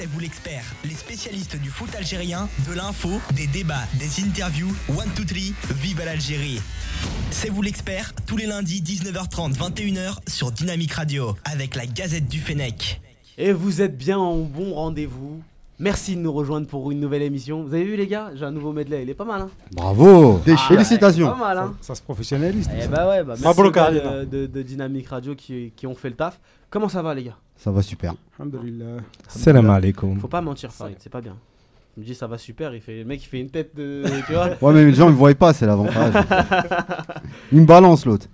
[0.00, 4.74] c'est vous l'expert, les spécialistes du foot algérien, de l'info, des débats, des interviews.
[4.88, 6.58] One, two, three, vive l'Algérie.
[7.30, 12.40] C'est vous l'expert, tous les lundis 19h30, 21h sur Dynamique Radio, avec la Gazette du
[12.40, 13.02] Fennec.
[13.36, 15.29] Et vous êtes bien en bon rendez-vous.
[15.82, 17.62] Merci de nous rejoindre pour une nouvelle émission.
[17.64, 20.38] Vous avez vu les gars J'ai un nouveau medley, il est pas mal hein Bravo
[20.46, 22.68] Ah, Félicitations Pas mal hein Ça se professionnalise.
[22.76, 22.88] Eh ça.
[22.88, 26.10] bah ouais, bah merci aux gars de, de, de Dynamique Radio qui, qui ont fait
[26.10, 26.38] le taf.
[26.68, 27.36] Comment ça va les gars?
[27.56, 28.12] Ça va super.
[28.38, 28.98] Alhamdulillah.
[29.26, 30.20] Salam alaikum.
[30.20, 31.36] Faut pas mentir Farid, c'est pas bien.
[31.96, 34.04] Il me dit ça va super, il fait, le mec il fait une tête de...
[34.26, 36.12] tu vois Ouais, mais les gens ne me voient pas, c'est l'avantage.
[37.52, 38.26] Il me balance l'autre.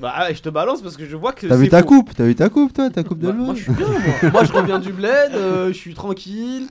[0.00, 2.24] Bah ouais, je te balance parce que je vois que T'as vu ta coupe T'as
[2.24, 3.98] vu ta coupe, toi Ta coupe de Bah, moi je suis bien moi.
[4.32, 6.66] moi je reviens du bled, euh, je suis tranquille,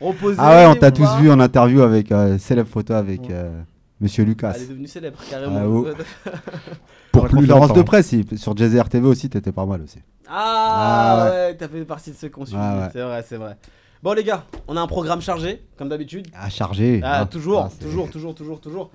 [0.00, 0.36] reposé.
[0.38, 1.20] Ah ouais, on t'a tous va.
[1.20, 3.50] vu en interview avec euh, célèbre photo avec euh,
[4.00, 4.52] Monsieur Lucas.
[4.56, 5.56] Elle est devenue célèbre carrément.
[5.58, 5.86] Ah, oh.
[7.12, 9.98] Pour Pour plus conférence de presse, sur Jazzy RTV aussi, t'étais pas mal aussi.
[10.28, 12.56] Ah, Ah ouais, t'as fait partie de ceux qu'on suit.
[12.58, 12.88] Ah ouais.
[12.92, 13.56] C'est vrai, c'est vrai.
[14.02, 16.26] Bon les gars, on a un programme chargé, comme d'habitude.
[16.34, 17.00] Ah, chargé.
[17.02, 17.26] Ah, hein.
[17.26, 18.90] toujours, Ah, c'est- toujours, toujours, toujours, toujours.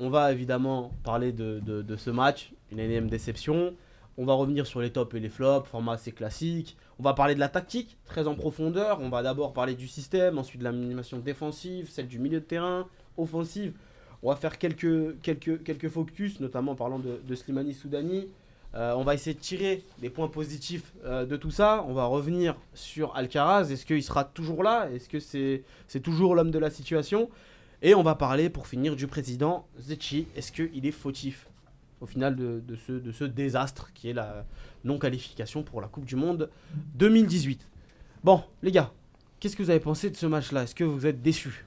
[0.00, 3.74] On va évidemment parler de, de- ce match, une énième déception.
[4.16, 6.76] On va revenir sur les tops et les flops, format assez classique.
[6.98, 9.00] On va parler de la tactique, très en profondeur.
[9.00, 12.86] On va d'abord parler du système, ensuite de l'animation défensive, celle du milieu de terrain,
[13.16, 13.72] offensive.
[14.22, 18.28] On va faire quelques, quelques, quelques focus, notamment en parlant de, Slimani Soudani.
[18.74, 21.84] Euh, on va essayer de tirer des points positifs euh, de tout ça.
[21.88, 23.70] On va revenir sur Alcaraz.
[23.70, 24.88] Est-ce qu'il sera toujours là?
[24.92, 27.30] Est-ce que c'est toujours l'homme de la situation?
[27.82, 30.26] Et on va parler, pour finir, du président Zetchi.
[30.36, 31.46] Est-ce qu'il est fautif
[32.00, 34.44] au final de, de ce, de ce désastre qui est la
[34.84, 36.50] non-qualification pour la Coupe du Monde
[36.96, 37.60] 2018
[38.24, 38.90] Bon, les gars,
[39.38, 40.64] qu'est-ce que vous avez pensé de ce match-là?
[40.64, 41.64] Est-ce que vous êtes déçus?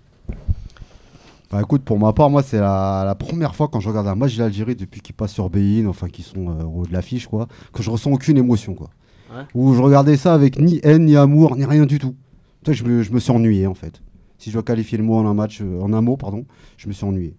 [1.50, 4.16] Bah écoute, pour ma part, moi, c'est la, la première fois quand je regarde un
[4.16, 6.94] match de l'Algérie depuis qu'ils passent sur Bein, enfin qu'ils sont euh, au haut de
[6.94, 8.90] l'affiche, quoi, que je ressens aucune émotion, quoi.
[9.34, 9.44] Ouais.
[9.54, 12.16] Où je regardais ça avec ni haine, ni amour, ni rien du tout.
[12.64, 14.02] Toi, je me, je me suis ennuyé, en fait.
[14.42, 16.88] Si je dois qualifier le mot en un match, euh, en un mot, pardon, je
[16.88, 17.36] me suis ennuyé.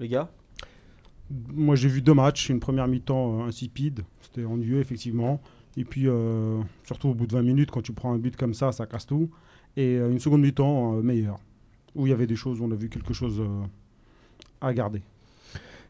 [0.00, 0.28] Les gars
[1.30, 2.48] Moi, j'ai vu deux matchs.
[2.48, 4.00] Une première mi-temps euh, insipide.
[4.20, 5.40] C'était ennuyeux, effectivement.
[5.76, 8.52] Et puis, euh, surtout au bout de 20 minutes, quand tu prends un but comme
[8.52, 9.30] ça, ça casse tout.
[9.76, 11.38] Et euh, une seconde mi-temps euh, meilleure.
[11.94, 13.62] Où il y avait des choses, où on a vu quelque chose euh,
[14.60, 15.02] à garder.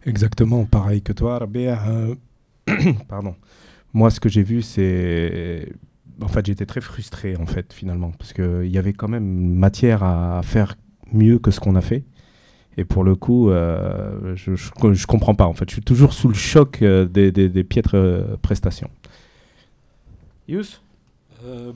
[0.04, 1.82] Exactement, pareil que toi, Rabia.
[1.88, 2.14] Euh,
[3.08, 3.34] Pardon.
[3.94, 5.72] Moi, ce que j'ai vu, c'est.
[6.22, 8.12] En fait, j'étais très frustré, en fait, finalement.
[8.18, 10.76] Parce qu'il y avait quand même matière à faire
[11.12, 12.04] mieux que ce qu'on a fait.
[12.76, 15.68] Et pour le coup, euh, je, je, comprends pas, en fait.
[15.68, 18.90] Je suis toujours sous le choc euh, des, des- piètres euh, prestations.
[20.48, 20.80] Yous?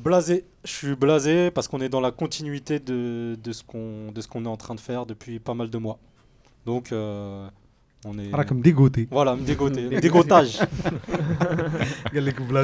[0.03, 0.45] Blasé.
[0.65, 4.75] Je suis blasé parce qu'on est dans la continuité de, ce qu'on est en train
[4.75, 5.99] de faire depuis pas mal de mois.
[6.67, 6.93] Donc,
[8.05, 8.47] on est.
[8.47, 9.09] Comme dégoûté.
[9.11, 9.89] Voilà, me dégoter.
[10.01, 10.59] Dégotage.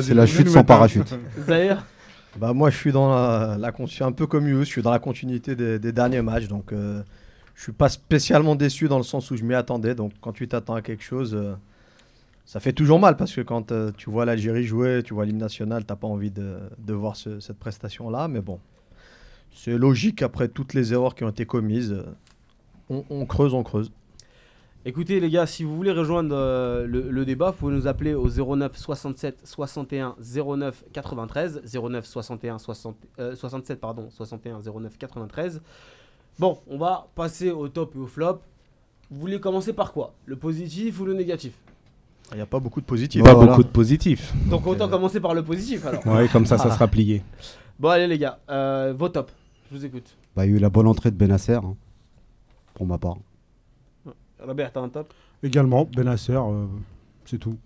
[0.02, 1.14] C'est la chute sans parachute.
[1.46, 1.84] Zahir
[2.38, 4.90] Bah moi je suis dans la, je suis un peu comme Yous, je suis dans
[4.90, 7.02] la continuité des, des derniers matchs donc euh,
[7.54, 10.46] je suis pas spécialement déçu dans le sens où je m'y attendais donc quand tu
[10.46, 11.54] t'attends à quelque chose euh,
[12.46, 15.38] ça fait toujours mal parce que quand euh, tu vois l'Algérie jouer, tu vois l'hymne
[15.38, 18.60] national, t'as pas envie de, de voir ce- cette prestation là mais bon
[19.52, 21.96] c'est logique après toutes les erreurs qui ont été commises
[22.88, 23.90] on, on creuse on creuse.
[24.86, 28.14] Écoutez les gars, si vous voulez rejoindre euh, le, le débat, vous pouvez nous appeler
[28.14, 35.60] au 09 67 61 09 93 09 61 60, euh, 67 pardon 61 09 93.
[36.38, 38.40] Bon, on va passer au top et au flop.
[39.10, 40.14] Vous voulez commencer par quoi?
[40.24, 41.52] Le positif ou le négatif?
[42.32, 43.22] Il n'y a pas beaucoup de positifs.
[43.22, 43.50] Pas Voilà.
[43.50, 44.32] beaucoup de positifs.
[44.48, 46.06] Donc autant commencer par le positif alors.
[46.06, 47.22] Ouais, comme ça, ça sera plié.
[47.78, 49.32] Bon allez les gars, euh, vos tops.
[49.70, 50.16] Je vous écoute.
[50.34, 51.74] Bah, il y a eu la bonne entrée de Benasser, hein,
[52.74, 53.16] pour ma part.
[54.46, 55.12] Robert, t'as un top
[55.42, 56.66] Également, Benasser, euh,
[57.24, 57.56] c'est tout.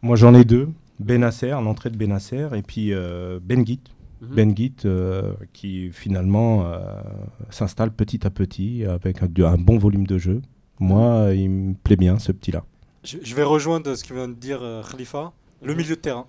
[0.00, 0.68] Moi, j'en ai deux.
[0.98, 3.82] Benasser, l'entrée de Benasser, et puis euh, Ben Guit.
[4.22, 4.34] Mhm.
[4.36, 4.54] Ben
[4.84, 6.78] euh, qui finalement euh,
[7.50, 10.42] s'installe petit à petit avec un, un bon volume de jeu.
[10.78, 12.64] Moi, il me plaît bien, ce petit-là.
[13.02, 15.32] je, je vais rejoindre ce que vient de dire euh, Khalifa.
[15.60, 16.26] Le milieu de terrain.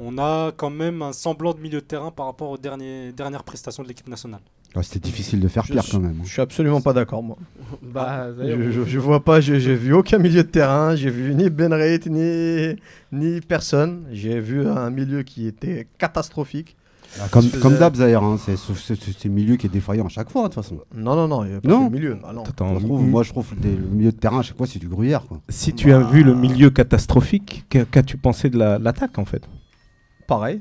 [0.00, 3.44] On a quand même un semblant de milieu de terrain par rapport aux derniers, dernières
[3.44, 4.40] prestations de l'équipe nationale.
[4.76, 6.16] Ah, C'était difficile de faire Je pire suis- quand même.
[6.20, 6.24] hein.
[6.24, 7.36] Je suis absolument pas d'accord moi.
[7.82, 11.34] Bah, Zahir, Je, je, je vois pas, j'ai vu aucun milieu de terrain, j'ai vu
[11.34, 12.76] ni Ben Reit, ni,
[13.12, 14.04] ni personne.
[14.12, 16.76] J'ai vu un milieu qui était catastrophique.
[17.20, 18.54] Ah, Comme, comme d'hab, Zahir, hein, c'est
[19.24, 20.78] le milieu qui est défaillant à chaque fois, de toute façon.
[20.94, 21.88] Non, non, non, il n'y a pas Non.
[21.88, 22.18] que le milieu.
[22.24, 22.44] Ah non.
[22.44, 24.68] Attends, Je trouve- m- moi, je trouve que le milieu de terrain, à chaque fois,
[24.68, 25.26] c'est du gruyère.
[25.26, 25.40] Quoi.
[25.48, 29.42] si tu as vu le milieu catastrophique, qu'a- qu'as-tu pensé de la- l'attaque en fait?
[30.28, 30.60] Pareil,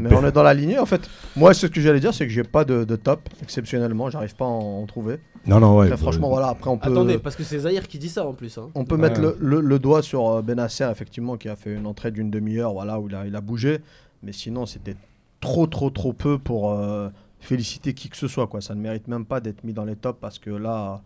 [0.00, 1.08] mais on est dans la lignée en fait.
[1.36, 4.44] Moi, ce que j'allais dire, c'est que j'ai pas de, de top, exceptionnellement, j'arrive pas
[4.44, 5.18] à en, en trouver.
[5.46, 5.94] Non, non, ouais.
[5.96, 6.90] Franchement, voilà, après on peut.
[6.90, 8.56] Attendez, parce que c'est Zahir qui dit ça en plus.
[8.58, 8.68] hein.
[8.74, 9.02] On peut Ouais.
[9.02, 12.30] mettre le, le- le doigt sur euh, Benasser, effectivement, qui a fait une entrée d'une
[12.30, 13.78] demi-heure, voilà, où il a, il a bougé.
[14.22, 14.96] Mais sinon, c'était
[15.40, 17.08] trop, trop, trop peu pour euh,
[17.40, 18.46] féliciter qui que ce soit.
[18.48, 18.60] Quoi.
[18.60, 21.00] Ça ne mérite même pas d'être mis dans les tops parce que là,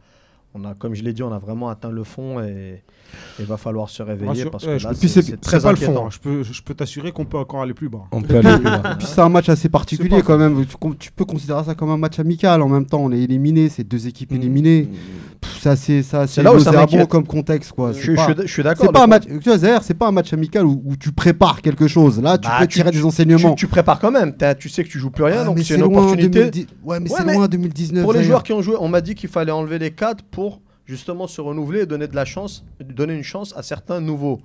[0.55, 2.83] on a, comme je l'ai dit, on a vraiment atteint le fond et
[3.39, 5.73] il va falloir se réveiller Rassure- parce que là, c'est c'est- c'est C'est très pas
[5.73, 5.95] le inquiétant.
[5.95, 6.07] fond.
[6.07, 6.11] hein.
[6.11, 8.03] Je peux, je peux t'assurer qu'on peut encore aller plus bas.
[8.13, 8.79] On peut aller plus loin.
[8.99, 10.65] Puis c'est un match assez particulier quand même.
[10.99, 12.61] Tu, peux considérer ça comme un match amical.
[12.63, 14.89] En même temps, on est éliminé, c'est deux équipes éliminées.
[15.42, 15.42] Ça
[15.77, 17.09] c'est ça c'est là où ça m'inquiète.
[17.09, 17.93] comme contexte quoi.
[17.93, 18.87] Je, C'est je suis d- je suis d'accord.
[18.87, 19.25] C'est pas un match.
[19.27, 22.21] Tu vois, c'est pas un match amical où, où tu prépares quelque chose.
[22.21, 23.51] Là, tu Bah, peux tu- tirer des enseignements.
[23.55, 24.35] Tu, tu prépares quand même.
[24.37, 26.29] T'as- Tu sais que tu joues plus rien, Ah, donc c'est une loin, opportunité.
[26.51, 28.03] 2010 Ouais, mais Ouais, c'est loin 2019.
[28.03, 30.61] Pour les joueurs qui ont joué, on m'a dit qu'il fallait enlever les 4 pour
[30.85, 34.41] justement se renouveler et donner de la chance, donner une chance à certains nouveaux.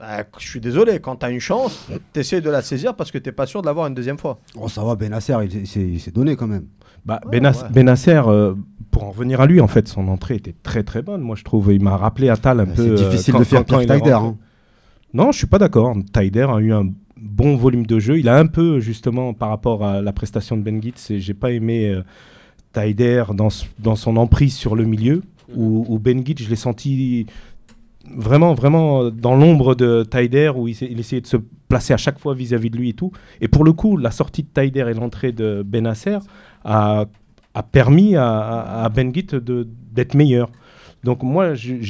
[0.00, 3.12] Bah, je suis désolé, quand tu as une chance, tu essayes de la saisir parce
[3.12, 4.38] que tu pas sûr de l'avoir une deuxième fois.
[4.58, 6.64] Oh, ça va, Benasser, il, s'est- donné quand même.
[7.06, 7.68] Bah, Ouais, Benas- ouais.
[7.70, 8.54] Benasser, euh,
[8.94, 11.20] pour en revenir à lui, en fait, son entrée était très très bonne.
[11.20, 12.96] Moi, je trouve, il m'a rappelé Atal un peu.
[12.96, 14.36] C'est euh, difficile quand- de faire quand- quand hein.
[15.12, 15.96] Non, je suis pas d'accord.
[16.12, 18.20] Taider a eu un bon volume de jeu.
[18.20, 21.34] Il a un peu, justement, par rapport à la prestation de Ben Gitz, et j'ai
[21.34, 22.02] pas aimé euh,
[22.72, 25.22] Taider dans, son emprise sur le milieu,
[25.56, 27.26] où, où Ben Gitz, je l'ai senti
[28.16, 31.38] vraiment, vraiment dans l'ombre de Taider, où il essayait de se
[31.68, 33.10] placer à chaque fois vis-à-vis de lui et tout.
[33.40, 36.18] Et pour le coup, la sortie de Taider et l'entrée de Benasser
[36.64, 37.06] a,
[37.54, 40.50] a permis à, à- Ben de- d'être meilleur.
[41.02, 41.80] Donc moi, j'ai-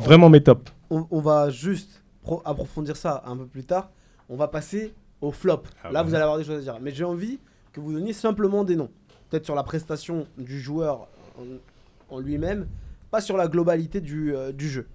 [0.00, 0.72] vraiment mes tops.
[0.90, 3.90] on, on va juste pro- approfondir ça un peu plus tard.
[4.28, 5.62] On va passer au flop.
[5.84, 6.08] Ah Là, ouais.
[6.08, 6.78] vous allez avoir des choses à dire.
[6.82, 7.38] Mais j'ai envie
[7.72, 8.90] que vous donniez simplement des noms.
[9.30, 11.06] Peut-être sur la prestation du joueur
[11.38, 12.66] en, en lui-même,
[13.10, 14.86] pas sur la globalité du, euh, du jeu.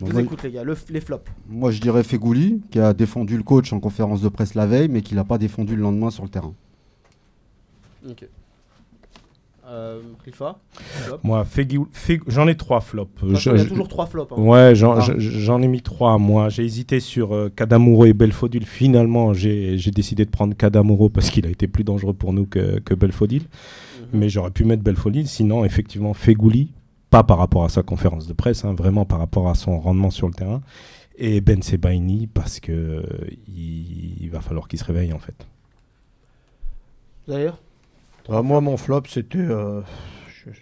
[0.00, 0.64] Je vous Moi, écoute, les gars.
[0.64, 1.30] Le- les flops.
[1.48, 4.88] moi, je dirais Fegouli, qui a défendu le coach en conférence de presse la veille,
[4.88, 6.54] mais qui l'a pas défendu le lendemain sur le terrain.
[8.08, 8.26] Ok.
[9.70, 10.00] Euh.
[11.22, 11.44] Moi,
[12.26, 13.10] j'en ai trois flops.
[13.20, 14.32] Façon, Je- il y a je- toujours trois flops.
[14.32, 14.40] hein.
[14.40, 15.00] Ouais, j'en Ah.
[15.00, 16.18] je- j'en ai mis trois.
[16.18, 18.66] Moi, j'ai hésité sur euh, Kadamuro et Belfodil.
[18.66, 22.80] Finalement, j'ai décidé de prendre Kadamuro parce qu'il a été plus dangereux pour nous que,
[22.80, 23.42] que Belfodil.
[23.42, 24.06] Mhm.
[24.20, 25.28] Mais j'aurais pu mettre Belfodil.
[25.28, 26.72] Sinon, effectivement, Fegouli,
[27.10, 30.10] pas par rapport à sa conférence de presse, hein, vraiment par rapport à son rendement
[30.10, 30.62] sur le terrain.
[31.16, 33.02] Et Ben Sebaini parce que euh,
[33.46, 35.46] il, il va falloir qu'il se réveille en fait.
[37.28, 37.58] D'ailleurs,
[38.28, 39.38] Euh, moi, mon flop, c'était.
[39.38, 39.80] euh,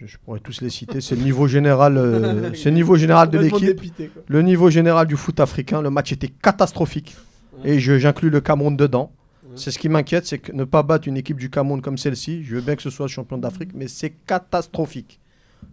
[0.01, 1.01] je, pourrais tous les citer.
[1.01, 3.81] C'est le niveau général, euh, c'est le niveau général de l'équipe.
[4.27, 5.81] Le niveau général du foot africain.
[5.81, 7.15] Le match était catastrophique.
[7.63, 7.71] Ouais.
[7.71, 9.11] Et j'inclus le Cameroun dedans.
[9.43, 9.51] Ouais.
[9.55, 12.43] C'est ce qui m'inquiète, c'est que ne pas battre une équipe du Cameroun comme celle-ci.
[12.43, 15.19] Je veux bien que ce soit champion d'Afrique, mais c'est catastrophique.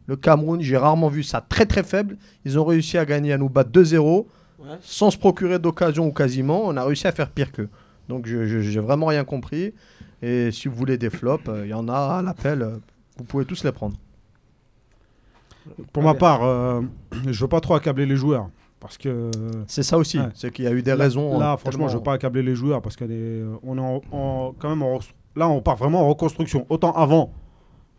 [0.06, 2.16] Le Cameroun, j'ai rarement vu ça très très faible.
[2.44, 4.26] Ils ont réussi à gagner, à nous battre 2-0
[4.58, 4.68] Ouais.
[4.80, 6.62] sans se procurer d'occasion ou quasiment.
[6.64, 7.68] On a réussi à faire pire qu'eux.
[8.08, 9.74] Donc je j'ai vraiment rien compris.
[10.22, 12.62] Et si vous voulez des flops, euh, il y en a à l'appel.
[12.62, 12.76] euh,
[13.18, 13.96] vous pouvez tous les prendre.
[15.92, 16.82] Pour ma part, euh,
[17.26, 18.48] je veux pas trop accabler les joueurs.
[18.78, 19.30] Parce que
[19.66, 20.18] C'est ça aussi.
[20.18, 20.28] Ouais.
[20.34, 21.38] C'est qu'il y a eu des là, raisons.
[21.38, 24.00] là, euh, franchement, je veux pas accabler les joueurs parce qu'on est, on est en,
[24.12, 25.00] en- quand même en,
[25.34, 26.66] là, on part vraiment en reconstruction.
[26.68, 27.32] Autant avant,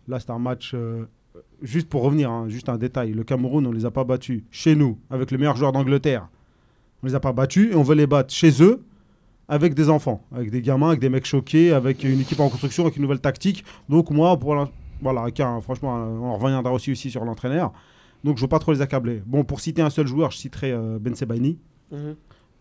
[0.07, 0.71] là, c'était un match.
[0.75, 1.05] euh,
[1.61, 3.11] juste pour revenir, hein, juste un détail.
[3.11, 6.29] Le Cameroun, on les a pas battus chez nous avec le meilleur joueur d'Angleterre.
[7.03, 8.83] On les a pas battus et on veut les battre chez eux
[9.49, 12.83] avec des enfants, avec des gamins, avec des mecs choqués, avec une équipe en construction,
[12.83, 13.63] avec une nouvelle tactique.
[13.89, 14.55] Donc moi, pour
[15.01, 17.71] voilà, avec un- franchement, on reviendra aussi, aussi sur l'entraîneur.
[18.23, 19.21] Donc je veux pas trop les accabler.
[19.25, 21.59] Bon, pour citer un seul joueur, je citerai euh, Ben Sebaini
[21.91, 22.15] Mhm,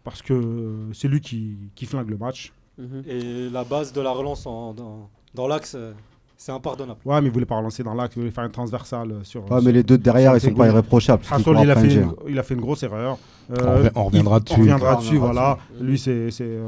[0.05, 2.53] parce que euh, c'est lui qui, qui flingue le match.
[2.79, 3.03] mhm.
[3.09, 5.93] Et la base de la relance en- dans, dans l'axe, euh,
[6.37, 7.01] c'est impardonnable.
[7.05, 9.51] Ouais, mais il voulait pas relancer dans l'axe, il voulait faire une transversale euh, sur.
[9.51, 11.23] Ouais, mais les deux de derrière, ils sont pas irréprochables.
[11.27, 12.15] Rassol, courent il, a fait une, hein.
[12.29, 13.19] il a fait une grosse erreur.
[13.51, 14.55] On on reviendra dessus.
[14.57, 15.59] On reviendra dessus, voilà.
[15.73, 15.85] dessus.
[15.85, 16.59] Lui, c'est.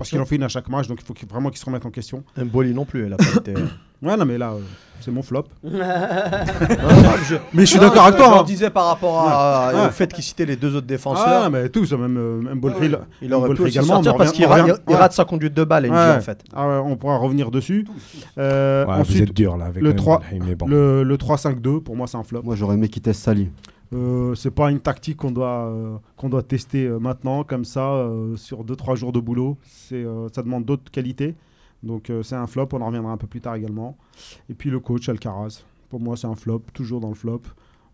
[0.00, 1.64] Euh, parce qu'il en fait une à chaque match, donc il faut vraiment qu'il se
[1.66, 2.24] remette en question.
[2.36, 3.54] Mboli non plus, elle a pas été.
[4.02, 4.60] Ouais, non, mais là, euh,
[5.00, 5.44] c'est mon flop.
[5.62, 8.38] Non, non, je- Mais je suis d'accord avec je toi.
[8.40, 8.44] hein.
[8.44, 9.86] disais par rapport à- Ouais.
[9.88, 11.50] au fait qu'il citait les deux autres Ah, défenseurs.
[11.50, 12.90] mais tous, même euh, Mbolo- Ouais,
[13.20, 14.46] il aurait pu également, sortir parce qu'il
[14.88, 16.42] il rate sa conduite de balle, en fait.
[16.54, 17.86] Ah ouais, on pourra revenir dessus.
[18.38, 20.66] Euh, Ouais, vous êtes dur là avec le le 3 mais bon.
[20.66, 22.40] le, le 3-5-2, pour moi, c'est un flop.
[22.42, 23.50] Moi, j'aurais aimé qu'il teste Sali.
[23.92, 27.92] Euh, c'est pas une tactique qu'on doit, euh, qu'on doit tester euh, maintenant, comme ça,
[27.94, 29.56] euh, sur 2-3 jours de boulot.
[29.64, 31.34] C'est, ça demande d'autres qualités.
[31.82, 33.96] Donc c'est un flop, on en reviendra un peu plus tard également.
[34.50, 37.40] Et puis le coach Alcaraz, pour moi c'est un flop, toujours dans le flop.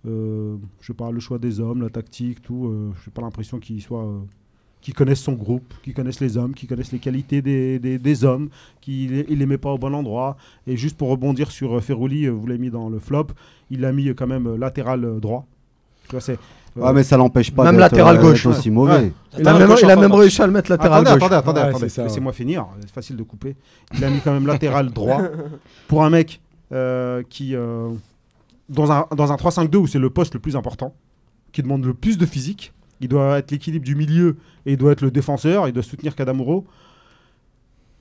[0.05, 2.67] Je sais pas, le choix des hommes, la tactique, tout.
[2.67, 4.05] Euh, j'ai pas l'impression qu'il soit,
[4.81, 8.49] qu'ils connaissent son groupe, qu'ils connaissent les hommes, qu'ils connaissent les qualités des, des, hommes,
[9.13, 10.37] les- il les met pas au bon endroit.
[10.67, 11.81] Et juste pour rebondir sur euh,
[12.33, 13.29] vous l'avez mis dans le flop,
[13.71, 15.47] il l'a mis quand même latéral droit.
[16.09, 16.39] Tu vois, c'est,
[16.77, 18.75] euh, Ouais, mais ça l'empêche pas Même latéral euh, gauche, aussi ouais.
[18.75, 18.93] mauvais.
[18.99, 19.13] Ouais.
[19.39, 21.33] Il a même, il a réussi à le mettre latéral attendez, gauche.
[21.33, 23.57] attendez, attendez, Ouais, Laissez-moi finir, c'est facile de couper.
[23.97, 25.23] Il a mis quand même latéral droit
[25.89, 26.41] pour un mec
[26.73, 27.89] euh, qui, euh,
[28.69, 30.95] dans un, dans un 3-5-2 où c'est le poste le plus important,
[31.53, 34.37] qui demande le plus de physique, il doit être l'équilibre du milieu
[34.67, 36.67] et il doit être le défenseur, il doit soutenir Kadamuro.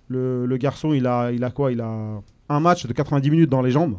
[0.07, 1.71] Le, le garçon, il a, il a quoi?
[1.71, 1.91] Il a
[2.49, 3.97] un match de 90 minutes dans les jambes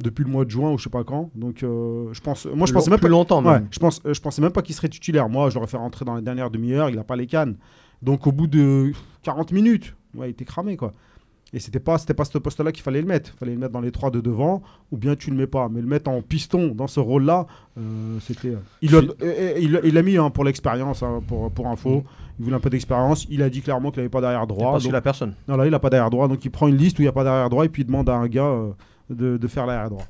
[0.00, 1.30] depuis le mois de juin ou je sais pas quand.
[1.34, 3.42] Donc euh, je pense, moi je pensais même plus pas, longtemps.
[3.44, 3.68] ouais, Même.
[3.70, 5.28] je pense, euh, je pensais même pas qu'il serait titulaire.
[5.28, 6.90] Moi, je l'aurais fait rentrer dans la dernière demi-heure.
[6.90, 7.56] Il a pas les cannes.
[8.02, 10.92] Donc au bout de 40 minutes, ouais, il était cramé quoi.
[11.52, 13.30] Et c'était pas, c'était pas ce poste-là qu'il fallait le mettre.
[13.34, 15.68] Il fallait le mettre dans les trois de devant, ou bien tu le mets pas.
[15.70, 17.46] Mais le mettre en piston dans ce rôle-là,
[17.78, 18.54] euh, c'était.
[18.82, 19.00] Il l'a
[19.56, 22.02] il, il l'a mis hein, pour l'expérience, hein, pour, pour info.
[22.38, 23.26] Il voulait un peu d'expérience.
[23.30, 24.72] Il a dit clairement qu'il n'avait pas derrière droit.
[24.72, 25.34] Parce donc- qu'il a personne.
[25.48, 27.08] non, là, il n'a pas d'arrière droit, donc il prend une liste où il n'y
[27.08, 28.72] a pas d'arrière droit et puis il demande à un gars euh,
[29.10, 30.06] de, de faire l'arrière droit.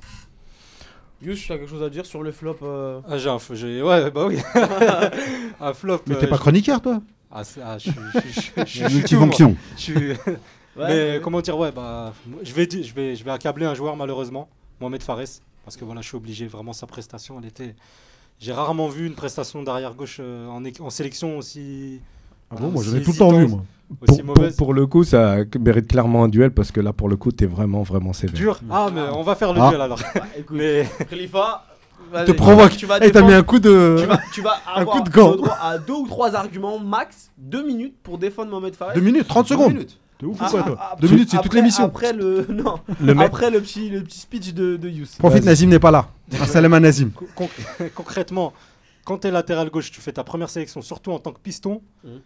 [1.23, 3.55] Yus, tu as quelque chose à dire sur le flop euh Ah, j'ai un f-
[3.55, 4.39] j'ai- Ouais, bah oui.
[5.61, 6.01] un flop.
[6.07, 7.01] Mais euh, t'es pas je- chroniqueur, toi?
[7.31, 8.91] Ah, c'est- ah, je suis- je suis- je suis- je suis tout, moi.
[9.27, 9.57] Multifonction.
[9.77, 10.17] Je suis- Ouais,
[10.77, 10.85] Mais
[11.15, 11.21] ouais.
[11.25, 12.13] comment dire, ouais, bah,
[12.43, 14.47] je vais, di- je vais, je vais accabler un joueur malheureusement,
[14.79, 16.47] Mohamed Fares, parce que voilà, je suis obligé.
[16.47, 17.75] Vraiment, sa prestation, elle était.
[18.39, 22.03] J'ai rarement vu une prestation d'arrière gauche euh, en, é- en sélection aussi,
[22.51, 23.63] Ah bon, Ah, moi si j'avais tout le temps vu, moi.
[24.09, 27.17] aussi Pour, pour- le coup, ça mérite clairement un duel parce que là, pour le
[27.17, 28.35] coup, t'es vraiment, vraiment sévère.
[28.37, 28.61] Dur.
[28.71, 29.69] Ah, mais on va faire le Ah.
[29.69, 29.99] duel alors.
[30.15, 31.65] Bah, écoute, Mais Khalifa,
[32.25, 32.77] te provoque.
[32.77, 33.97] Tu vas, Eh, t'as mis un coup de.
[34.01, 35.31] tu vas, tu vas un avoir coup de gant.
[35.33, 38.95] le droit à deux ou trois arguments max, deux minutes pour défendre Mohamed Fares.
[38.95, 39.73] 2 minutes, 30 Deux secondes.
[39.73, 39.99] minutes.
[40.19, 41.85] T'es ouf ou Ah, quoi, ah, toi ah, 2 minutes, c'est toute après- l'émission.
[41.85, 45.07] Après le non, Le mec, après le petit le petit speech de de Yous.
[45.19, 45.45] Profite.
[45.45, 46.09] Nazim n'est pas là.
[46.41, 47.11] Un salam à Nazim.
[47.11, 47.49] Con- con-
[47.95, 48.53] concrètement,
[49.05, 51.83] quand tu es latéral gauche, tu fais ta première sélection, surtout en tant que piston,
[52.05, 52.21] Mhm.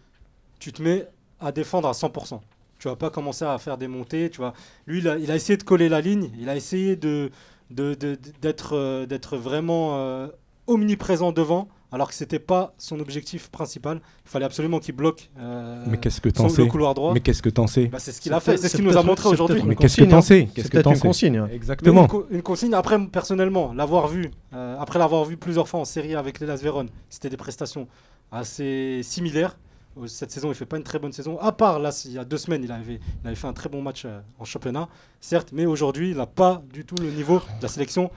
[0.61, 1.07] Tu te mets
[1.41, 2.39] à défendre à 100%.
[2.79, 4.29] Tu vas pas commencer à faire des montées.
[4.29, 4.53] Tu vois.
[4.87, 6.31] Lui, il a, il a essayé de coller la ligne.
[6.39, 7.29] Il a essayé de,
[7.71, 10.27] de- de- d'être, euh, d'être vraiment euh,
[10.67, 14.01] omniprésent devant, alors que c'était pas son objectif principal.
[14.25, 16.67] Il fallait absolument qu'il bloque euh, mais qu'est-ce que son- t'en le sais?
[16.67, 17.13] couloir droit.
[17.13, 17.87] Mais qu'est-ce que t'en sais?
[17.87, 18.57] Bah, c'est ce qu'il a fait.
[18.57, 19.61] C'est ce qu'il nous a montré aujourd'hui.
[19.65, 20.21] Mais qu'est-ce que t'en hein.
[20.21, 20.45] sais?
[20.47, 21.01] C'est Qu'est-ce que peut-être t'en une sais?
[21.01, 21.37] consigne.
[21.37, 21.49] hein.
[21.51, 22.03] Exactement.
[22.03, 25.85] une, co- une consigne, après, personnellement, l'avoir vu, euh, après l'avoir vu plusieurs fois en
[25.85, 27.87] série avec les Las Véron, c'était des prestations
[28.31, 29.57] assez similaires.
[29.97, 31.37] Euh, Cette saison, il fait pas une très bonne saison.
[31.39, 33.69] À part, là, il y a deux semaines, il avait, il avait fait un très
[33.69, 34.87] bon match euh, en championnat,
[35.19, 38.09] certes, mais aujourd'hui, il n'a pas du tout le niveau de la sélection.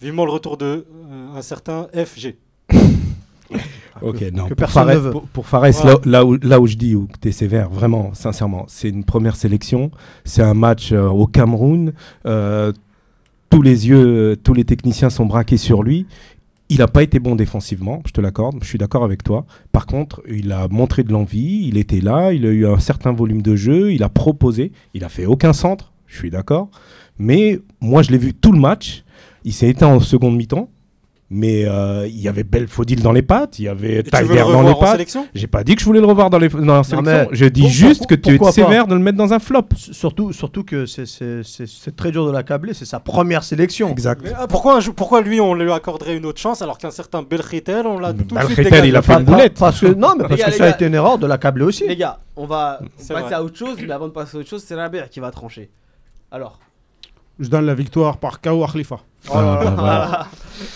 [0.00, 2.36] Vivement le retour de euh, un certain FG.
[4.02, 4.44] Ok, non.
[4.44, 5.10] que pour personne Fares, ne veut.
[5.10, 5.92] pour, pour Fares, Voilà.
[5.92, 9.04] là, là où, là où je dis où tu es sévère, vraiment, sincèrement, c'est une
[9.04, 9.90] première sélection.
[10.24, 11.92] C'est un match euh, au Cameroun.
[12.24, 12.72] euh,
[13.50, 16.06] tous les yeux, tous les techniciens sont braqués sur lui.
[16.70, 19.44] Il n'a pas été bon défensivement, je te l'accorde, je suis d'accord avec toi.
[19.72, 23.12] Par contre, il a montré de l'envie, il était là, il a eu un certain
[23.12, 26.70] volume de jeu, il a proposé, il a fait aucun centre, je suis d'accord.
[27.18, 29.02] Mais moi, je l'ai vu tout le match.
[29.42, 30.70] Il s'est éteint en seconde mi-temps.
[31.32, 34.62] Mais euh, il y avait Belfodil dans les pattes, il y avait le Tiger dans
[34.62, 35.00] les pattes.
[35.32, 37.28] J'ai pas dit que je voulais le revoir dans, les, dans la sélection.
[37.30, 39.62] Je dis pour- juste pour- que tu es sévère de le mettre dans un flop.
[39.72, 43.44] S- Surtout, surtout que c'est- c'est c'est- c'est très dur de l'accabler, c'est sa première
[43.44, 43.90] sélection.
[43.92, 44.22] Exact.
[44.24, 47.86] Mais, euh, pourquoi, pourquoi lui, on lui accorderait une autre chance alors qu'un certain Belchitel,
[47.86, 49.56] on l'a tout de suite Belchitel, dégagé il a fait Pas- une pas- boulette.
[49.56, 51.86] Parce que, non, mais parce gars, que ça a été une erreur de l'accabler aussi.
[51.86, 53.32] Les gars, on va passer vrai.
[53.32, 55.70] à autre chose, mais avant de passer à autre chose, c'est Rabert qui va trancher.
[56.32, 56.58] Alors.
[57.40, 59.00] Je donne la victoire par KO à Khalifa.
[59.28, 60.26] Oh Ah, bah voilà.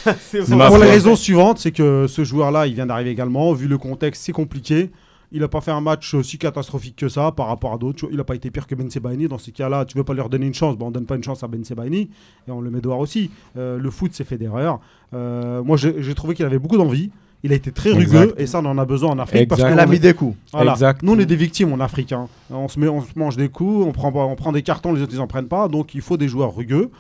[0.49, 0.67] bon.
[0.67, 0.93] Pour les foi.
[0.93, 3.53] raisons suivantes, c'est que ce joueur-là, il vient d'arriver également.
[3.53, 4.91] Vu le contexte, c'est compliqué.
[5.33, 8.07] Il n'a pas fait un match si catastrophique que ça par rapport à d'autres.
[8.11, 9.27] Il n'a pas été pire que Ben Sebaini.
[9.29, 10.77] Dans ces cas-là, tu veux pas leur donner une chance.
[10.77, 12.09] Bon, on donne pas une chance à Ben Sebaini
[12.47, 13.31] et on le met dehors aussi.
[13.57, 14.81] Euh, le foot, c'est fait d'erreurs.
[15.13, 17.11] Euh, moi, j'ai j'ai trouvé qu'il avait beaucoup d'envie.
[17.47, 18.41] Il a été très rugueux Exact.
[18.41, 19.49] et ça, on en a besoin en Afrique.
[19.49, 19.75] Parce Exact.
[19.75, 20.35] Elle a on mis des coups.
[20.53, 20.73] voilà.
[20.73, 21.03] Exact.
[21.03, 22.11] Nous, on est des victimes en Afrique.
[22.13, 22.27] hein.
[22.51, 24.93] On, se met, on se mange des coups, on prend, pas- on prend des cartons,
[24.95, 25.69] les autres, ils en prennent pas.
[25.69, 26.91] Donc, il faut des joueurs rugueux.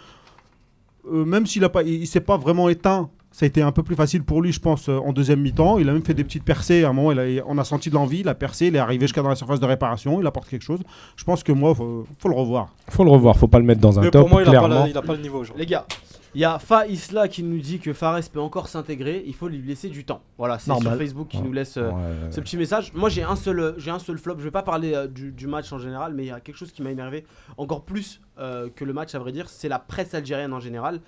[1.12, 3.82] Euh, même s'il ne il, il s'est pas vraiment éteint, ça a été un peu
[3.82, 5.78] plus facile pour lui, je pense, euh, en deuxième mi-temps.
[5.78, 6.84] Il a même fait des petites percées.
[6.84, 8.78] À un moment, il a- on a senti de l'envie, il a percé, il est
[8.78, 10.80] arrivé jusqu'à dans la surface de réparation, il apporte quelque chose.
[11.16, 12.68] Je pense que moi, faut, faut le revoir.
[12.90, 14.22] Faut le revoir, faut pas le mettre dans un Mais top.
[14.22, 14.84] pour moi, il n'a pas, clairement.
[14.84, 15.64] la- il a pas le niveau aujourd'hui.
[15.64, 15.86] Les gars,
[16.35, 19.49] il y a Fa Isla qui nous dit que Fares peut encore s'intégrer, il faut
[19.49, 20.23] lui laisser du temps.
[20.38, 20.97] Voilà, c'est sur.
[20.97, 21.43] Facebook qui Ouais.
[21.45, 22.93] nous laisse euh, Ouais, ce petit message.
[22.95, 24.37] Moi j'ai un seul, euh, j'ai un seul flop.
[24.38, 26.57] Je vais pas parler euh, du, du match en général, mais il y a quelque
[26.57, 27.25] chose qui m'a énervé
[27.57, 31.00] encore plus euh, que le match à vrai dire, c'est la presse algérienne en général.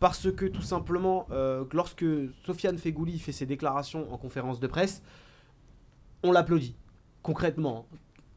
[0.00, 1.26] Parce que tout simplement,
[1.72, 2.04] lorsque
[2.46, 5.02] Sofiane Fegouli fait ses déclarations en conférence de presse,
[6.22, 6.76] on l'applaudit.
[7.22, 7.84] Concrètement,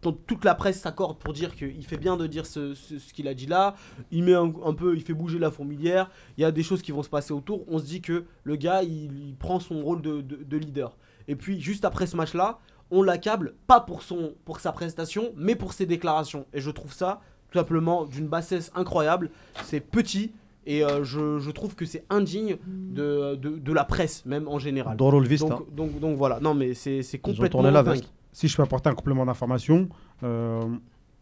[0.01, 3.27] Toute la presse s'accorde pour dire qu'il fait bien de dire ce, ce- ce qu'il
[3.27, 3.75] a dit là.
[4.11, 6.09] Il met un, un peu, il fait bouger la fourmilière.
[6.37, 7.63] Il y a des choses qui vont se passer autour.
[7.67, 10.97] On se dit que le gars, il, il prend son rôle de, de- de leader.
[11.27, 12.57] Et puis, juste après ce match-là,
[12.89, 16.45] on l'accable, pas pour, son, pour sa prestation, mais pour ses déclarations.
[16.53, 19.29] Et je trouve ça, tout simplement, d'une bassesse incroyable.
[19.63, 20.31] C'est petit.
[20.65, 24.59] Et euh, je, je trouve que c'est indigne de, de, de la presse, même en
[24.59, 24.95] général.
[25.27, 25.47] Vista.
[25.47, 28.13] Donc, donc, donc voilà, non mais c'est c'est Ils ont complètement tourné la veste.
[28.33, 29.89] Si je peux apporter un complément d'information,
[30.23, 30.61] euh,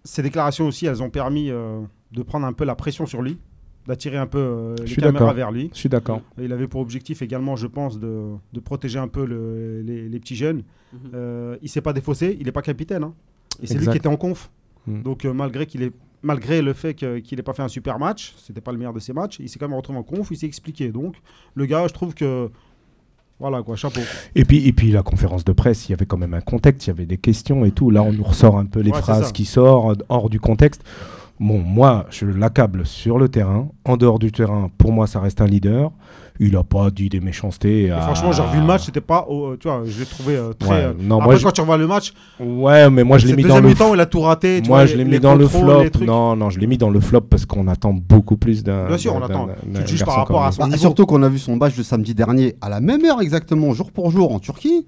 [0.04, 3.39] ces déclarations aussi, elles ont permis euh, de prendre un peu la pression sur lui,
[3.88, 5.70] d'attirer un peu euh, les suis caméras vers lui.
[5.74, 6.22] Je suis d'accord.
[6.39, 10.20] Il avait pour objectif également, je pense, de, de protéger un peu le- les, les
[10.20, 10.63] petits jeunes.
[10.94, 11.00] Mhm.
[11.13, 13.04] Euh, il s'est pas défaussé, il n'est pas capitaine.
[13.04, 13.13] hein.
[13.62, 14.50] Et c'est lui qui était en conf.
[14.88, 15.01] Mm.
[15.04, 18.34] Donc euh, malgré qu'il est malgré le fait qu'il n'ait pas fait un super match,
[18.38, 20.38] c'était pas le meilleur de ses matchs, il s'est quand même retrouvé en conf, il
[20.38, 20.89] s'est expliqué.
[20.89, 21.16] Donc
[21.56, 22.50] le gars, je trouve que
[23.39, 24.01] voilà quoi, chapeau.
[24.36, 26.88] Et puis, et puis la conférence de presse, il y avait quand même un contexte,
[26.88, 27.89] il y avait des questions et tout.
[27.89, 30.81] Là, on nous ressort un peu les Ouais, phrases qui sortent hors du contexte.
[31.39, 33.69] Bon, moi, je l'accable sur le terrain.
[33.86, 35.91] En dehors du terrain, pour moi, ça reste un leader.
[36.41, 37.91] Il n'a pas dit des méchancetés.
[37.91, 40.53] À- franchement, j'ai revu le match, c'était pas, au- tu vois, je l'ai trouvé euh,
[40.53, 40.69] très.
[40.69, 43.27] Ouais, euh, non, Après, moi, je- quand tu revois le match, Ouais, mais moi, je
[43.27, 43.69] l'ai mis dans deuxième le.
[43.69, 44.62] mi-temps, il a tout raté.
[44.62, 45.84] tu Moi, vois, je l'ai mis dans le flop.
[46.05, 48.88] Non, non, je l'ai mis dans le flop parce qu'on attend beaucoup plus d'un.
[48.88, 49.48] Bien sûr, on attend.
[49.75, 50.77] Tu juges par rapport à son Bah, niveau.
[50.79, 53.91] surtout qu'on a vu son match de samedi dernier à la même heure exactement, jour
[53.91, 54.88] pour jour en Turquie.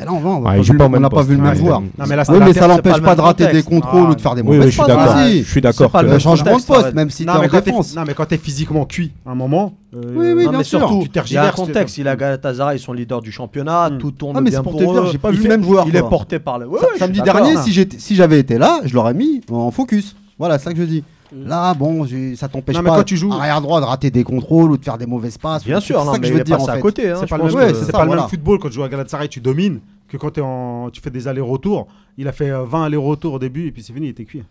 [0.00, 1.82] Et là, on va, on Ah, pas pas n'a pas poste, vu le même joueur.
[1.82, 4.10] il- Non, mais là, Oui, mais ça l'empêche pas pas de rater des contrôles Ah,
[4.10, 4.88] ou de faire des Oui, mauvaises oui, je suis passes.
[4.88, 5.14] d'accord.
[5.14, 5.38] Vas-y.
[5.42, 5.90] Je suis d'accord.
[5.90, 7.94] Pas le changement de poste, même si t'es Non en défense.
[7.94, 9.74] non, mais quand t'es physiquement cuit, à un moment.
[9.94, 10.78] euh, Oui, oui, Non, bien mais sûr.
[10.78, 11.96] surtout, Tu il y a un contexte.
[11.96, 13.98] tu- Il a Galatasaray, ils sont leaders du championnat, Hmm.
[13.98, 15.08] tout tourne Ah, mais c'est bien pour pour te dire, eux.
[15.12, 16.66] j'ai pas Il vu le même joueur, Il est porté par le.
[16.98, 20.16] Samedi dernier, si, j'étais- si j'avais été là, je l'aurais mis en focus.
[20.38, 21.04] Voilà, c'est ça que je dis.
[21.32, 22.06] Là, bon,
[22.36, 24.76] ça t'empêche Non, mais pas quand tu joues- arrière droit de rater des contrôles ou
[24.76, 25.64] de faire des mauvaises passes.
[25.64, 26.80] Bien C'est sûr, ça non, que je veux dire en passé à fait.
[26.80, 27.10] côté.
[27.10, 28.22] hein, C'est pas, le ouais, c'est c'est ça, pas le voilà.
[28.22, 31.10] même football quand tu joues à Galatasaray, tu domines, que quand es en, tu fais
[31.10, 31.86] des allers-retours.
[32.18, 34.42] Il a fait euh, 20 allers-retours au début et puis c'est fini, il était cuit.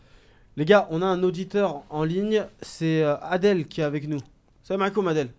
[0.57, 4.19] Les gars, on a un auditeur en ligne, c'est euh, Adèle qui est avec nous.
[4.63, 5.29] Salam alaikum Adèle.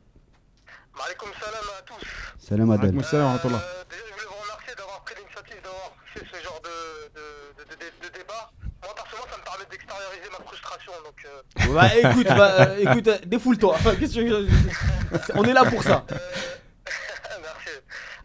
[0.96, 2.06] Maaleykum salam à tous.
[2.38, 2.68] Salam
[3.02, 3.56] salam wa rahmatullah.
[3.56, 6.76] Euh, déjà, je voulais vous remercier d'avoir pris l'initiative d'avoir fait ce genre de,
[7.16, 7.24] de,
[7.56, 8.50] de, de, de- de débat.
[8.82, 10.92] Moi, personnellement, ça me permet d'extérioriser ma frustration.
[11.06, 13.76] Donc, euh, Bah écoute, bah, euh, écoute, euh, défoule-toi.
[13.98, 16.04] Qu'est-ce que je- On est là pour ça.
[16.10, 17.70] merci.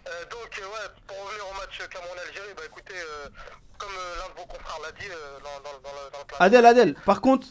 [0.07, 3.29] Euh, donc, euh, ouais, pour revenir au match Cameroun-Algérie, bah écoutez, euh,
[3.77, 6.25] comme euh, l'un de vos confrères l'a dit euh, dans, dans, dans, le, dans le
[6.27, 7.47] plateau, Adèle, Adèle, par contre,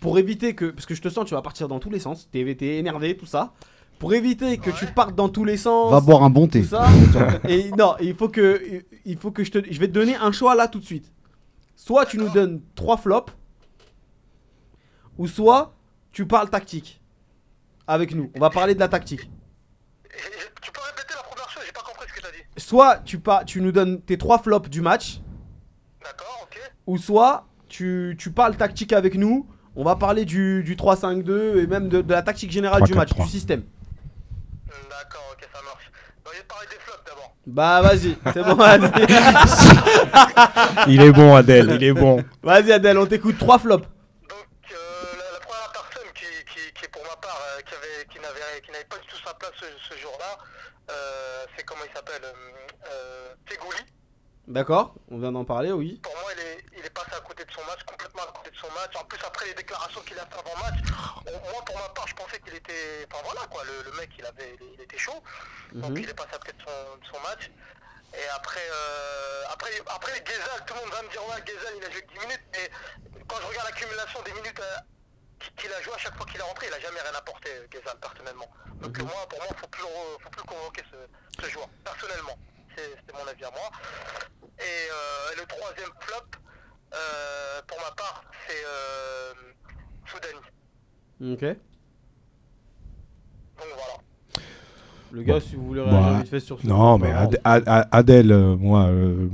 [0.00, 0.66] pour éviter que.
[0.66, 2.28] Parce que je te sens, tu vas partir dans tous les sens.
[2.30, 3.52] T'es t'es énervé, tout ça.
[3.98, 5.90] Pour éviter que tu partes dans tous les sens.
[5.90, 6.60] Va boire un bon thé.
[6.62, 6.86] tout ça.
[7.48, 8.82] et non, il faut que.
[9.06, 9.58] Il faut que je te.
[9.72, 11.10] Je vais te donner un choix là tout de suite.
[11.76, 13.32] Soit tu nous donnes trois flops.
[15.18, 15.74] Ou soit
[16.12, 17.00] tu parles tactique.
[17.86, 18.30] Avec nous.
[18.34, 19.28] On va parler de la tactique.
[20.62, 22.42] Tu peux répéter la première chose J'ai pas compris ce que t'as dit.
[22.56, 25.20] Soit tu, par- tu nous donnes tes trois flops du match.
[26.02, 26.58] D'accord, ok.
[26.86, 29.46] ou soit tu, tu parles tactique avec nous.
[29.76, 33.10] On va parler du, du 3-5-2 et même de, de la tactique générale du match,
[33.10, 33.24] 3-4-3.
[33.24, 33.60] du système.
[33.60, 35.90] Hmm, D'accord, ok, ça marche.
[36.24, 37.34] Bah, je vais parler des flops d'abord.
[37.46, 38.90] Bah vas-y, c'est bon, vas-y.
[40.94, 42.24] Il est bon, Adèle, il est bon.
[42.42, 43.84] Vas-y Adèle, on t'écoute, trois flops.
[43.84, 44.76] Donc euh,
[45.18, 46.24] la, la première personne qui,
[46.54, 49.06] qui, qui est pour ma part euh, qui avait qui n'avait qui n'avait pas du
[49.08, 50.38] tout sa place ce, ce jour-là,
[50.90, 52.32] euh, c'est comment il s'appelle euh,
[52.90, 53.78] euh, Tegouli.
[54.46, 55.98] D'accord, on vient d'en parler, oui.
[56.02, 58.50] Pour moi, il est, il est passé à côté de son match, complètement à côté
[58.50, 58.94] de son match.
[58.96, 60.80] En plus, après les déclarations qu'il a fait avant match,
[61.52, 64.26] moi pour ma part, je pensais qu'il était, enfin voilà quoi, le, le mec il
[64.26, 65.22] avait, il, était chaud,
[65.72, 65.98] donc Mhm.
[65.98, 67.50] il est passé à côté de son, de son match.
[68.12, 71.84] Et après, euh, après, après Gezal, tout le monde va me dire ouais, Gezal il
[71.84, 72.70] a joué que 10 minutes, mais
[73.26, 74.76] quand je regarde l'accumulation des minutes euh,
[75.56, 77.66] qu'il a joué à chaque fois qu'il est rentré, il a jamais rien apporté, euh,
[77.72, 78.46] Gezal, personnellement.
[78.82, 80.96] Donc moi, pour moi, faut plus, le re- faut plus convoquer ce,
[81.40, 82.36] ce joueur, personnellement.
[82.76, 83.70] C'est c'est mon avis à moi.
[84.58, 86.26] Et euh, le troisième flop,
[86.92, 86.96] euh,
[87.66, 89.32] pour ma part, c'est euh,
[90.06, 91.34] Soudani.
[91.34, 91.42] Ok.
[93.56, 93.94] Donc voilà.
[95.12, 97.62] Le gars, si vous voulez Bah, réagir vite fait sur ce Non, mais Ad- Ad-
[97.68, 99.28] Ad- Adèle, euh, moi, euh,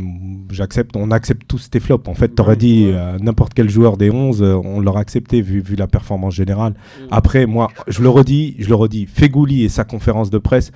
[0.51, 2.07] j'accepte, on accepte tous tes flops.
[2.07, 5.63] En fait, t'aurais dit euh, n'importe quel joueur des 11, euh, on l'aurait accepté vu,
[5.63, 6.73] vu la performance générale.
[6.75, 7.05] Mm.
[7.11, 10.71] Après, moi, je le redis, je le redis, Fegouli et sa conférence de presse.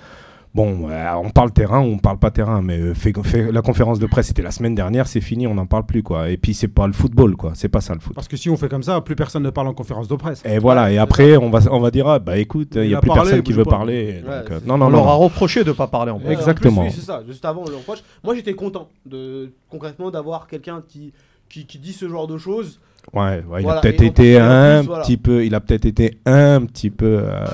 [0.54, 2.94] Bon, euh, on parle terrain ou on parle pas terrain, mais euh,
[3.50, 6.28] la conférence de presse c'était la semaine dernière, c'est fini, on n'en parle plus quoi.
[6.28, 8.14] Et puis c'est pas le football quoi, c'est pas ça le foot.
[8.14, 10.42] Parce que si on fait comme ça, plus personne ne parle en conférence de presse.
[10.44, 12.94] Et voilà, et après on va on va dire ah, bah écoute, il y Il
[12.94, 13.70] a a plus parlé, personne qui veut pas.
[13.72, 14.22] parler.
[14.24, 14.96] Ouais, donc, euh, non non On non.
[14.98, 16.82] leur a reproché de pas parler en en Exactement.
[16.82, 17.22] plus, oui, c'est ça.
[17.26, 18.04] Juste avant le reproche.
[18.22, 21.12] Moi, j'étais content de concrètement d'avoir quelqu'un qui,
[21.48, 22.78] qui, qui dit ce genre de choses.
[23.12, 26.64] Ouais, ouais, il Voilà, a peut-être été un petit peu, il a peut-être été un
[26.64, 27.44] petit peu euh,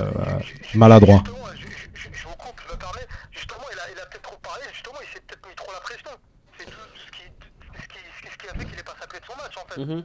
[0.75, 1.23] maladroit.
[1.25, 3.07] Justement, je, je- je- je vous coupe, je me permets.
[3.33, 4.63] Justement, il a, il a peut-être trop parlé.
[4.73, 6.11] Justement, il s'est peut-être mis trop la pression.
[6.57, 7.27] C'est tout ce qui,
[7.83, 9.09] ce qui, ce qui- ce qui a fait qu'il est passé à
[9.71, 9.85] fait.
[9.85, 10.05] Mhm.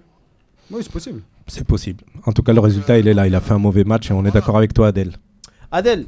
[0.71, 1.21] Oui, c'est possible.
[1.47, 2.03] C'est possible.
[2.25, 3.27] En tout cas, le résultat il est là.
[3.27, 5.13] Il a fait un mauvais match et on est d'accord avec toi, Adèle.
[5.71, 6.05] Adèle,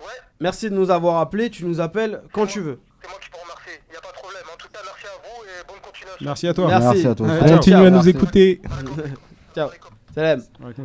[0.00, 0.06] Ouais,
[0.40, 1.48] merci de nous avoir appelés.
[1.50, 2.78] Tu nous appelles quand tu veux.
[3.00, 3.80] c'est moi qui vous remercie.
[3.88, 4.42] Il n'y a pas de problème.
[4.52, 6.24] En tout cas, merci à vous et bonne continuation.
[6.26, 6.66] Merci à toi.
[6.68, 6.86] Merci.
[6.86, 7.26] Merci à toi.
[7.28, 7.56] Ouais, Ciao.
[7.56, 7.84] Continue Ciao.
[7.86, 8.08] à nous merci.
[8.10, 8.60] écouter.
[9.54, 9.70] Ciao.
[10.14, 10.42] Salam.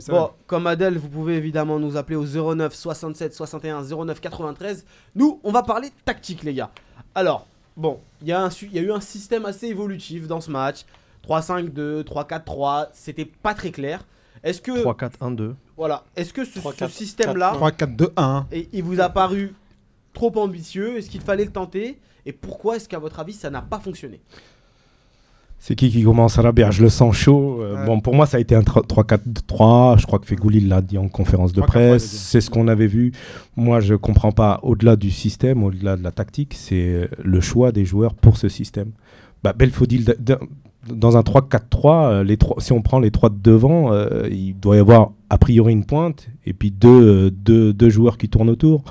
[0.10, 4.86] Bon, comme Adèle, vous pouvez évidemment nous appeler au 09 67 61 09 93.
[5.16, 6.70] Nous, on va parler tactique, les gars.
[7.16, 10.86] Alors, bon, il y, y a eu un système assez évolutif dans ce match.
[11.28, 14.06] 3-5-2, 3-4-3, c'était pas très clair.
[14.44, 15.56] Est-ce que, 3, 4, 1, 2.
[15.78, 18.48] voilà, est-ce que ce, 3, ce 4, système-là, 3, 4, 2, 1.
[18.52, 19.54] et il vous a paru
[20.14, 20.98] trop ambitieux?
[20.98, 22.00] Est-ce qu'il fallait le tenter?
[22.26, 24.20] Et pourquoi est-ce qu'à votre avis, ça n'a pas fonctionné?
[25.64, 26.72] C'est qui qui commence à Rabia?
[26.72, 27.62] Je le sens chaud.
[27.62, 27.86] Euh, Ouais.
[27.86, 30.00] Bon, pour moi, ça a été un 3-4-3.
[30.00, 32.06] Je crois que Fegouli l'a dit en conférence de 3-4-3, il a presse.
[32.06, 33.12] C'est ce qu'on avait vu.
[33.56, 37.86] Moi, je comprends pas, au-delà du système, au-delà de la tactique, c'est le choix des
[37.86, 38.92] joueurs pour ce système.
[39.44, 40.16] Bah, Belfodil,
[40.88, 44.54] dans un 3-4-3, euh, les trois, si on prend les trois de devant, euh, il
[44.54, 48.28] doit y avoir a priori une pointe et puis deux, euh, deux, deux joueurs qui
[48.28, 48.84] tournent autour.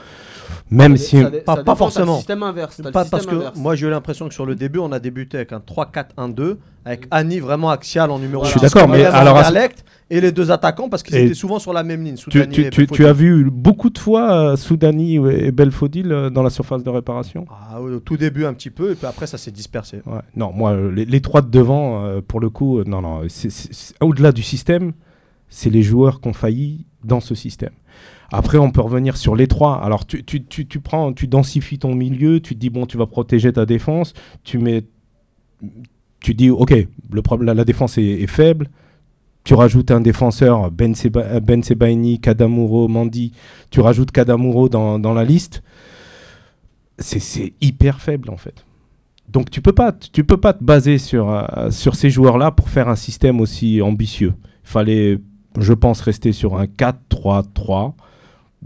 [0.71, 1.21] Même Ça si.
[1.21, 2.17] ça pas- ça pas forcément.
[2.17, 2.79] système inverse.
[2.79, 3.59] le Pas système parce que inverse.
[3.59, 7.07] moi j'ai eu l'impression que sur le début on a débuté avec un 3-4-1-2 avec
[7.11, 9.39] Annie vraiment axial en numéro Je suis 10, d'accord, mais alors
[10.13, 12.15] et les deux attaquants parce qu'ils étaient souvent sur la même ligne.
[12.17, 16.43] Tu, tu- et tu- as vu beaucoup de fois euh, Soudani et Belfodil euh, dans
[16.43, 17.47] la surface de réparation?
[17.51, 19.99] Ah, au tout début un petit peu et puis après ça s'est dispersé.
[20.07, 20.21] Ouais.
[20.37, 23.21] Non, moi, les, les trois de devant, euh, pour le coup, euh, non, non.
[24.01, 24.93] Au-delà du système,
[25.51, 27.73] c'est les joueurs qui ont failli dans ce système.
[28.33, 29.83] Après, on peut revenir sur les trois.
[29.83, 32.97] Alors, tu, tu, tu, tu prends, tu densifies ton milieu, tu te dis, bon, tu
[32.97, 34.85] vas protéger ta défense, tu mets.
[36.21, 36.75] Tu dis, ok,
[37.13, 38.69] le problème, la, défense est, faible.
[39.43, 40.95] Tu rajoutes un défenseur, Ben,
[41.43, 43.33] ben Sebaini, Kadamuro, Mandi.
[43.71, 45.63] Tu rajoutes Kadamuro dans, dans la liste.
[46.99, 48.65] C'est- hyper faible, en fait.
[49.31, 52.89] Donc tu peux pas, peux pas te baser sur, euh, sur ces joueurs-là pour faire
[52.89, 54.35] un système aussi ambitieux.
[54.65, 55.19] Fallait,
[55.59, 57.95] je pense, rester sur un 4-3-3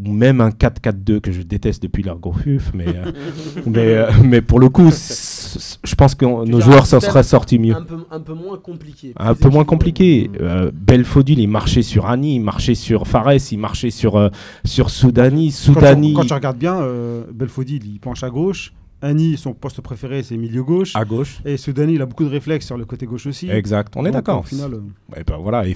[0.04, 3.12] ou même un 4-4-2 que je déteste depuis l'Argofuf, mais, euh,
[3.66, 7.76] mais, euh, mais pour le coup, je pense que nos joueurs s'en seraient sortis mieux.
[7.76, 9.12] Un peu, un peu moins compliqué.
[9.16, 10.30] Un peu moins compliqué.
[10.40, 14.30] Euh, Belfodil, il marchait sur Annie, il marchait sur Fares, il marchait sur, euh,
[14.64, 15.46] sur Soudani.
[15.46, 18.72] Quand tu, Soudani quand tu regardes bien, euh, Belfodil, il penche à gauche.
[19.04, 20.96] Annie, son poste préféré, c'est milieu gauche.
[20.96, 21.40] à gauche.
[21.44, 23.50] Et Soudani, il a beaucoup de réflexes sur le côté gauche aussi.
[23.50, 24.40] Exact, on est d'accord.
[24.40, 24.80] Au final, euh,
[25.26, 25.74] ben voilà, et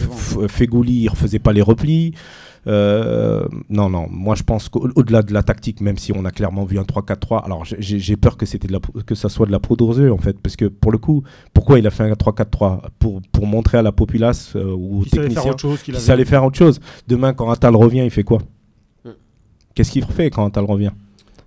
[0.48, 2.14] Fegouli, il refaisait pas les replis.
[2.66, 6.64] Euh, non, non, moi je pense qu'au-delà de la tactique, même si on a clairement
[6.64, 9.60] vu un 3-4-3, alors j'ai- peur que, c'était de la, que ça soit de la
[9.98, 11.22] yeux en fait, parce que pour le coup,
[11.54, 15.04] pourquoi il a fait un 3-4-3 pour, pour montrer à la populace euh, ou aux
[15.04, 16.80] il savait faire techniciens autre chose qu'il savait faire autre chose.
[17.06, 18.38] Demain, quand Atal revient, il fait quoi?
[19.04, 19.10] Hmm.
[19.74, 20.90] Qu'est-ce qu'il fait quand Atal revient?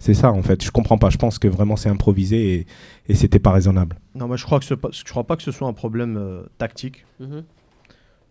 [0.03, 2.67] C'est ça en fait, je comprends pas, je pense que vraiment c'est improvisé et,
[3.07, 3.97] et c'était pas raisonnable.
[4.15, 6.41] Non, mais je crois que ce- je crois pas que ce soit un problème euh,
[6.57, 7.05] tactique.
[7.19, 7.43] Mhm.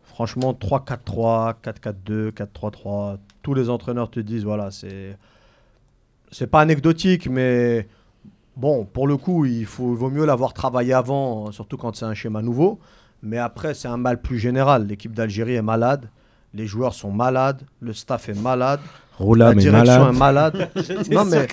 [0.02, 5.16] Franchement, 3-4-3, 4-4-2, 4-3-3, tous les entraîneurs te disent voilà, c'est
[6.33, 7.87] c'est pas anecdotique, mais
[8.56, 12.04] bon, pour le coup, il, faut, il vaut mieux l'avoir travaillé avant, surtout quand c'est
[12.04, 12.80] un schéma nouveau.
[13.22, 14.87] Mais après, c'est un mal plus général.
[14.88, 16.09] L'équipe d'Algérie est malade,
[16.54, 18.80] les joueurs sont malades, le staff est malade,
[19.20, 20.14] Rola, la mais malade.
[20.14, 20.68] est malade.
[21.12, 21.46] non, mais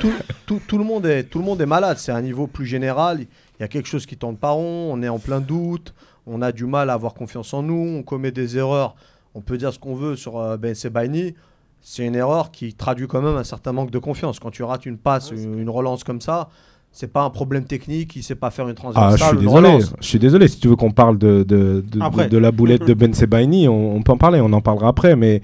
[0.00, 0.12] tout,
[0.46, 1.96] tout- tout le monde est, tout le monde est malade.
[1.98, 3.20] C'est un niveau plus général.
[3.20, 3.26] Il
[3.60, 4.90] y a quelque chose qui tourne pas rond.
[4.92, 5.94] On est en plein doute.
[6.26, 7.96] On a du mal à avoir confiance en nous.
[7.98, 8.94] On commet des erreurs.
[9.34, 11.34] On peut dire ce qu'on veut sur euh, Ben Sebaini.
[11.80, 14.38] C'est une erreur qui traduit quand même un certain manque de confiance.
[14.38, 16.48] Quand tu rates une passe, une, une relance comme ça,
[16.92, 18.14] c'est pas un problème technique.
[18.14, 19.12] Il sait pas faire une transversale.
[19.14, 19.68] Ah, je suis désolé.
[19.68, 19.92] relance.
[20.00, 20.46] Je suis désolé.
[20.48, 22.24] Si tu veux qu'on parle de, de, de, Après.
[22.26, 24.40] de- de la boulette de Ben Sebaini, on, on peut en parler.
[24.40, 25.16] On en parlera après.
[25.16, 25.42] Mais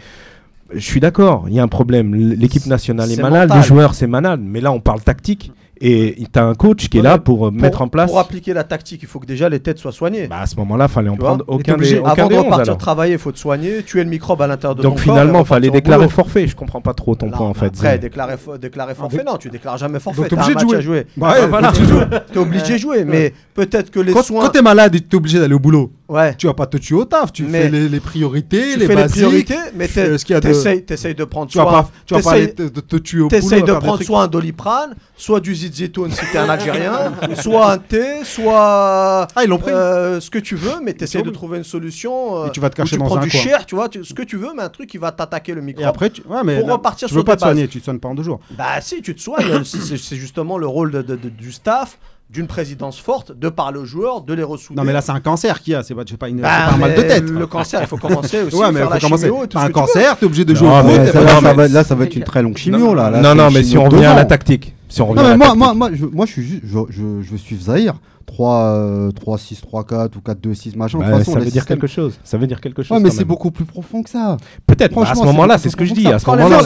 [0.74, 1.44] je suis d'accord.
[1.48, 2.14] Il y a un problème.
[2.14, 3.48] L'équipe nationale est, malade.
[3.48, 3.62] mental.
[3.62, 4.40] Les joueurs, c'est malade.
[4.42, 5.52] Mais là, on parle tactique.
[5.80, 8.10] Et tu as un coach qui est là mais pour, euh, mettre en place.
[8.10, 10.26] Pour appliquer la tactique, il faut que déjà les têtes soient soignées.
[10.26, 12.40] Bah, à ce moment-là, il fallait en prendre aucun obligé, des, aucun Avant des de
[12.40, 15.04] 11, repartir travailler, il faut te soigner, tuer le microbe à l'intérieur de Donc ton
[15.04, 15.14] corps.
[15.14, 16.48] finalement, il fallait déclarer forfait.
[16.48, 17.66] Je comprends pas trop ton point en fait.
[17.66, 20.22] Après, déclarer, déclarer Ah, forfait, donc- non, tu déclares jamais forfait.
[20.22, 20.82] Donc, t'es obligé de jouer.
[20.82, 21.06] jouer.
[21.16, 21.68] Bah ouais, voilà.
[21.68, 22.00] donc tu joues.
[22.32, 24.42] T'es obligé de jouer, mais peut-être que les Quand, soins.
[24.46, 26.34] quand t'es malade t'es obligé d'aller au boulot, Ouais.
[26.36, 27.32] tu vas pas te tuer au taf.
[27.32, 29.16] Tu Mais- fais les, les priorités, Tu les fais les basiques.
[29.16, 30.00] priorités, mais tu
[30.34, 31.72] a de- de prendre Tu vas soin.
[31.82, 33.28] pas, tu vas pas aller te, de te tuer au.
[33.28, 38.24] T'essayes de prendre un doliprane, soit du zizitoun si t'es un Algérien, soit un thé,
[38.24, 39.70] soit Ah, ils l'ont pris.
[39.70, 42.44] euh, ce que tu veux, mais t'essayes de trouver une solution.
[42.44, 43.40] euh, Et tu vas te où cacher tu dans prends un du coin.
[43.40, 45.60] cher, tu vois, tu- ce que tu veux, mais un truc qui va t'attaquer le
[45.60, 45.82] micro.
[45.82, 47.80] Et après, tu, ouais, mais Pour là, repartir tu sur veux pas te soigner, tu
[47.80, 48.40] te soignes pas en deux jours.
[48.56, 49.62] Bah si, tu te soignes.
[49.64, 51.98] c'est- c'est justement le rôle de- du staff,
[52.30, 54.76] d'une présidence forte, de parler aux joueurs, de les ressouder.
[54.78, 56.76] Non, mais là, c'est un cancer qu'il y a, c'est pas, une, Bah, pas un
[56.76, 57.24] mal de tête.
[57.28, 58.54] Le cancer, il faut commencer aussi.
[58.60, 59.26] ouais, mais faire faut la commencer.
[59.28, 61.12] chimio et tout T'as ce un cancer, t'es obligé de Non, jouer au mais foot.
[61.14, 62.94] ça là, non, ça va, mais- là, ça va être une très longue chimio.
[62.94, 63.10] là.
[63.10, 64.74] Là, non, non, mais si on revient à la tactique.
[64.90, 65.78] Si on revient Non, à mais la moi, tactique.
[65.78, 67.94] moi, moi, je, moi, je suis juste, je, je, je suis Zahir.
[68.26, 70.98] 3, euh, 3, 6, 3, 4 ou 4, 2, 6, machin.
[70.98, 72.18] De Bah, toute façon, ça veut dire systèmes- quelque chose.
[72.24, 72.94] Ça veut dire quelque chose.
[72.98, 74.36] Ouais, mais c'est beaucoup plus profond que ça.
[74.66, 74.94] Peut-être.
[74.94, 76.06] bah, à ce moment-là, c'est ce que je dis.
[76.06, 76.60] À ce moment-là,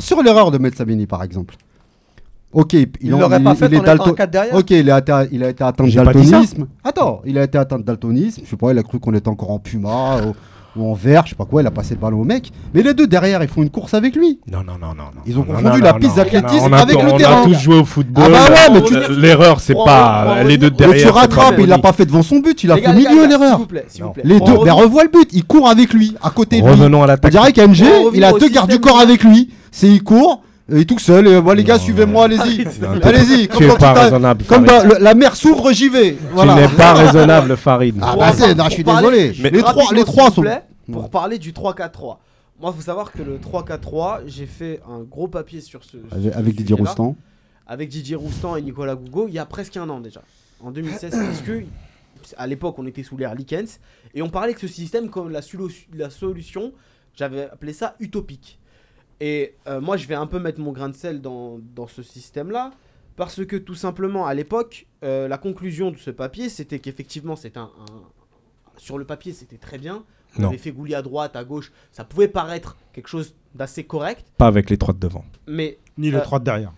[0.00, 1.56] sur l'erreur, de mettre Sabini, par exemple.
[2.54, 4.54] Ok, il, Il en- l'aurait pas fait il est en étant dalto- un 4 derrière.
[4.54, 6.66] Ok, il a été, il a été atteint de daltonisme.
[6.84, 8.42] Attends, il a été atteint de daltonisme.
[8.44, 11.22] Je sais pas, il a cru qu'on était encore en puma ou, ou en vert,
[11.24, 11.62] je sais pas quoi.
[11.62, 12.52] Il a passé le ballon au mec.
[12.72, 14.38] Mais les deux derrière, ils font une course avec lui.
[14.50, 15.04] Non, non, non, non.
[15.14, 15.20] non.
[15.26, 17.42] Ils ont Non, confondu non, la piste d'athlétisme On a- avec on le a terrain.
[17.44, 18.24] tous joué au football.
[18.26, 21.06] Ah bah ouais, mais tu- L'erreur, c'est pas les deux revenir- Mais derrière.
[21.08, 23.50] tu rattrapes, il l'a pas fait devant son but, il a fait au milieu l'erreur.
[23.50, 24.22] S'il vous plaît, s'il vous plaît.
[24.24, 26.70] Les deux, mais revenir- revois le but, il court avec lui, à côté de lui.
[26.70, 27.52] Revenons à la On dirait
[28.14, 29.50] il a deux gardes du corps avec lui.
[29.72, 31.26] C'est il court, il est tout seul.
[31.28, 32.66] Et, bah, les gars, suivez-moi, allez-y.
[33.02, 33.48] Allez-y.
[33.48, 34.44] Tu Comme es pas raisonnable.
[34.44, 34.88] Comme Farid.
[34.88, 36.16] dans le- la mer s'ouvre, j'y vais.
[36.32, 36.54] Voilà.
[36.54, 37.96] Tu n'es pas raisonnable, Farid.
[38.02, 39.42] Ah bah c'est, non, je suis pour parler- désolé.
[39.42, 40.40] Mais- les trois, Rapidement, les trois s'il sont.
[40.42, 42.18] vous plaît, Pour parler du 3-4-3.
[42.60, 45.90] Moi, il faut savoir que le 3-4-3, j'ai fait un gros papier sur ce.
[45.90, 46.88] sur Avec, ce avec Didier sujet-là.
[46.90, 47.16] Roustan.
[47.66, 50.22] Avec Didier Roustan et Nicolas Gougo, il y a presque un an déjà.
[50.62, 51.62] En 2016, parce que
[52.38, 53.78] à l'époque, on était sous l'ère Likens
[54.14, 55.42] et on parlait que ce système comme la
[56.10, 56.72] solution,
[57.16, 58.58] j'avais appelé ça utopique.
[59.24, 62.02] Et euh, moi, je vais un peu mettre mon grain de sel dans, dans ce
[62.02, 62.72] système-là.
[63.16, 67.58] Parce que tout simplement, à l'époque, euh, la conclusion de ce papier, c'était qu'effectivement, c'était
[67.58, 68.02] un, un-
[68.76, 70.02] Sur le papier, c'était très bien.
[70.36, 70.48] On Non.
[70.48, 71.70] avait fait Gouli à droite, à gauche.
[71.92, 74.26] Ça pouvait paraître quelque chose d'assez correct.
[74.36, 75.24] Pas avec les trois de devant.
[75.46, 76.72] Mais Ni les Euh, trois de derrière.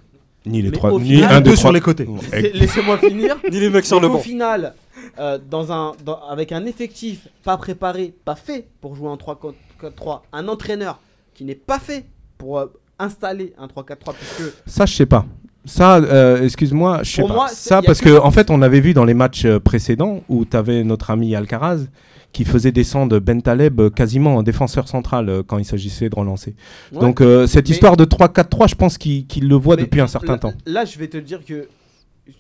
[0.45, 0.93] Ni les trois.
[0.93, 1.73] au Ni final, un deux sur trois.
[1.73, 2.07] les côtés.
[2.31, 3.39] C'est- laissez-moi finir.
[3.51, 4.19] Ni les mecs sur le Au banc.
[4.19, 4.75] final,
[5.19, 10.23] euh, dans un, dans- avec un effectif pas préparé, pas fait pour jouer en 3-4-3,
[10.33, 11.01] un entraîneur
[11.35, 12.05] qui n'est pas fait
[12.39, 12.67] pour euh,
[12.99, 15.27] installer un 3-4-3, puisque Ça, je sais pas.
[15.65, 17.29] Ça, euh, excuse-moi, je sais pas.
[17.35, 20.45] moi, ça, parce que- en fait, on avait vu dans les matchs euh, précédents où
[20.45, 21.87] tu avais notre ami Alcaraz
[22.33, 26.55] qui faisait descendre Ben Taleb quasiment en défenseur central quand il s'agissait de relancer.
[26.93, 27.01] Ouais.
[27.01, 30.39] Donc, euh, cette histoire de 3-4-3, je pense qu'il le voit depuis un certain là-
[30.39, 30.53] temps.
[30.67, 31.69] Là, je vais te dire que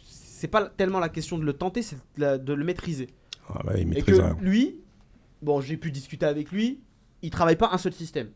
[0.03, 3.09] c'est pas tellement la question de le tenter, c'est de, le maîtriser.
[3.49, 4.37] Ah bah, il Et maîtrise que rien.
[4.41, 4.77] lui,
[5.41, 6.81] bon, j'ai pu discuter avec lui,
[7.23, 8.29] il travaille pas un seul système.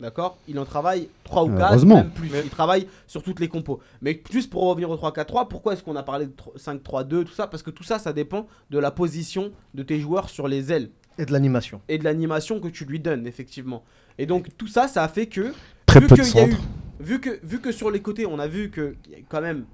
[0.00, 0.38] D'accord?
[0.48, 1.96] Il en travaille 3 ou 4, Heureusement.
[1.96, 2.28] même plus.
[2.44, 3.80] Il travaille sur toutes les compos.
[4.02, 7.46] Mais juste pour revenir au 3-4-3, pourquoi est-ce qu'on a parlé de 5-3-2, tout ça?
[7.46, 10.90] Parce que tout ça, ça dépend de la position de tes joueurs sur les ailes
[11.18, 11.80] Et de l'animation.
[11.88, 13.84] et de l'animation que tu lui donnes, effectivement.
[14.18, 15.52] Et donc, tout ça, ça a fait que
[15.86, 16.62] Très vu peu de qu'il y a eu- centres.
[16.98, 19.64] vu que, vu que sur les côtés, on a vu qu'il y a quand même,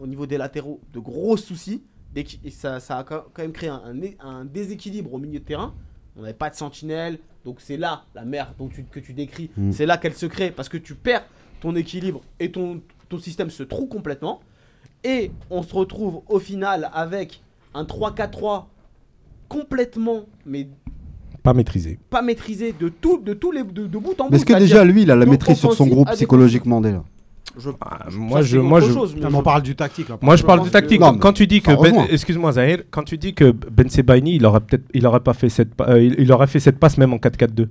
[0.00, 1.82] au niveau des latéraux, de gros soucis,
[2.16, 5.74] et ça, ça a quand même créé un, un- un déséquilibre au milieu de terrain.
[6.16, 9.50] On n'avait pas de sentinelle, donc c'est là la mer dont tu, que tu décris,
[9.56, 9.72] Mm.
[9.72, 11.24] c'est là qu'elle se crée parce que tu perds
[11.60, 14.40] ton équilibre et ton, ton système se trouve complètement.
[15.02, 17.42] Et on se retrouve au final avec
[17.74, 18.66] un 3-4-3
[19.48, 20.68] complètement, mais
[21.42, 21.98] Pas maîtrisé.
[22.10, 24.34] pas maîtrisé de, tout, de, tous les, de, de bout en bout.
[24.36, 27.04] Est-ce que déjà lui, il a la maîtrise sur son groupe psychologiquement déjà?
[27.56, 30.08] Je- Ah, moi, je, moi, je, chose, mais Non, je- mais on parle du tactique
[30.08, 30.18] là.
[30.20, 30.98] Moi, je parle de tactique.
[30.98, 33.88] que- Non, mais- quand tu dis que Ben- excuse-moi Zahir, quand tu dis que Ben
[33.88, 36.58] Sebaini, il aurait peut-être, il aurait pas fait cette, pa- euh, il, il aurait fait
[36.60, 37.68] cette passe même en 4-4-2.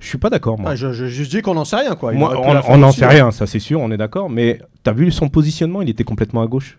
[0.00, 0.72] Je suis pas d'accord moi.
[0.72, 2.12] Ah, je, je, je dis qu'on n'en sait rien quoi.
[2.12, 2.34] Il Moi,
[2.68, 3.08] on- n'en sait hein.
[3.08, 4.28] rien, ça c'est sûr, on est d'accord.
[4.28, 6.78] Mais t'as vu son positionnement, il était complètement à gauche.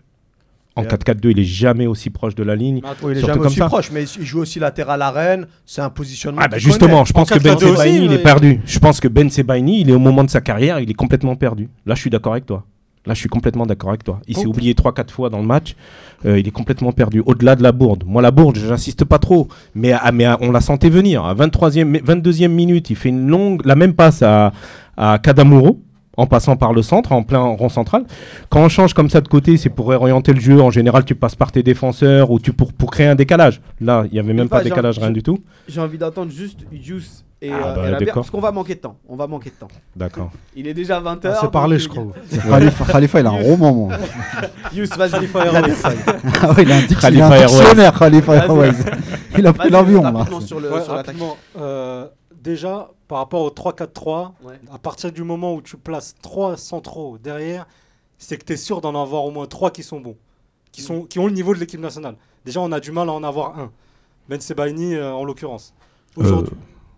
[0.76, 2.80] En Et 4-4-2, il est jamais aussi proche de la ligne.
[3.04, 3.66] Il est jamais comme aussi ça.
[3.66, 5.46] proche, mais il joue aussi latéral à Rennes.
[5.64, 6.40] C'est un positionnement.
[6.42, 8.60] Ah bah justement, je pense En que Ben 4-4-2 aussi, Sebaini, il est perdu.
[8.66, 11.36] Je pense que Ben Sebaini, il est au moment de sa carrière, il est complètement
[11.36, 11.68] perdu.
[11.86, 12.64] Là, je suis d'accord avec toi.
[13.06, 14.20] Là, je suis complètement d'accord avec toi.
[14.26, 15.76] Il s'est oublié 3-4 fois dans le match.
[16.24, 17.22] Euh, il est complètement perdu.
[17.24, 18.02] Au-delà de la bourde.
[18.06, 19.46] Moi, la bourde, j'insiste pas trop.
[19.74, 21.22] Mais, ah, mais ah, on la sentait venir.
[21.24, 24.52] À 23e, 22e minute, il fait une longue, la même passe à,
[24.96, 25.80] à Kadamuro
[26.16, 28.04] en passant par le centre, en plein rond central.
[28.48, 30.60] Quand on change comme ça de côté, c'est pour orienter le jeu.
[30.60, 33.60] En général, tu passes par tes défenseurs ou tu pour, pour créer un décalage.
[33.80, 35.38] Là, il n'y avait même pas, pas de décalage, rien du tout.
[35.68, 38.14] J'ai envie d'attendre juste Juice et, Ah, euh, bah, et la bière, d'accord.
[38.14, 38.96] parce qu'on va manquer de temps.
[39.08, 39.68] On va manquer de temps.
[39.94, 40.30] D'accord.
[40.56, 41.20] Il est déjà 20h.
[41.24, 42.06] Ah, c'est parlé, je crois.
[42.48, 43.92] Khalifa, Khalifa, il a un roman, moi.
[44.74, 45.28] Youss, vas-y.
[45.34, 48.36] Ah ouais, il a un, dictionnaire, Khalifa.
[48.36, 48.72] Airways.
[49.36, 50.24] Il a pris l'avion, là.
[50.40, 50.94] sur le sur
[52.44, 54.60] déjà, par rapport au 3-4-3, Ouais.
[54.72, 57.66] à partir du moment où tu places 3 centraux derrière,
[58.18, 60.16] c'est que tu es sûr d'en avoir au moins 3 qui sont bons,
[60.70, 62.16] qui, sont, qui ont le niveau de l'équipe nationale.
[62.44, 63.72] Déjà, on a du mal à en avoir un.
[64.28, 65.74] Ben Sebaini, euh, en l'occurrence.
[66.16, 66.54] Aujourd'hui,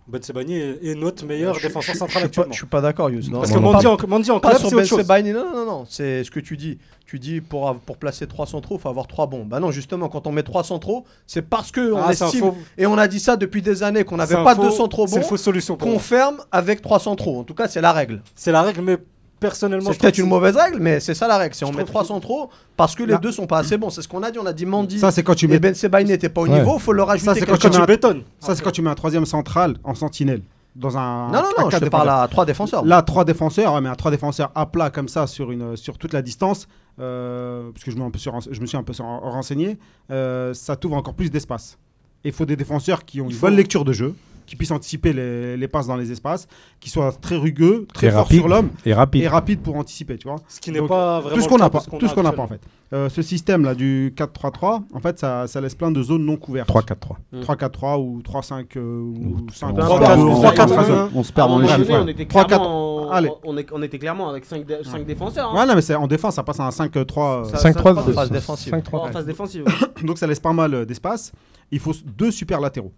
[0.09, 2.53] Ben Sebaini est, notre meilleur Je- je- défenseur je- central je pas- actuellement.
[2.53, 3.31] Je suis pas d'accord, Yous.
[3.31, 4.85] Non, Parce non, que Mandy en, Mandy en Pas club, sur c'est Ben.
[4.87, 6.79] Sebaini, non, non, non, c'est ce que tu dis.
[7.07, 9.45] Tu dis pour, pour placer trois centraux, il faut avoir trois bons.
[9.45, 12.27] Bah non, justement, quand on met trois centraux, c'est parce que on Ah, c'est un
[12.27, 14.71] estime, faux- et on a dit ça depuis des années, qu'on n'avait pas faux- deux
[14.73, 17.39] centraux C'est bons, une fausse solution pour qu'on ferme avec trois centraux.
[17.39, 18.23] En tout cas, c'est la règle.
[18.35, 18.99] C'est la règle, mais
[19.39, 21.55] personnellement, C'est peut-être que une mauvaise règle, mais c'est ça la règle.
[21.55, 23.77] C'est on met trouve trois que- centraux parce que les Là- deux sont pas assez
[23.77, 23.91] bons.
[23.91, 24.41] C'est ce qu'on a dit.
[24.41, 25.59] On a dit Mandy Ça, c'est quand tu et mets.
[25.61, 26.59] Ben Sebaini n'étaient pas au Ouais.
[26.59, 28.21] niveau, faut leur Ça, ajouter c'est quand quand tu mets un-.
[28.41, 30.43] Ça, c'est quand tu mets un troisième central en sentinelle.
[30.77, 31.29] Dans un.
[31.33, 32.85] Non, non, non, je te parle à trois défenseurs.
[32.85, 35.97] Là, trois défenseurs, ouais, mais un trois défenseurs à plat comme ça sur, une, sur
[35.97, 36.69] toute la distance,
[37.01, 39.79] euh, parce que je me, un peu sur- je me suis un peu sur- renseigné,
[40.11, 41.79] euh, ça t'ouvre encore plus d'espace.
[42.25, 44.15] Il faut des défenseurs qui ont une faut- bonne lecture de jeu,
[44.47, 46.47] qui puissent anticiper les, les passes dans les espaces,
[46.81, 48.39] qui soient très rugueux, très Et forts rapide.
[48.39, 49.23] sur l'homme Et rapide.
[49.25, 50.37] et rapides pour anticiper, tu vois.
[50.49, 52.43] Ce qui n'est pas vraiment Tout ce qu'on n'a pas, tout ce qu'on n'a pas
[52.43, 52.61] en fait.
[52.93, 56.37] Euh, ce système là du 4-3-3, en fait, ça, ça laisse plein de zones non
[56.37, 56.69] couvertes.
[56.69, 57.17] 3-4-3.
[57.43, 61.79] 3-4-3 ou 3-5 euh, ou Ou 5 3-4, 3-4, On se perd dans les chiffres.
[61.81, 62.47] donné, on était 3-4.
[62.47, 63.31] clairement, en- Allez.
[63.45, 64.65] on, était clairement avec 5
[65.05, 65.51] défenseurs.
[65.53, 65.59] hein.
[65.61, 67.41] Ouais, non, mais c'est en défense, ça passe à un 5-3.
[67.41, 68.73] euh, Ça- 5-3 ça- phase défensive.
[68.73, 69.09] 5-3.
[69.09, 69.65] En phase défensive.
[70.05, 71.33] Donc ça laisse pas mal euh, d'espace.
[71.73, 72.93] Il faut deux super latéraux.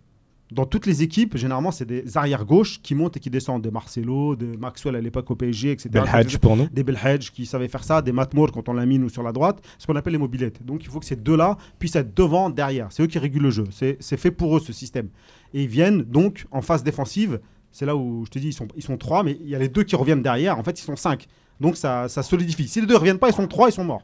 [0.51, 3.63] Dans toutes les équipes, généralement, c'est des arrières gauches qui montent et qui descendent.
[3.63, 5.91] Des Marcelo, des Maxwell à l'époque au PSG, etc.
[5.93, 6.69] Belhadj pour nous.
[6.73, 9.33] Des Belhadj qui savaient faire ça, des Matmour quand on l'a mis nous sur la
[9.33, 10.65] droite, ce qu'on appelle les mobilettes.
[10.65, 12.87] Donc il faut que ces deux-là puissent être devant, derrière.
[12.91, 13.65] C'est eux qui régulent le jeu.
[13.71, 15.09] C'est fait pour eux ce système.
[15.53, 17.41] Et ils viennent donc en phase défensive.
[17.71, 19.59] C'est là où je te dis, ils sont, ils sont trois, mais il y a
[19.59, 20.59] les deux qui reviennent derrière.
[20.59, 21.27] En fait, ils sont cinq.
[21.61, 22.67] Donc ça, ça solidifie.
[22.69, 24.03] Si les deux ne reviennent pas, ils sont trois, ils sont morts.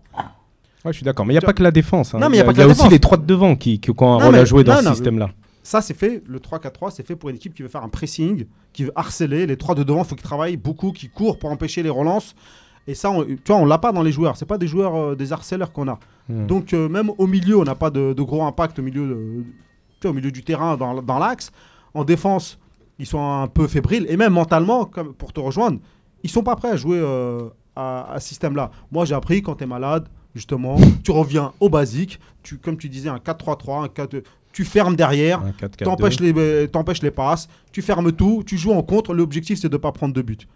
[0.84, 1.24] Ouais, je suis d'accord.
[1.24, 2.14] Mais il n'y a pas que la défense.
[2.14, 2.18] hein.
[2.18, 2.92] Non, mais il y a pas que il y a la aussi défense.
[2.92, 4.94] les trois de devant qui, qui ont un Non, rôle à jouer dans non, ce
[4.96, 5.30] système-là.
[5.66, 8.44] Ça, c'est fait, le 3-4-3, c'est fait pour une équipe qui veut faire un pressing,
[8.74, 9.46] qui veut harceler.
[9.46, 12.34] Les trois de devant, il faut qu'ils travaillent beaucoup, qu'ils courent pour empêcher les relances.
[12.86, 14.36] Et ça, on, tu vois, on l'a pas dans les joueurs.
[14.36, 15.98] C'est pas des joueurs, euh, des harceleurs qu'on a.
[16.28, 16.46] Hmm.
[16.46, 19.44] Donc, euh, même au milieu, on n'a pas de, de gros impact au milieu, de-
[20.00, 21.50] tu vois, au milieu du terrain, dans, dans l'axe.
[21.94, 22.58] En défense,
[22.98, 24.04] ils sont un peu fébriles.
[24.10, 25.78] Et même mentalement, comme pour te rejoindre,
[26.22, 28.70] ils sont pas prêts à jouer euh, à, à ce système-là.
[28.92, 32.20] Moi, j'ai appris quand tu es malade, justement, tu reviens au basique.
[32.42, 34.22] Tu, comme tu disais, un 4-3-3, un 4
[34.54, 35.42] tu fermes derrière.
[35.42, 35.84] Un 4-4-2.
[35.84, 39.12] T'empêches les, euh, t'empêches les passes, tu fermes tout, tu joues en contre.
[39.12, 40.48] L'objectif, c'est de ne pas prendre de but.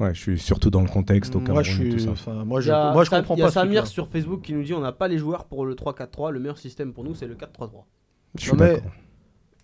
[0.00, 2.06] Ouais, je suis surtout dans le contexte au Moi, Cameroun je et tout suis.
[2.06, 2.10] ça.
[2.12, 3.52] enfin, moi, je, a, moi, je comprends il y a pas.
[3.52, 6.30] Samir sur Facebook qui nous dit on n'a pas les joueurs pour le 3-4-3.
[6.32, 7.84] Le meilleur système pour nous, c'est le 4-3-3.
[8.36, 8.90] Je suis Non, mais- d'accord.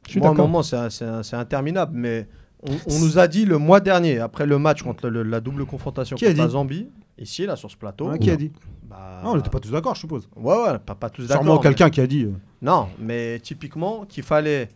[0.07, 2.29] Je suis Moi, à un moment, c'est interminable, mais
[2.63, 5.65] on, on nous a dit le mois dernier, après le match contre le- la double
[5.67, 6.53] confrontation Qui a contre la dit?
[6.53, 6.89] Zambie,
[7.21, 8.09] ici, là, sur ce plateau.
[8.09, 8.53] Hein, qui a dit
[8.85, 10.29] bah, Ah, On n'était pas tous d'accord, je suppose.
[10.37, 11.43] Ouais, ouais, pas, pas tous d'accord.
[11.43, 12.25] Sûrement mais- quelqu'un qui a dit.
[12.25, 14.69] euh, Non, mais typiquement, qu'il fallait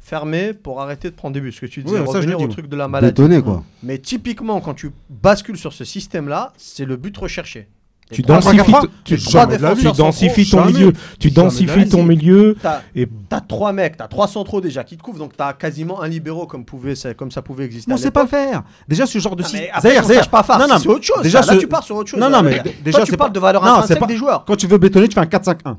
[0.00, 1.50] fermer pour arrêter de prendre des buts.
[1.52, 3.42] Ce que tu disais, Ouais, ça, je revenir l'ai au truc de la maladie.
[3.42, 3.64] Quoi.
[3.82, 7.68] Mais typiquement, quand tu bascules sur ce système-là, c'est le but recherché.
[8.12, 10.92] Tu densifies, tu, tu densifies ton milieu.
[11.18, 12.56] Tu densifies ton milieu.
[12.62, 16.00] T'as Et as trois mecs, t'as trois centraux déjà qui te couvrent, donc t'as quasiment
[16.00, 17.92] un libéraux comme, pouvait, ça- comme ça pouvait exister.
[17.92, 18.62] On sait pas faire.
[18.86, 20.04] Déjà, ce genre de Ah, système.
[20.04, 21.22] sache pas faire, Non, non, c'est autre chose.
[21.22, 21.40] déjà.
[21.40, 22.20] Là, tu pars sur autre chose.
[22.20, 24.16] Non, non, mais déjà, tu c'est parles pas- de valeur Non, c'est intrinsèque pas- des
[24.16, 24.44] joueurs.
[24.44, 25.78] Quand tu veux bétonner, tu fais un 4-5-1.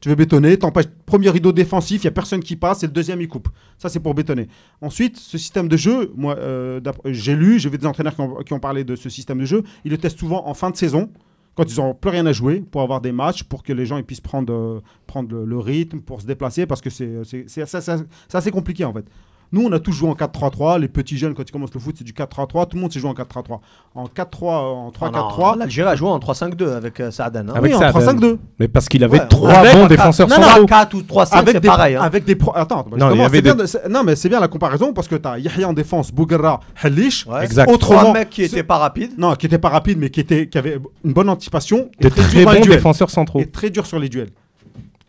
[0.00, 2.92] Tu veux bétonner, t'empêches premier rideau défensif, il n'y a personne qui passe et le
[2.92, 3.48] deuxième il coupe.
[3.78, 4.48] Ça c'est pour bétonner.
[4.80, 8.34] Ensuite, ce système de jeu, moi euh, j'ai lu, j'ai vu des entraîneurs qui ont,
[8.44, 10.76] qui ont parlé de ce système de jeu, ils le testent souvent en fin de
[10.76, 11.08] saison,
[11.54, 13.98] quand ils n'ont plus rien à jouer, pour avoir des matchs, pour que les gens
[13.98, 18.50] ils puissent prendre, euh, prendre le, le rythme, pour se déplacer, parce que c'est assez
[18.50, 19.04] compliqué en fait.
[19.52, 20.80] Nous, on a tous joué en 4-3-3.
[20.80, 22.68] Les petits jeunes, quand ils commencent le foot, c'est du 4-3-3.
[22.68, 23.60] Tout le monde s'est joué en 4-3-3.
[23.94, 25.58] En 4-3, en Ah non, 3-4-3.
[25.58, 27.48] L'Algérie a joué en 3-5-2 avec euh, Saadan.
[27.48, 27.52] hein.
[27.54, 28.38] Avec oui, en ça, 3-5-2.
[28.58, 30.60] Mais parce qu'il avait trois bons défenseurs centraux.
[30.60, 31.96] non, 4 ou 3-5, avec c'est des, pareil.
[31.96, 32.00] hein.
[32.02, 33.88] avec des pro- attends bah, Non, il y justement, avait c'est bien des- de- c'est-
[33.88, 37.26] non mais c'est bien la comparaison parce que tu as Yahya en défense Bouguerra Halish
[37.26, 37.44] Ouais.
[37.44, 37.70] Exact.
[37.70, 39.12] autrement Trois mecs qui c'est- étaient pas rapides.
[39.18, 42.08] non qui était pas rapide mais qui était qui avait une bonne anticipation et De
[42.08, 43.40] très, très bons défenseurs centraux.
[43.40, 44.30] et très dur sur les duels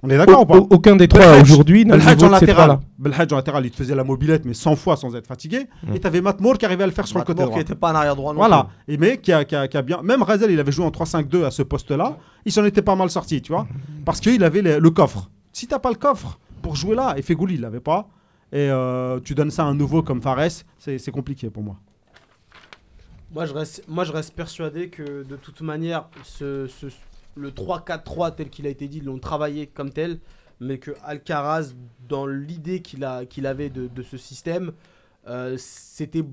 [0.03, 2.19] on est d'accord ou pas au- Aucun des trois aujourd'hui n'a le niveau en de
[2.19, 2.53] ces latéral.
[2.55, 2.79] trois-là.
[2.99, 5.67] Belhadj en latéral il te faisait la mobilette mais 100 fois sans être fatigué.
[5.83, 5.95] Mm.
[5.95, 7.73] et tu avais Matmour qui arrivait à le faire sur le côté droit qui était
[7.75, 8.67] pas un arrière droit non voilà.
[8.85, 8.93] plus.
[8.93, 10.91] et mais qui a, qui a- qui a bien même Razel il avait joué en
[10.91, 13.65] 3-5-2 à ce poste là il s'en était pas mal sorti tu vois.
[14.05, 15.29] Parce qu'il avait les- le coffre.
[15.53, 18.07] Si t'as pas le coffre pour jouer là et Fegouli il l'avait pas
[18.51, 21.77] et euh, tu donnes ça à un nouveau comme Fares c'est c'est compliqué pour moi.
[23.33, 26.85] Moi je, reste, moi, je reste persuadé que de toute manière, ce, ce-
[27.35, 30.19] le 3-4-3 tel qu'il a été dit, l'ont travaillé comme tel,
[30.59, 31.73] mais que Alcaraz,
[32.07, 34.71] dans l'idée qu'il qu'il avait de, ce système,
[35.27, 36.23] euh, c'était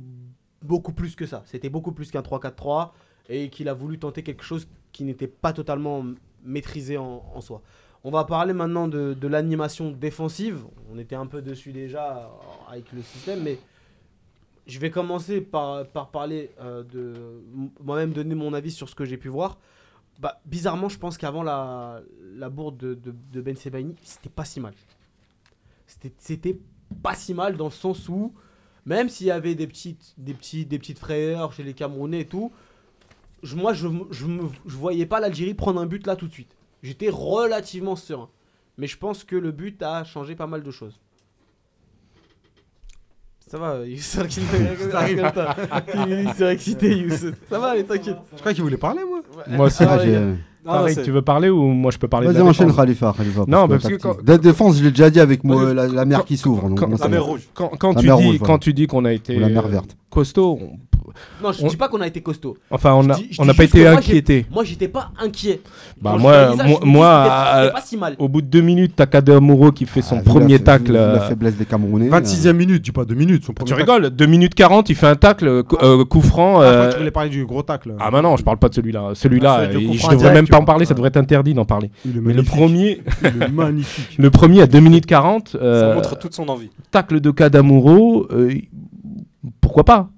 [0.63, 1.43] beaucoup plus que ça.
[1.47, 2.91] C'était beaucoup plus qu'un 3-4-3
[3.29, 6.05] et qu'il a voulu tenter quelque chose qui n'était pas totalement
[6.45, 7.63] maîtrisé en, soi.
[8.03, 10.65] On va parler maintenant de, l'animation défensive.
[10.93, 13.59] On était un peu dessus déjà euh, avec le système, mais
[14.67, 17.15] je vais commencer par, par parler euh, de
[17.81, 19.59] moi-même donner mon avis sur ce que j'ai pu voir.
[20.21, 22.03] Bah, bizarrement, je pense qu'avant la,
[22.35, 24.75] la bourde de, Ben Sebaini, c'était pas si mal.
[26.19, 26.59] C'était-
[27.03, 28.35] pas si mal dans le sens où,
[28.85, 32.53] même s'il y avait des petites, petites frayeurs chez les Camerounais et tout,
[33.55, 36.55] moi, je, je voyais pas l'Algérie prendre un but là tout de suite.
[36.83, 38.29] J'étais relativement serein.
[38.77, 41.01] Mais je pense que le but a changé pas mal de choses.
[43.51, 44.29] Ça va, Youssef,
[45.35, 45.57] pas.
[46.07, 47.33] Il s'est excité, Youssef.
[47.51, 48.17] Ça va, allez, t'inquiète.
[48.37, 49.83] je crois qu'il voulait parler moi Moi aussi.
[49.83, 50.21] Ah, j'ai-.
[50.65, 53.13] Pareil, tu veux parler ou moi je peux parler de Vas-y, enchaîne Khalifa.
[53.17, 56.05] Khalifa Non, parce que quand- Dès défense, je l'ai déjà dit avec moi, la, la
[56.05, 56.69] mer qui s'ouvre.
[56.69, 57.41] donc quand- moi, La mer rouge.
[57.55, 59.49] Quand, quand La tu mer dis, rouge, quand tu dis qu'on a été Ou la
[59.49, 59.97] mer euh, verte.
[60.11, 60.79] costaud, on-
[61.43, 62.57] Non, je On- dis pas qu'on a été costaud.
[62.71, 64.47] enfin on Je a- dis- je on n'a pas été inquiété.
[64.51, 65.61] Moi, j'étais pas inquiet.
[66.01, 66.55] Bah Quand moi,
[67.73, 68.17] pas si mal.
[68.19, 69.39] au bout de deux minutes, t'as Kader
[69.75, 70.93] qui fait son Ah, la premier tacle.
[70.93, 72.09] La euh, faiblesse des Camerounais.
[72.09, 75.17] 26e minute dis pas 2 minutes son Tu rigoles 2 minutes 40, il fait un
[75.17, 76.61] tacle, euh, euh, coup franc.
[76.61, 78.75] Ah, euh, tu voulais parler du gros tacle Ah bah non, je parle pas de
[78.75, 79.09] celui-là.
[79.11, 81.91] Ah, Celui-là, coup je devrais même pas en parler, ça devrait être interdit d'en parler.
[82.05, 86.19] Mais le premier, il est magnifique le premier à 2 minutes 40, euh, Ça montre
[86.19, 86.71] toute son envie.
[86.91, 88.53] tacle de Kadamuro, euh,
[89.61, 90.09] pourquoi pas?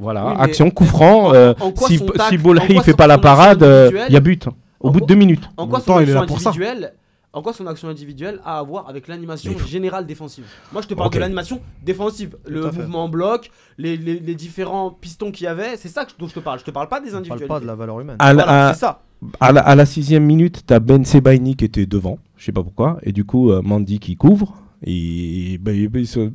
[0.00, 1.34] Voilà, Oui, action, coup franc.
[1.34, 1.52] euh,
[1.86, 4.48] si si quoi fait pas la parade, euh, il y a but.
[4.80, 5.44] Au En bout de 2 minutes.
[5.58, 6.48] En quoi son temps, il est action là pour ça.
[6.50, 6.94] individuelle
[7.32, 10.42] en quoi son action individuelle a à voir avec l'animation générale défensive?
[10.72, 11.14] Moi, je te parle Ok.
[11.14, 12.36] de l'animation défensive.
[12.44, 16.26] Le mouvement en bloc, les, les- les différents pistons qu'il y avait, c'est ça dont
[16.26, 16.58] je te parle.
[16.58, 17.48] Je te parle pas des On parle individuels.
[17.48, 18.16] pas de la valeur humaine.
[18.18, 19.02] À la, Voilà, à- c'est ça.
[19.38, 22.64] à la- à la sixième minute, t'as Ben Sebaini qui était devant, je sais pas
[22.64, 24.56] pourquoi, et du coup euh, Mandy qui couvre.
[24.84, 26.32] Et bah, il- il se-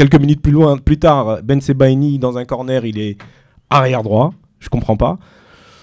[0.00, 3.18] quelques minutes plus loin, plus tard, Ben Sebaini dans un corner, il est
[3.68, 4.32] arrière droit.
[4.58, 5.18] Je comprends pas.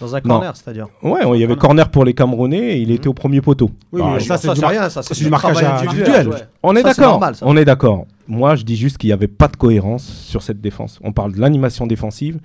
[0.01, 0.87] Dans un corner, c'est-à-dire.
[1.03, 3.69] Ouais, il y avait corner pour les Camerounais et il était au premier poteau.
[3.91, 6.29] Oui, Bah, mais ça, c'est du, rien, ça, c'est du marquage individuel.
[6.29, 6.37] Ouais.
[6.63, 7.21] On est d'accord.
[7.43, 8.05] On est d'accord.
[8.27, 10.99] Moi, je dis juste qu'il n'y avait pas de cohérence sur cette défense.
[11.03, 12.39] On parle de l'animation défensive.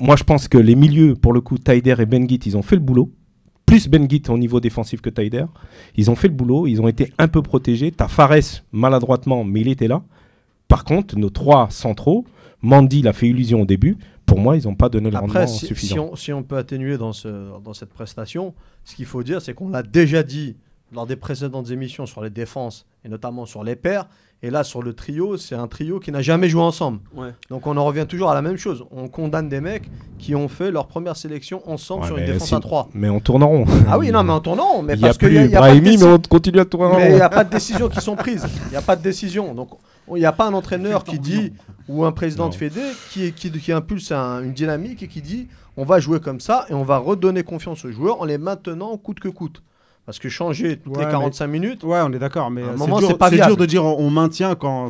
[0.00, 2.76] Moi, je pense que les milieux, pour le coup, Taider et Benguit, ils ont fait
[2.76, 3.12] le boulot.
[3.66, 5.44] Plus Benguit au niveau défensif que Taider.
[5.96, 6.66] Ils ont fait le boulot.
[6.66, 7.92] Ils ont été un peu protégés.
[7.92, 10.02] T'as Fares maladroitement, mais il était là.
[10.68, 12.24] Par contre, nos trois centraux,
[12.62, 13.96] Mandy l'a fait illusion au début.
[14.24, 16.08] Pour moi, ils n'ont pas donné le rendement Après, si, si suffisant.
[16.12, 17.28] on, si on peut atténuer dans, ce,
[17.62, 18.54] dans cette prestation,
[18.84, 20.56] ce qu'il faut dire, c'est qu'on l'a déjà dit
[20.92, 24.08] lors des précédentes émissions sur les défenses et notamment sur les paires.
[24.42, 26.98] Et là, sur le trio, c'est un trio qui n'a jamais joué ensemble.
[27.14, 27.30] Ouais.
[27.50, 28.84] Donc on en revient toujours à la même chose.
[28.90, 29.88] On condamne des mecs
[30.18, 32.88] qui ont fait leur première sélection ensemble Ouais, sur une défense si- à 3.
[32.94, 33.64] Mais on tourne en rond.
[33.88, 35.50] Ah oui, non, mais en tournant, mais Il a parce qu'il plus y a, il
[35.52, 37.16] y a pas de mais déci- on continue à tourner en mais il rond.
[37.16, 38.46] n'y a pas de décisions qui sont prises.
[38.66, 39.54] Il n'y a pas de décision.
[39.54, 39.70] Donc,
[40.14, 41.52] il n'y a pas un entraîneur qui dit,
[41.88, 42.50] ou un président Non.
[42.50, 42.80] de Fédé,
[43.10, 46.64] qui, qui, qui impulse un- une dynamique et qui dit on va jouer comme ça
[46.70, 49.62] et on va redonner confiance aux joueurs en les maintenant coûte que coûte.
[50.06, 52.76] Parce que changer toutes Ouais, les 45 minutes, Ouais, on est d'accord, mais À un
[52.76, 54.86] moment, c'est dur, pas dur de dire on maintient quand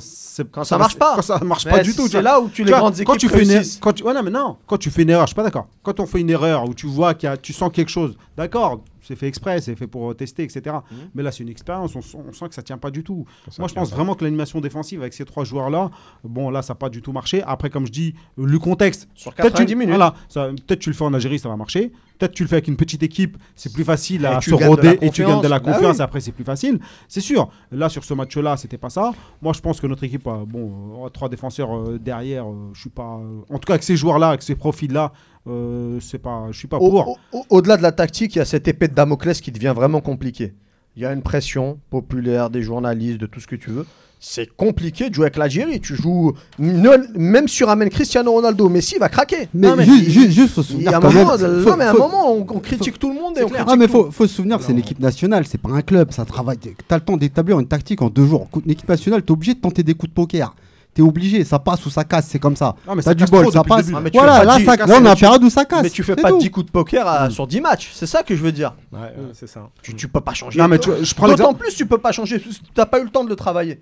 [0.53, 1.15] Quand ça marche pas.
[1.17, 2.07] Quand ça marche mais pas du tout.
[2.07, 4.03] c'est là où tu les Tu vois, grandes équipes quand tu fais une quand tu,
[4.05, 5.69] ouais, non, mais non, quand tu fais une erreur, je suis pas d'accord.
[5.83, 8.15] Quand on fait une erreur où tu vois qu'il y a, tu sens quelque chose,
[8.37, 10.77] d'accord, c'est fait exprès, c'est fait pour euh, tester, etc.
[10.91, 10.99] Mhm.
[11.15, 13.25] Mais là, c'est une expérience, on, sent- on sent que ça tient pas du tout.
[13.59, 15.91] Moi, je pense vraiment que l'animation défensive avec ces trois joueurs-là,
[16.25, 17.43] bon, là, ça n'a pas du tout marché.
[17.47, 19.95] Après, comme je dis, le contexte, Sur peut-être 90 tu, minutes.
[19.97, 21.93] voilà, peut-être tu le fais en Algérie, ça va marcher.
[22.19, 24.99] Peut-être tu le fais avec une petite équipe, c'est plus facile Et à se roder
[25.03, 25.67] et tu gagnes de la confiance.
[25.67, 25.97] Bah confiance.
[25.99, 26.03] oui.
[26.03, 26.79] Après, c'est plus facile.
[27.09, 27.51] C'est sûr.
[27.71, 29.13] Là, sur ce match-là, c'était pas ça.
[29.43, 32.47] Moi, je pense que notre équipe, a, bon, euh, trois défenseurs euh, derrière.
[32.49, 33.19] euh, je suis pas.
[33.21, 35.13] euh, en tout cas, avec ces joueurs-là, avec ces profils-là,
[35.49, 36.47] euh, c'est pas.
[36.51, 37.09] Je suis pas Au- pour.
[37.33, 39.73] au- au- Au-delà de la tactique, il y a cette épée de Damoclès qui devient
[39.75, 40.55] vraiment compliquée.
[40.97, 43.85] Il y a une pression populaire des journalistes, de tout ce que tu veux.
[44.19, 45.79] C'est compliqué de jouer avec l'Algérie.
[45.79, 46.33] Tu joues.
[46.59, 49.47] ne- Même si tu ramènes Cristiano Ronaldo, Messi il va craquer.
[49.53, 51.13] Mais, Non, mais ju- il- ju- juste, faut se Il y a souvenir un quand
[51.13, 51.57] moment, même.
[51.59, 53.67] non, faut- mais à un moment, on, on critique tout le monde et on critique
[53.69, 56.13] Ah, mais faut, faut se souvenir que c'est une équipe nationale, c'est pas un club,
[56.13, 56.57] ça travaille.
[56.89, 58.49] T'as le temps d'établir une tactique en deux jours.
[58.65, 60.57] Une équipe nationale, t'es obligé de tenter des coups de poker.
[60.97, 62.75] T'es obligé, ça passe ou ça casse, c'est comme ça.
[62.89, 63.85] Non, mais T'as ça du bol, ça passe.
[63.95, 65.83] Ah, Voilà, là, ça, casse, là, on mais a une période où ça casse.
[65.83, 66.39] Mais tu fais pas tout.
[66.39, 67.91] 10 coups de poker à- sur 10 matchs.
[67.93, 68.73] C'est ça que je veux dire.
[68.91, 69.69] Ouais, ouais, c'est ça.
[69.83, 70.59] Tu, tu peux pas changer.
[70.59, 72.43] Non, mais tu vois, je prends D'autant plus, tu peux pas changer.
[72.75, 73.79] T'as pas eu le temps de le travailler.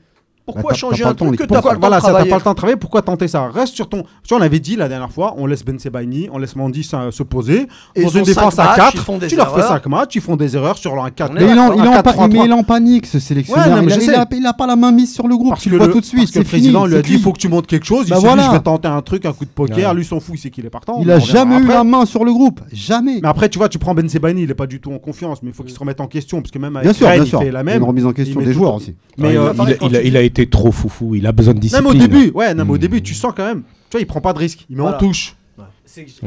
[0.47, 3.01] Pourquoi Bah, changer un truc que t'as pas voilà, pas le temps de travailler, pourquoi
[3.01, 4.03] tenter ça Reste sur ton.
[4.23, 6.83] Tu vois, on avait dit la dernière fois, on laisse Ben Sebaini, on laisse Mandy
[6.85, 7.67] se se poser.
[7.95, 9.73] Et dans une défense à matchs, 4, ils font des tu leur fais erreurs.
[9.83, 11.81] 5 matchs, ils font des erreurs sur un 4 On Mais il, est en, il,
[11.89, 12.33] en un pa- 4-3-3.
[12.33, 13.65] mais il est en panique ce sélectionneur.
[13.65, 14.15] Ouais, non, mais il, a, je il sais.
[14.15, 15.51] a- il a pas la main mise sur le groupe.
[15.51, 16.21] Parce tu le vois tout de suite.
[16.25, 18.09] parce que le président lui a dit il faut que tu montres quelque chose.
[18.11, 19.95] Bah il s'est dit je vais tenter un truc, un coup de poker.
[19.95, 20.99] Lui, s'en fout, il sait qu'il est partant.
[21.01, 22.61] Il a jamais eu la main sur le groupe.
[22.73, 23.21] Jamais.
[23.23, 25.43] Mais après, tu vois, tu prends Ben Sebaini, il est pas du tout en confiance,
[25.43, 26.43] mais il faut qu'il se remette en question.
[26.43, 27.09] Parce que même avec il sûr.
[27.41, 27.79] fait la a même.
[27.79, 28.95] une remise en question des joueurs aussi.
[29.17, 31.87] Mais Ouais, euh, il, a, il trop foufou, il a besoin de discipline.
[31.89, 32.79] même au début, ouais, même au Hmm.
[32.79, 33.63] début, tu sens quand même.
[33.91, 34.67] Tu vois, il prend pas de risque.
[34.69, 34.97] Il met Voilà.
[34.97, 35.37] en touche.
[35.57, 35.65] Ouais.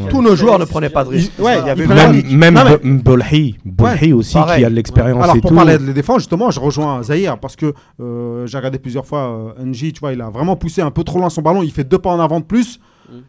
[0.10, 1.32] Tous nos joueurs ne prenaient pas de risque.
[1.38, 2.54] Il- ouais, il y avait Même, même
[2.84, 3.02] mais-
[3.66, 4.60] Bolhi, aussi pareil.
[4.60, 5.56] qui a de l'expérience Alors et pour tout.
[5.56, 9.54] parler de la défense, justement, je rejoins Zahir parce que euh, j'ai regardé plusieurs fois
[9.60, 11.72] euh, NJ, tu vois, il a vraiment poussé un peu trop loin son ballon, il
[11.72, 12.80] fait deux pas en avant de plus.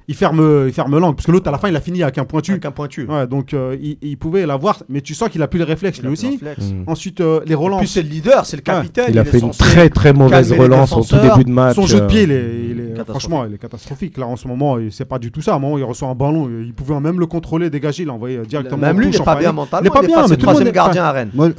[0.09, 2.19] Il ferme, il ferme l'angle parce que l'autre à la fin il a fini avec
[2.19, 2.53] un pointu.
[2.53, 3.07] Avec un pointu.
[3.07, 5.99] Ouais, donc euh, il, il pouvait l'avoir, mais tu sens qu'il a plus les réflexes
[5.99, 6.39] Il lui aussi.
[6.87, 9.07] Ensuite euh, les En plus, relances, c'est le leader, c'est le capitaine.
[9.11, 11.75] Il a fait une très très mauvaise relance au tout début de match.
[11.77, 12.37] son jeu de euh, pied, il est,
[12.71, 13.11] il est- Catastrophique.
[13.31, 14.19] franchement, il est catastrophique.
[14.19, 15.53] Là en ce moment, c'est pas du tout ça.
[15.53, 18.15] À un moment, il reçoit un ballon, il pouvait même le contrôler, dégager, il l'a
[18.15, 18.79] envoyé directement.
[18.79, 19.85] Même en lui, il est en pas bien mentalement.
[19.85, 21.31] Il est pas bien, mais tout le monde troisième gardien à Rennes.
[21.35, 21.51] Moi,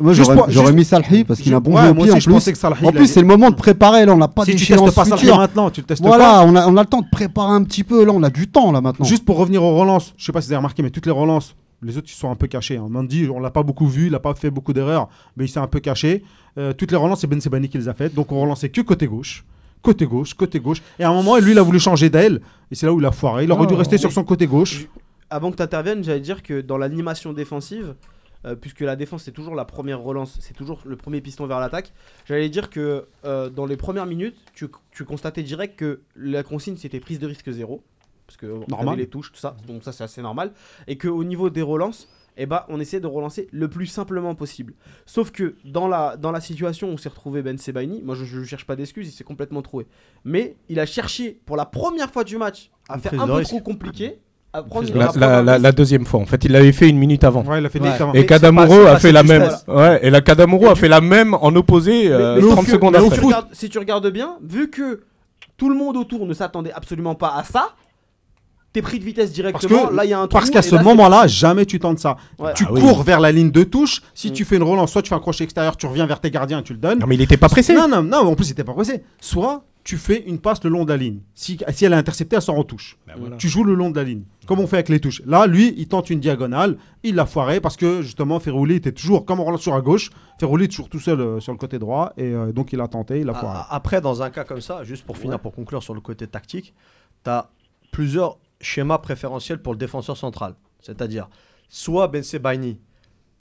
[0.50, 2.54] j'aurais mis Salhi parce qu'il a bon jeu pied en je pensais plus.
[2.54, 4.06] que Salhi, En plus, c'est le moment de préparer.
[4.06, 4.96] Là, on n'a pas Si tu d'échéance testes
[5.30, 6.44] pas maintenant, tu le testes Voilà, pas.
[6.46, 8.04] on a, on a le temps de préparer un petit peu.
[8.10, 9.06] Là, on a du temps là maintenant.
[9.06, 11.12] Juste pour revenir aux relances, je sais pas si vous avez remarqué, mais toutes les
[11.12, 12.78] relances, les autres ils sont un peu cachés.
[12.78, 12.88] Hein.
[12.90, 15.60] Mandy, on l'a pas beaucoup vu, il a pas fait beaucoup d'erreurs, mais il s'est
[15.60, 16.24] un peu caché.
[16.58, 18.82] Euh, toutes les relances, c'est Ben Sebani qui les a faites, donc on relançait que
[18.82, 19.46] côté gauche.
[19.84, 20.82] Côté gauche, côté gauche.
[20.98, 22.42] Et à un moment, lui, il a voulu changer d'aile,
[22.72, 23.44] et c'est là où il a foiré.
[23.44, 24.00] Il aurait Oh, dû rester oui.
[24.02, 24.88] sur son côté gauche.
[25.30, 27.94] Avant que tu interviennes, j'allais dire que dans l'animation défensive,
[28.46, 31.60] euh, puisque la défense c'est toujours la première relance, c'est toujours le premier piston vers
[31.60, 31.94] l'attaque,
[32.28, 36.76] j'allais dire que euh, dans les premières minutes, tu, tu constatais direct que la consigne
[36.76, 37.84] c'était prise de risque zéro,
[38.30, 38.98] parce que on Normal.
[39.00, 40.52] les touches, tout ça, donc ça c'est assez normal,
[40.88, 42.08] et qu'au niveau des relances,
[42.38, 44.74] eh ben, on essaie de relancer le plus simplement possible.
[45.08, 48.44] Sauf que dans la, dans la situation où s'est retrouvé Ben Sebaini, moi je ne
[48.46, 49.88] cherche pas d'excuses, il s'est complètement trouvé.
[50.26, 53.34] Mais il a cherché pour la première fois du match à Une faire un peu
[53.34, 53.50] risque.
[53.50, 54.20] trop compliqué
[54.54, 57.44] à prendre La, la- la- deuxième fois, en fait, il l'avait fait une minute avant.
[57.44, 57.86] Ouais, il a fait Ouais.
[57.86, 58.14] directement.
[58.14, 59.50] Et Kadamuro a fait la si même.
[59.68, 62.66] Ouais, et la Kadamuro a fait la même en opposé Mais- euh, mais sauf 30
[62.66, 63.18] que- secondes si après.
[63.18, 65.02] tu regardes- si tu regardes bien, vu que
[65.58, 67.76] tout le monde autour ne s'attendait absolument pas à ça,
[68.80, 69.88] t'es pris de vitesse Parce directement.
[69.88, 70.38] que là, il y a un trou.
[70.40, 72.18] parce qu'à et ce moment-là, jamais tu tentes ça.
[72.38, 72.54] Ouais.
[72.56, 72.82] Tu Ah oui.
[72.82, 74.02] cours vers la ligne de touche.
[74.14, 74.34] Si Mm.
[74.34, 76.62] tu fais une relance, soit tu fais un crochet extérieur, tu reviens vers tes gardiens,
[76.62, 77.00] tu le donnes.
[77.00, 77.74] Non, mais il était pas pressé.
[77.74, 79.04] Non, non, non, en plus, il était pas pressé.
[79.20, 81.20] Soit tu fais une passe le long de la ligne.
[81.34, 82.98] Si, si elle est interceptée, elle sort en touche.
[83.18, 83.38] Voilà.
[83.38, 84.22] Tu joues le long de la ligne.
[84.46, 85.22] Comme on fait avec les touches.
[85.26, 86.78] Là, lui, il tente une diagonale.
[87.02, 90.12] Il l'a foiré parce que justement, Ferrouli était toujours, comme on relance sur à gauche,
[90.40, 92.14] Ferrouli est toujours tout seul euh, sur le côté droit.
[92.18, 93.60] Et euh, donc, il a tenté, il a foiré.
[93.70, 95.42] Après, dans un cas comme ça, juste pour finir, Ouais.
[95.42, 96.74] pour conclure sur le côté tactique,
[97.24, 97.50] tu as
[97.92, 100.56] plusieurs schémas préférentiels pour le défenseur central.
[100.82, 101.30] C'est-à-dire,
[101.68, 102.80] soit Ben Sebaini,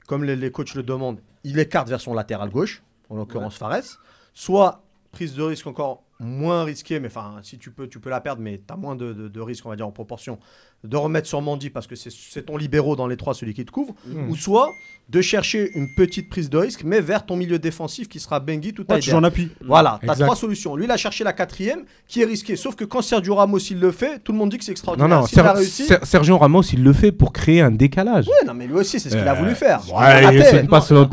[0.07, 4.01] comme les, les coachs le demandent, il écarte vers son latéral gauche, en l'occurrence Fares,
[4.35, 8.21] soit prise de risque encore moins risquée, mais enfin, si tu peux, tu peux la
[8.21, 10.39] perdre, mais tu as moins de, de, de risque, on va dire, en proportion,
[10.85, 13.70] de remettre sur Mandy parce que c'est ton libéraux dans les trois, celui qui te
[13.70, 14.31] couvre, Mhm.
[14.31, 14.70] ou soit
[15.09, 18.74] de chercher une petite prise de risque, mais vers ton milieu défensif qui sera Bengi
[18.74, 19.49] tout à Ouais, tu joues en appui.
[19.66, 20.26] voilà, tu as Exact.
[20.26, 20.76] trois solutions.
[20.76, 22.57] Lui, il a cherché la quatrième, qui est risquée.
[22.57, 24.74] Sauf que quand Sergio Ramos, il le fait, tout le monde dit que c'est Non,
[24.74, 25.20] extraordinaire.
[25.20, 25.87] non, Ser- réussi.
[25.87, 28.29] Ser- Sergio Ramos, il le fait pour créer un décalage.
[28.29, 29.81] Ouais, non, mais lui aussi, c'est ce qu'il a Euh, voulu faire.
[29.89, 31.07] Il Ouais, une passe Non, Non,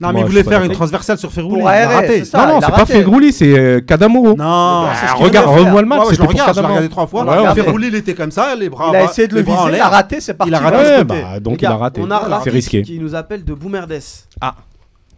[0.00, 1.60] mais moi, il voulait faire une transversale sur Ferrouli.
[1.62, 2.24] Il a raté.
[2.24, 2.38] ça.
[2.46, 2.92] Non, non, c'est pas raté.
[2.94, 4.34] Fegrouli, c'est euh, Kadamuro.
[4.36, 7.54] Non, Ah, qu'il regarde, revois le match, je l'ai regardé trois fois.
[7.54, 9.88] Ferrouli, il était comme ça, les bras Il a essayé de le viser, il a
[9.88, 10.50] raté, c'est parti.
[10.50, 11.04] Il a raté.
[11.04, 12.00] bah, donc il a raté.
[12.02, 12.82] On a C'est risqué.
[12.82, 13.98] qui nous appelle de Boumerdes.
[14.40, 14.54] Ah.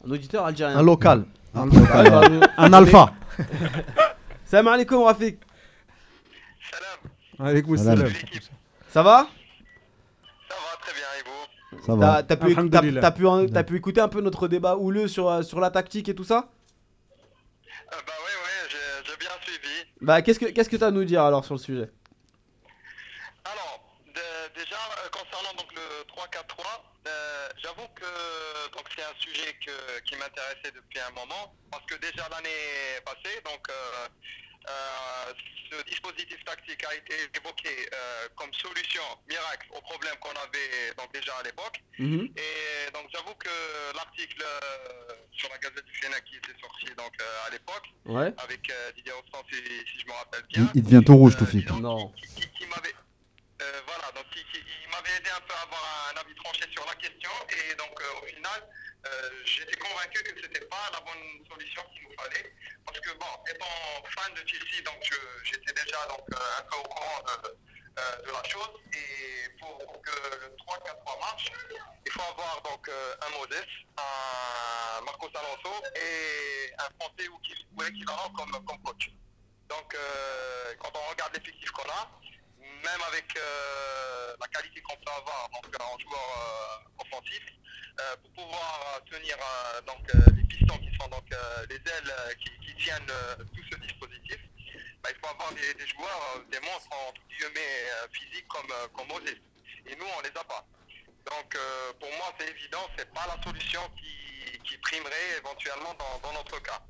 [0.07, 0.76] Un auditeur algérien.
[0.78, 1.24] Un local.
[1.54, 2.40] Un, bah,
[2.78, 3.11] alpha.
[4.44, 5.38] Salam alaikum Rafik.
[7.38, 8.09] Salam, écoute, Salam.
[8.90, 9.26] Ça va?
[10.48, 11.82] Ça va très bien et vous?
[11.86, 12.22] Ça va.
[12.22, 13.00] T'as pu, t'as- Alhamdulillah.
[13.00, 16.09] t'as pu, en- t'as pu écouter un peu notre débat houleux sur, sur la tactique
[16.09, 16.48] et tout ça?
[17.92, 19.74] Euh, Bah ouais, ouais, j'ai j'ai bien suivi.
[20.00, 21.90] Bah qu'est-ce que qu'est-ce que t'as à nous dire alors sur le sujet
[23.44, 26.64] Alors, de- déjà, euh, concernant donc le 3-4-3,
[27.07, 28.09] euh, j'avoue que
[28.76, 33.41] donc c'est un sujet que- qui m'intéressait depuis un moment, parce que déjà l'année passée,
[33.45, 34.09] donc euh,
[34.68, 35.32] euh,
[35.70, 41.12] ce dispositif tactique a été évoqué euh, comme solution miracle au problème qu'on avait donc
[41.12, 41.80] déjà à l'époque.
[41.99, 42.28] Mhm.
[42.37, 43.51] Et donc j'avoue que
[43.95, 48.32] l'article euh, sur la Gazette du Sénat qui était sorti donc euh, à l'époque Ouais.
[48.39, 50.72] avec euh, Didier Rostand si, si je me rappelle Il, bien.
[50.74, 51.64] il devient tout rouge, Euh, Toufik.
[51.66, 52.09] disons, Non.
[52.12, 52.95] Qui, qui- qui m'avait
[53.62, 56.94] euh, voilà donc il m'avait aidé un peu à avoir un avis tranché sur la
[56.96, 58.68] question et donc euh, au final
[59.07, 62.52] euh, j'étais convaincu que c'était pas la bonne solution qu'il nous fallait
[62.84, 65.00] parce que bon étant fan de Chelsea donc
[65.42, 71.20] j'étais déjà donc un peu au courant de, la chose et pour que le 3-4-3
[71.20, 71.50] marche
[72.04, 73.64] il faut avoir donc un Moses,
[73.96, 79.11] un Marcos Alonso et un Français ou, qui- ou comme, comme coach.
[79.68, 79.96] Donc
[80.78, 82.11] quand on regarde l'effectif qu'on a,
[82.87, 87.43] même avec euh, la qualité qu'on peut avoir donc, en joueur euh, offensif,
[87.99, 91.76] euh, pour pouvoir euh, tenir euh, donc, euh, les pistons qui sont donc euh, les
[91.76, 94.39] ailes euh, qui, tiennent euh, tout ce dispositif,
[95.03, 98.87] bah, il faut avoir des, joueurs, euh, des monstres entre guillemets euh, physiques comme, euh,
[98.95, 99.34] comme Moses.
[99.87, 100.64] Et nous, on les a pas.
[101.24, 106.28] Donc euh, pour moi, c'est évident, c'est pas la solution qui, qui primerait éventuellement dans,
[106.28, 106.80] dans notre cas.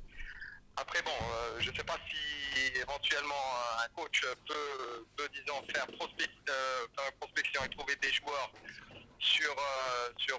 [0.79, 3.35] Après, bon, euh, je ne sais pas si éventuellement
[3.83, 8.53] un coach peut, disons, faire, euh, prospection et trouver des joueurs
[9.19, 10.39] sur, euh, sur,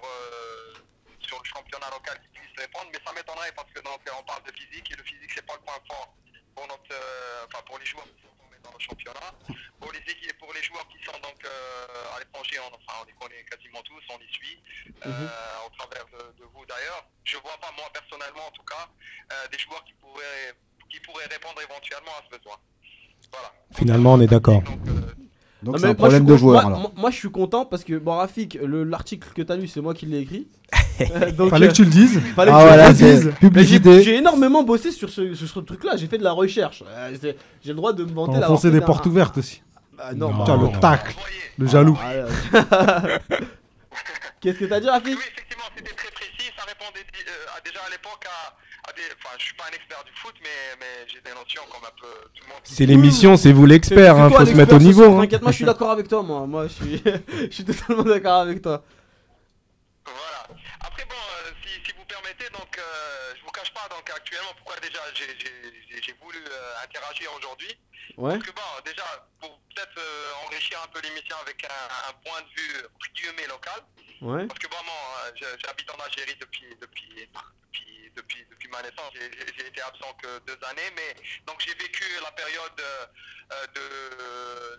[1.20, 4.52] sur le championnat local qui puissent répondre, mais ça m'étonnerait parce que on parle de
[4.52, 6.14] physique et le physique, c'est pas le point fort
[6.54, 6.94] pour, notre,
[7.46, 8.06] enfin, pour les joueurs
[8.70, 9.30] dans le championnat.
[9.80, 13.06] Pour les, équipes, pour les joueurs qui sont donc euh, à l'étranger, on, enfin, on
[13.06, 14.58] les connaît quasiment tous, on les suit,
[15.06, 17.06] euh, au travers de, de vous d'ailleurs.
[17.24, 18.84] Je vois pas, moi personnellement en tout cas,
[19.32, 20.52] euh, des joueurs qui pourraient,
[20.90, 22.56] qui pourraient répondre éventuellement à ce besoin.
[23.32, 23.52] Voilà.
[23.72, 24.62] Finalement, on est d'accord.
[25.60, 27.66] Donc, c'est un moi, je problème suis de joueur moi, moi- moi, je suis content
[27.66, 30.48] parce que bon Rafik, le- l'article que t'as lu c'est moi qui l'ai écrit.
[31.00, 32.20] Euh, donc, Fallait que tu le dises.
[32.36, 33.04] fallait Ah que voilà, le dise.
[33.20, 33.36] c'est Mais j'ai-
[33.80, 34.02] publicité.
[34.02, 36.82] J'ai énormément bossé sur ce, sur ce truc-là, j'ai fait de la recherche.
[36.86, 39.38] Euh, c'est- j'ai le droit de me vanter d'avoir Enfoncer fait des un- portes ouvertes
[39.38, 39.62] aussi.
[39.98, 40.38] Ah, non, Non.
[40.38, 40.72] bah, Tiens, non.
[40.72, 41.16] le tacle,
[41.58, 41.98] le jaloux.
[42.00, 43.02] ah,
[44.40, 46.50] Qu'est-ce que t'as dit Rafik Oui, effectivement, c'était très précis.
[46.56, 48.54] Ça répondait euh, à- déjà à l'époque à,
[48.88, 49.02] à des.
[49.18, 51.94] Enfin, je suis pas un expert du foot, mais, mais j'ai des notions comme un
[52.00, 52.60] peu tout le monde.
[52.62, 55.04] C'est l'émission, c'est vous l'expert, C'est hein, toi faut se mettre au ce niveau.
[55.04, 55.20] soir, hein.
[55.22, 56.46] T'inquiète, moi je suis d'accord avec toi, moi.
[56.46, 57.02] Moi je suis,
[57.50, 58.84] je suis totalement d'accord avec toi.
[60.06, 60.60] Voilà.
[60.80, 61.92] Après, bon, euh, si, si
[62.50, 65.36] donc, euh, je vous cache pas, donc, actuellement, pourquoi déjà j'ai-
[66.22, 67.78] voulu euh, interagir aujourd'hui?
[68.16, 68.36] Ouais.
[68.36, 69.04] Parce que, bon, déjà,
[69.40, 72.74] pour peut-être euh, enrichir un peu l'émission avec un, un point de vue,
[73.14, 73.80] guillemets, local.
[74.20, 74.46] Ouais.
[74.46, 75.00] Parce que vraiment,
[75.64, 77.28] j'habite en Algérie depuis, depuis,
[78.18, 79.10] depuis, ma naissance.
[79.14, 81.14] J'ai- été absent que deux années, mais
[81.46, 83.06] donc j'ai vécu la période euh,
[83.52, 83.84] euh, de,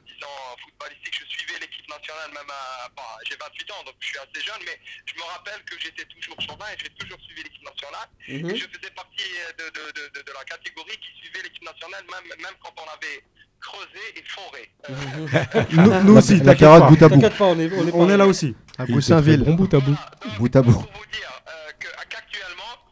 [0.08, 1.14] disons, footballistique.
[1.22, 2.90] Je suivais l'équipe nationale, même à.
[2.96, 6.06] Bon, j'ai 28 ans, donc je suis assez jeune, mais je me rappelle que j'étais
[6.06, 8.08] toujours chauvin et j'ai toujours suivi l'équipe nationale.
[8.28, 8.50] Mhm.
[8.50, 12.04] Et je faisais partie de, de, de, de, de la catégorie qui suivait l'équipe nationale,
[12.10, 13.24] même, même quand on avait
[13.62, 14.64] creusé et foré.
[14.90, 17.20] Euh, Nous, nous aussi, La carotte bout à bout.
[17.22, 18.56] Pas, on est, on est, On est là aussi.
[18.78, 19.44] À Goussainville.
[19.44, 19.98] Bon bout à bout.
[20.40, 20.72] Bout à bout.
[20.74, 21.72] Pour vous dire euh,
[22.10, 22.89] qu'actuellement, euh,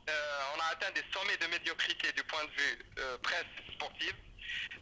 [0.55, 4.13] on a atteint des sommets de médiocrité du point de vue euh, presse sportive,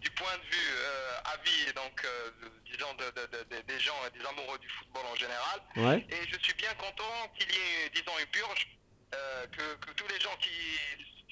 [0.01, 2.31] du point de vue euh, avis, donc, euh,
[2.65, 5.61] disons, de- de- de- de- des gens, des amoureux du football en général.
[5.77, 6.05] Ouais.
[6.09, 8.67] Et je suis bien content qu'il y ait, disons, une purge,
[9.13, 10.49] euh, que, que tous les gens qui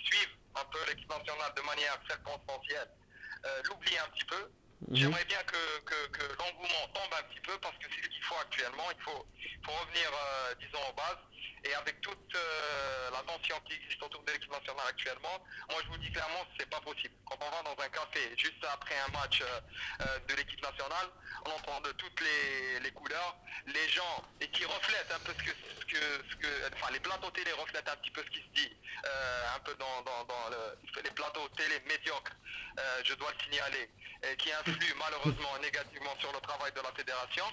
[0.03, 2.89] suivent un peu l'équipe nationale de manière circonstancielle
[3.45, 4.49] euh, l'oublient un petit peu.
[4.87, 4.95] Mhm.
[4.95, 8.23] J'aimerais bien que, que, que l'engouement tombe un petit peu parce que c'est ce qu'il
[8.23, 8.89] faut actuellement.
[8.91, 9.27] Il faut,
[9.65, 11.17] faut revenir, euh, disons, aux bases.
[11.65, 15.39] Et avec toute euh, la tension qui existe autour de l'équipe nationale actuellement,
[15.69, 17.13] moi je vous dis clairement, c'est pas possible.
[17.25, 19.61] Quand on va dans un café juste après un match euh,
[20.01, 21.07] euh, de l'équipe nationale,
[21.45, 22.19] on entend de toutes
[22.81, 23.37] les, couleurs,
[23.67, 27.95] les gens, et qui reflètent un peu ce que, enfin les plateaux télé reflètent un
[27.97, 28.77] petit peu ce qui se dit,
[29.55, 32.31] un peu dans, dans, dans le- les plateaux télé médiocres,
[33.05, 33.89] je dois le signaler,
[34.29, 37.45] et qui influent malheureusement négativement sur le travail de la fédération.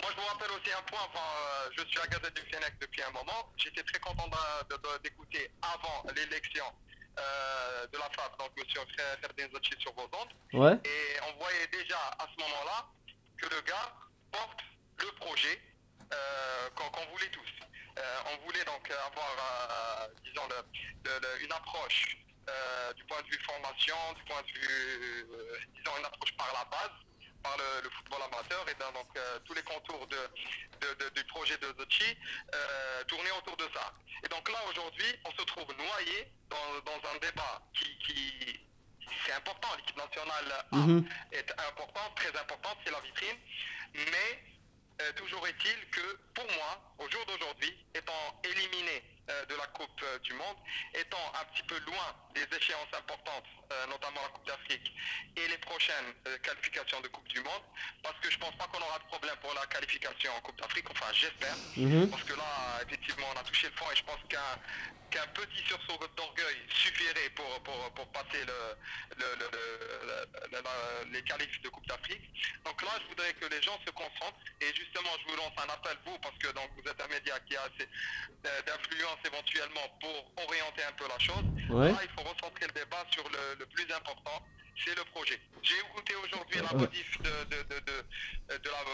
[0.00, 1.00] Moi, je vous rappelle aussi un point.
[1.08, 3.52] Enfin, euh, je suis à Gazette du Fennec depuis un moment.
[3.56, 4.28] J'étais très content
[5.02, 6.64] d'écouter avant l'élection
[7.18, 8.64] euh, de la FAP, donc M.
[9.20, 10.32] Ferdinand Zacci sur vos ondes.
[10.52, 10.78] Ouais.
[10.84, 12.86] Et on voyait déjà à ce moment-là
[13.38, 13.92] que le gars
[14.32, 14.60] porte
[15.00, 15.60] le projet
[16.12, 17.48] euh, qu'on voulait tous.
[18.32, 22.16] On voulait donc avoir, disons, le- le- le- une approche
[22.96, 25.26] du point de vue formation, du point de vue,
[25.76, 26.90] disons, une approche par la base,
[27.44, 30.16] par le, le football amateur et dans donc, euh, tous les contours de,
[30.80, 32.16] de- de- du projet de Zochi
[32.54, 33.92] euh, tournaient autour de ça.
[34.24, 38.60] Et donc là, aujourd'hui, on se trouve noyé dans, dans un débat qui, qui
[39.26, 41.06] c'est important, l'équipe nationale A Mhm.
[41.32, 43.36] est importante, très importante, c'est la vitrine,
[43.94, 44.42] mais
[45.02, 50.04] euh, toujours est-il que pour moi, au jour d'aujourd'hui, étant éliminé euh, de la Coupe
[50.22, 50.56] du Monde,
[50.94, 54.92] étant un petit peu loin des échéances importantes, euh, notamment la Coupe d'Afrique
[55.36, 57.62] et les prochaines euh, qualifications de Coupe du Monde,
[58.02, 60.88] parce que je pense pas qu'on aura de problème pour la qualification en Coupe d'Afrique,
[60.90, 62.10] enfin j'espère, Mhm.
[62.10, 65.98] parce que là, effectivement, on a touché le fond et je pense qu'un petit sursaut
[66.16, 68.76] d'orgueil suffirait pour, pour, pour passer le,
[69.16, 72.22] le, le- le- le- le- les qualifs de Coupe d'Afrique.
[72.64, 75.72] Donc là, je voudrais que les gens se concentrent et justement, je vous lance un
[75.72, 77.88] appel, vous, parce que donc, vous êtes un média qui a assez
[78.46, 81.44] euh, d'influence éventuellement pour orienter un peu la chose.
[81.70, 81.92] Ouais.
[81.92, 84.44] Là, il faut recentrer le débat sur le, le plus important,
[84.84, 85.40] c'est le projet.
[85.62, 88.84] J'ai écouté aujourd'hui la modif de, de, de, de, de la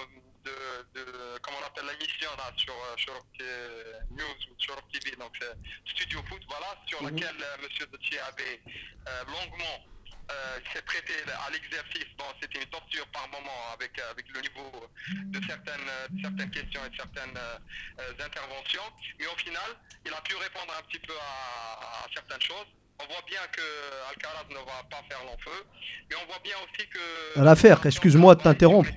[0.43, 0.53] de,
[0.95, 3.13] de comment on appelle l'émission là sur euh, sur
[3.43, 5.53] euh, News ou sur TV donc euh,
[5.85, 7.11] Studio Foot voilà sur Mhm.
[7.15, 8.61] laquelle euh, Monsieur Dotier avait
[9.27, 9.85] longuement
[10.73, 11.13] s'est prêté
[11.47, 12.07] à l'exercice.
[12.17, 14.89] Bon c'était une torture par moment avec avec le niveau
[15.27, 17.39] de certaines euh, de certaines questions et de certaines
[18.25, 18.83] interventions.
[19.19, 19.71] Mais au final
[20.07, 22.67] il a pu répondre un petit peu à, à certaines choses
[23.03, 23.63] on voit bien que
[24.11, 25.65] Alcaraz ne va pas faire long feu
[26.11, 28.91] mais on voit bien aussi que À l'affaire, excuse-moi de t'interrompre.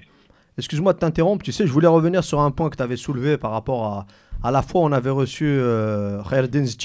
[0.57, 3.37] Excuse-moi de t'interrompre, tu sais, je voulais revenir sur un point que tu avais soulevé
[3.37, 4.05] par rapport à.
[4.43, 6.21] À la fois, on avait reçu euh,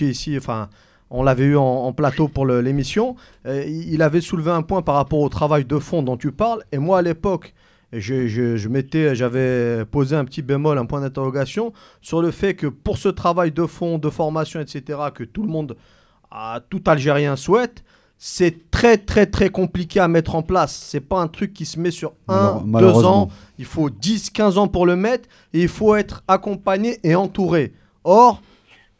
[0.00, 0.68] ici, enfin,
[1.10, 3.16] on l'avait eu en, en plateau pour l'émission.
[3.46, 6.62] Euh, il avait soulevé un point par rapport au travail de fond dont tu parles.
[6.72, 7.54] Et moi, à l'époque,
[7.92, 12.54] je, je, je m'étais- j'avais posé un petit bémol, un point d'interrogation sur le fait
[12.54, 15.76] que pour ce travail de fond, de formation, etc., que tout le monde,
[16.70, 17.82] tout Algérien souhaite,
[18.20, 20.74] c'est très très très compliqué à mettre en place.
[20.74, 23.22] C'est pas un truc qui se met sur un, Malheure- deux malheureusement.
[23.22, 23.28] ans.
[23.58, 27.72] Il faut 10, 15 ans pour le mettre et il faut être accompagné et entouré.
[28.04, 28.42] Or,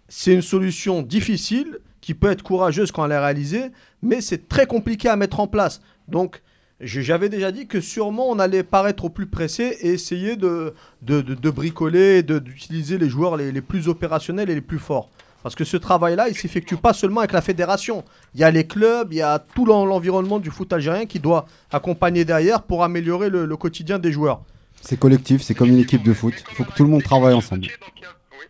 [0.09, 3.71] c'est une solution difficile qui peut être courageuse quand elle est réalisée,
[4.03, 5.81] mais c'est très compliqué à mettre en place.
[6.07, 6.43] Donc,
[6.81, 11.21] j'avais déjà dit que sûrement on allait paraître au plus pressé et essayer de, de,
[11.23, 15.11] de- de bricoler, d'utiliser les joueurs les, les plus opérationnels et les plus forts.
[15.43, 18.05] Parce que ce travail-là, il s'effectue pas seulement avec la fédération.
[18.35, 21.21] Il y a les clubs, il y a tout l'en- l'environnement du foot algérien qui
[21.21, 24.43] doit accompagner derrière pour améliorer le, le quotidien des joueurs.
[24.83, 26.35] C'est collectif, c'est comme une équipe de foot.
[26.51, 27.67] Il faut que tout le monde travaille ensemble.
[27.67, 28.47] Oui.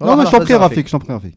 [0.00, 0.86] Non, mais je t'en prie, Rafik.
[0.86, 1.34] Je t'en prie, Rafik.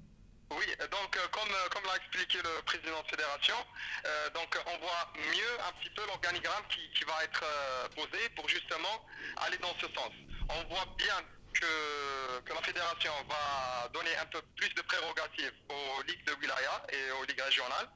[0.52, 4.56] Oui, euh, donc euh, comme, euh, comme l'a expliqué le président de fédération, euh, donc
[4.56, 5.04] euh, on voit
[5.36, 9.04] mieux un petit peu l'organigramme qui, qui va être euh, posé pour justement
[9.44, 10.12] aller dans ce sens.
[10.48, 11.20] On voit bien
[11.54, 17.12] que, la fédération va donner un peu plus de prérogatives aux ligues de wilaya et
[17.12, 17.90] aux ligues régionales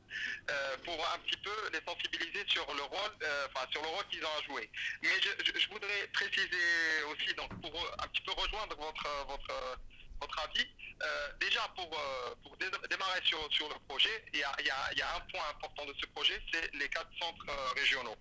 [0.50, 4.06] euh, pour un petit peu les sensibiliser sur le rôle, euh, enfin sur le rôle
[4.08, 4.70] qu'ils ont à jouer.
[5.04, 5.30] Mais je,
[5.60, 9.78] je- voudrais préciser aussi, donc pour un petit peu rejoindre votre votre
[10.22, 10.66] votre avis.
[10.98, 11.06] Euh,
[11.40, 14.70] déjà, pour, euh, pour dé- démarrer sur, sur le projet, il y a, il y
[14.70, 17.80] a- il y a un point important de ce projet, c'est les quatre centres euh,
[17.80, 18.16] régionaux.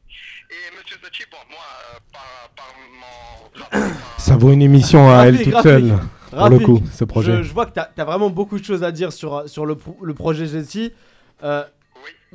[0.51, 2.71] Et Monsieur Zachi, bon, moi, euh, par, par
[3.01, 3.97] mon...
[4.19, 5.99] Ça vaut une émission à elle toute seule,
[6.31, 7.37] pour le coup, ce projet.
[7.39, 9.77] Je, je vois que tu as, vraiment beaucoup de choses à dire sur, sur le,
[9.77, 10.93] pro- le projet Jessie.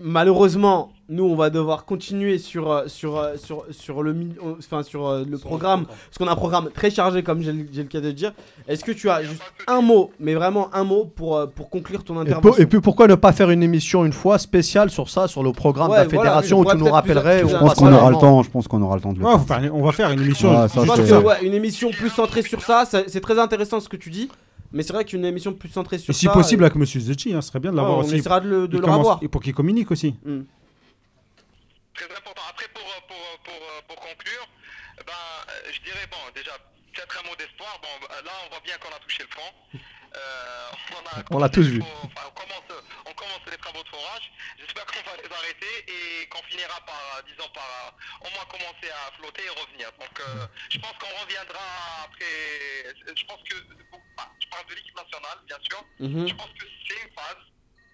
[0.03, 4.15] Malheureusement, nous, on va devoir continuer sur, euh, sur, euh, sur, sur, le,
[4.57, 7.84] enfin, sur euh, le programme, parce qu'on a un programme très chargé, comme j'ai le
[7.84, 8.32] cas de dire.
[8.67, 12.15] Est-ce que tu as juste un mot, mais vraiment un mot, pour, pour conclure ton
[12.15, 15.28] Et, intervention et puis pourquoi ne pas faire une émission une fois spéciale sur ça,
[15.28, 17.74] sur le programme Ouais, de la fédération on où tu nous rappellerais Je on pense
[17.76, 18.41] qu'on aura le temps.
[18.43, 19.39] Je pense qu'on aura le temps de le Ouais, faire.
[19.41, 20.49] faut faire- on va faire une émission.
[20.61, 23.38] Ouais, ça, Je pense c'est- que, ouais, une émission plus centrée sur ça- c'est très
[23.38, 24.30] intéressant ce que tu dis,
[24.72, 26.32] mais c'est vrai qu'une émission plus centrée sur Et si ça.
[26.34, 28.15] possible euh, avec Monsieur Zetchi, hein, ce serait bien de ouais, l'avoir on aussi.
[28.15, 29.19] essaiera de le, de le commence- revoir.
[29.22, 30.15] Et pour qu'il communique aussi.
[30.24, 30.41] Mm.
[31.93, 32.41] Très important.
[32.49, 34.47] Après, pour, euh, pour, euh, pour, pour conclure,
[34.99, 35.22] eh ben,
[35.74, 36.51] je dirais, bon, déjà,
[36.93, 37.80] peut-être un mot d'espoir.
[37.82, 39.51] Bon, bah, là, on voit bien qu'on a touché le fond.
[39.74, 41.82] Euh, on, a On l'a tous vu.
[41.82, 42.67] Enfin, on, commence,
[43.05, 44.32] on commence les travaux de forage.
[44.59, 49.11] J'espère qu'on va les arrêter et qu'on finira par, disons, par au moins commencer à
[49.19, 49.88] flotter et revenir.
[49.99, 51.63] Donc, euh, je pense qu'on reviendra
[52.07, 52.36] après.
[53.15, 53.55] Je pense que,
[54.15, 55.80] enfin, je parle de l'équipe nationale, bien sûr.
[55.99, 56.28] Mhm.
[56.28, 57.43] Je pense que c'est une phase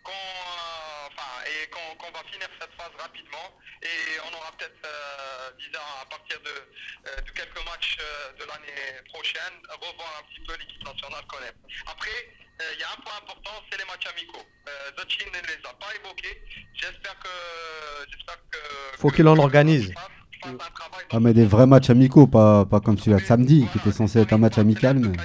[0.04, 3.48] qu'on, euh, et qu'on va finir cette phase rapidement
[3.82, 8.44] et on aura peut-être, euh, disons, à partir de, euh, de quelques matchs euh, de
[8.50, 8.82] l'année
[9.14, 11.60] prochaine, revoir un petit peu l'équipe nationale qu'on aime.
[11.86, 12.20] Après,
[12.62, 14.46] euh, il y a un point important, c'est les matchs amicaux.
[14.68, 16.42] Euh, Zachin ne les a pas évoqués.
[16.74, 17.30] J'espère que,
[18.12, 18.58] j'espère que.
[18.98, 19.94] Faut qu'il en organise.
[21.12, 24.20] Ah, mais des vrais matchs amicaux, pas, pas comme celui-là de samedi, qui était censé
[24.22, 24.98] être un match amical.
[25.00, 25.16] Mais...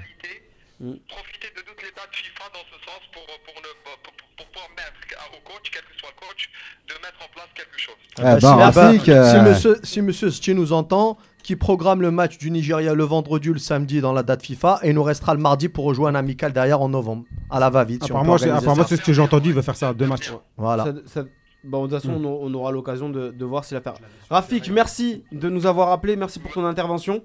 [1.09, 4.69] Profiter de toutes les dates FIFA dans ce sens pour, pour, ne, pour, pour- pouvoir
[4.77, 4.93] mettre
[5.33, 6.51] au coach, quel que soit le coach,
[6.89, 7.95] de mettre en place quelque chose.
[8.19, 11.17] Eh Bah, ben, si, ah bah, Rafik, euh, si monsieur, si monsieur Sti nous entend,
[11.43, 14.81] qui programme le match du Nigeria le vendredi ou le samedi dans la date FIFA
[14.83, 17.25] et il nous restera le mardi pour rejoindre un amical derrière en novembre.
[17.51, 18.05] À la va-vite.
[18.05, 19.51] Apparemment, c'est ce que j'ai entendu.
[19.51, 20.33] Il va faire ça, deux matchs.
[20.57, 20.85] Voilà.
[20.85, 21.25] Ça- ça-
[21.65, 22.27] bon, de toute façon, Mm.
[22.27, 23.95] on, on aura l'occasion de, de voir si l'affaire.
[24.31, 27.23] Rafik, merci de nous avoir appelé, merci pour ton intervention.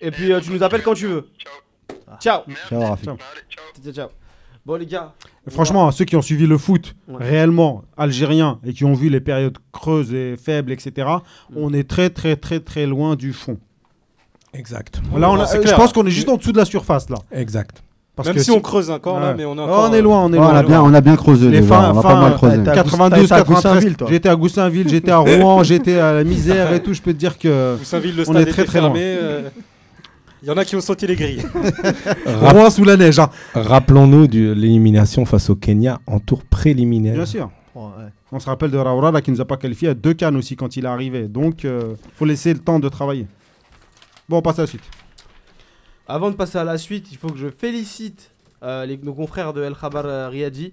[0.00, 1.28] Et puis euh, tu nous appelles quand tu veux.
[2.20, 2.42] Ciao.
[2.68, 3.04] Ciao, Rafik.
[3.06, 3.16] Ciao.
[3.82, 4.08] Ciao, ciao.
[4.66, 5.12] Bon les gars.
[5.48, 7.16] Franchement, ceux qui ont suivi le foot Ouais.
[7.28, 11.06] réellement algérien et qui ont vu les périodes creuses et faibles, etc.,
[11.54, 13.58] on est très, très, très, très loin du fond.
[14.54, 15.00] Exact.
[15.14, 15.76] Là, on a- C'est euh, je clair.
[15.76, 17.16] pense qu'on est juste en dessous de la surface, là.
[17.32, 17.82] Exact.
[18.16, 19.34] Parce Même que si on creuse encore, là, Ouais.
[19.38, 20.52] mais on est Oh, encore, on est loin, on est loin.
[20.52, 21.48] on, a bien, on a bien creusé.
[21.50, 22.58] Les fins, on a pas mal creusé.
[22.58, 23.72] t'as- t'as 92, été à 93.
[23.74, 24.06] Goussainville, toi.
[24.10, 26.94] J'étais à Goussainville, j'étais à Rouen, j'étais à la misère et tout.
[26.94, 27.76] Je peux te dire que.
[27.78, 28.90] Goussainville, le on stade est très très loin.
[28.92, 29.02] fermé.
[29.20, 29.48] euh,
[30.44, 31.42] Il y en a qui ont sauté les grilles.
[32.26, 33.18] Rouen sous la neige.
[33.18, 33.30] hein.
[33.54, 37.14] Rappelons-nous de l'élimination face au Kenya en tour préliminaire.
[37.14, 37.50] Bien sûr.
[37.74, 40.54] On se rappelle de Raoura là, qui nous a pas qualifié à deux cannes aussi
[40.54, 41.22] quand il est arrivé.
[41.28, 41.70] Donc, il
[42.16, 43.26] faut laisser le temps de travailler.
[44.28, 44.82] Bon, on passe à la suite.
[46.06, 48.30] Avant de passer à la suite, il faut que je félicite
[48.62, 50.72] euh, les- nos confrères de El Khabar euh, Riyadi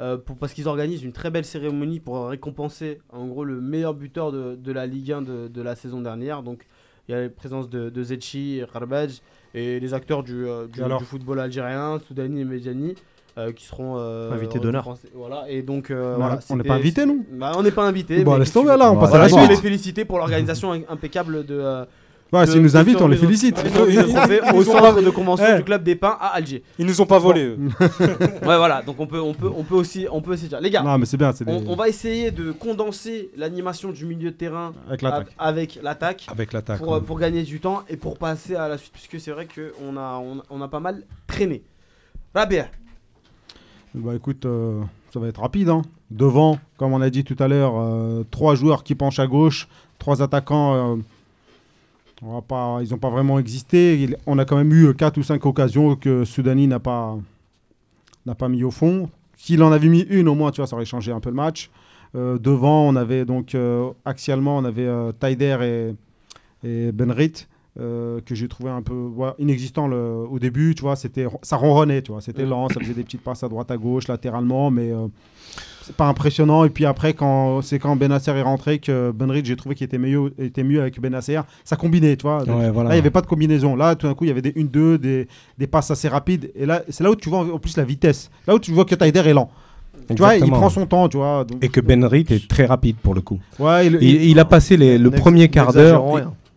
[0.00, 3.94] euh, pour, parce qu'ils organisent une très belle cérémonie pour récompenser en gros le meilleur
[3.94, 6.42] buteur de, de la Ligue 1 de, de la saison dernière.
[6.42, 6.66] Donc
[7.08, 9.20] il y a la présence de, de Zetchi, Kharbaj
[9.54, 12.94] et les acteurs du, euh, du, Et alors du football algérien, Soudani et Medjani.
[13.38, 14.96] euh, qui seront euh, Invités d'honneur.
[15.14, 17.86] Voilà, et donc euh, On voilà, on n'est pas invités, nous Bah, On n'est pas
[17.86, 18.22] invités.
[18.24, 19.48] Bon, laisse tomber, là, on passe à la suite.
[19.48, 21.84] les féliciter pour l'organisation impeccable de.
[22.30, 23.56] Ouais, de- s'ils nous invitent, on les félicite.
[23.88, 24.00] Ils
[24.54, 26.62] au centre de convention du club des Pins à Alger.
[26.78, 27.58] Ils nous ont pas volé, eux.
[28.42, 30.60] Ouais, voilà, donc on peut, on peut, on peut aussi, on peut aussi dire.
[30.60, 31.30] Les gars, Non, mais c'est bien.
[31.32, 35.28] des- on, on va essayer de condenser l'animation du milieu de terrain Avec l'attaque.
[35.38, 35.56] av-
[36.28, 39.18] avec l'attaque pour, euh, pour gagner du temps et pour passer à la suite, puisque
[39.18, 41.62] c'est vrai qu'on a, on, on a pas mal traîné.
[42.34, 42.66] Rabia,
[43.94, 45.70] Bah écoute, euh, ça va être rapide.
[45.70, 45.82] hein.
[46.10, 49.66] Devant, comme on a dit tout à l'heure, euh, trois joueurs qui penchent à gauche,
[49.98, 50.74] trois attaquants.
[50.74, 50.96] euh,
[52.22, 54.16] on va pas, ils n'ont pas vraiment existé.
[54.26, 57.16] On a quand même eu 4 ou 5 occasions que Soudani n'a pas,
[58.26, 59.08] n'a pas mis au fond.
[59.36, 61.36] S'il en avait mis une au moins, tu vois, ça aurait changé un peu le
[61.36, 61.70] match.
[62.16, 65.94] Euh, devant, on avait donc euh, axialement, on avait euh, Taider
[66.64, 67.46] et, et Benrit.
[67.78, 69.08] euh, que j'ai trouvé un peu
[69.38, 72.94] inexistant le- au début, tu vois, c'était ça ronronnait, tu vois, c'était lent, ça faisait
[72.94, 75.06] des petites passes à droite à gauche, latéralement, mais euh,
[75.88, 76.64] c'est pas impressionnant.
[76.64, 79.96] Et puis après, quand c'est quand Benasser est rentré que Benrit, j'ai trouvé qu'il était
[79.98, 82.44] mieux, était mieux avec Benasser, ça combinait, tu vois.
[82.44, 82.90] Donc, Ouais, voilà.
[82.90, 83.74] Là, il n'y avait pas de combinaison.
[83.74, 85.26] Là, tout d'un coup, il y avait des 1-2, des,
[85.56, 86.50] des passes assez rapides.
[86.54, 88.30] Et là, c'est là où tu vois en plus la vitesse.
[88.46, 89.50] Là où tu vois que Taider est lent.
[90.08, 91.44] Tu vois, il prend son temps, tu vois.
[91.44, 93.38] donc- Et que Benrit est très rapide pour le coup.
[93.58, 96.04] Ouais, il- il, il a passé les- le premier quart d'heure.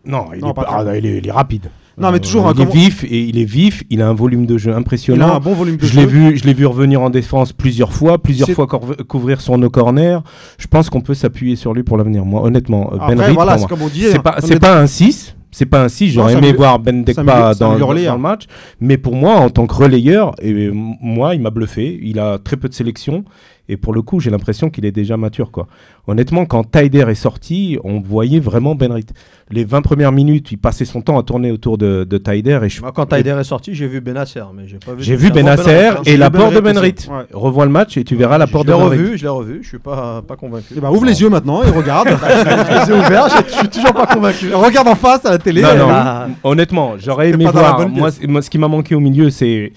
[0.04, 1.70] Non, il, Non, est, pas ah, il est, il est rapide.
[1.98, 3.82] Non, mais toujours, il hein, est comment- vif et il est vif.
[3.90, 5.34] Il a un volume de jeu il a impressionnant.
[5.34, 8.18] un bon volume de Je l'ai vu, je l'ai vu revenir en défense plusieurs fois,
[8.18, 10.18] plusieurs fois couvrir sur nos corners.
[10.58, 12.24] Je pense qu'on peut s'appuyer sur lui pour l'avenir.
[12.24, 14.10] Moi, honnêtement, euh, Après, Ben Reed, voilà, c'est moi, comme on disait.
[14.10, 16.10] c'est hein, pas, c'est est pas un 6, C'est pas ainsi.
[16.10, 18.44] J'aurais aimé voir Ben Dekpa dans, dans le match.
[18.80, 21.98] Mais pour moi, en tant que relayeur, et moi, il m'a bluffé.
[22.02, 23.24] Il a très peu de sélection.
[23.72, 25.50] Et pour le coup, j'ai l'impression qu'il est déjà mature.
[25.50, 25.66] Quoi.
[26.06, 29.06] Honnêtement, quand Taider est sorti, on voyait vraiment Benrit.
[29.50, 32.58] Les 20 premières minutes, il passait son temps à tourner autour de, de Taider.
[32.62, 35.02] Et je, Moi, quand Taider est sorti, j'ai vu Benasser, mais j'ai pas vu.
[35.02, 37.08] j'ai vu Benasser, et l'apport de Benrit aussi.
[37.08, 37.24] Ouais.
[37.32, 38.98] Revois le match et tu verras l'apport de Benrit.
[38.98, 40.74] revu, je l'ai revu, je suis pas, pas convaincu.
[40.80, 42.08] Ben, ouvre les yeux maintenant et regarde.
[42.18, 44.52] Je les ai ouverts, je suis toujours pas convaincu.
[44.54, 45.62] regarde en face à la télé.
[45.62, 46.28] Non, non, Ah.
[46.44, 47.88] honnêtement, j'aurais aimé voir.
[47.88, 48.10] moi,
[48.42, 49.72] ce qui m'a manqué au milieu, c'est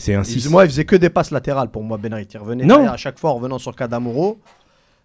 [0.00, 0.50] c'est un Il- 6.
[0.50, 2.26] Moi, il faisait que des passes latérales pour moi, Benrit.
[2.32, 2.74] Il revenait Non.
[2.76, 4.38] derrière à chaque fois en revenant sur Kadamuro.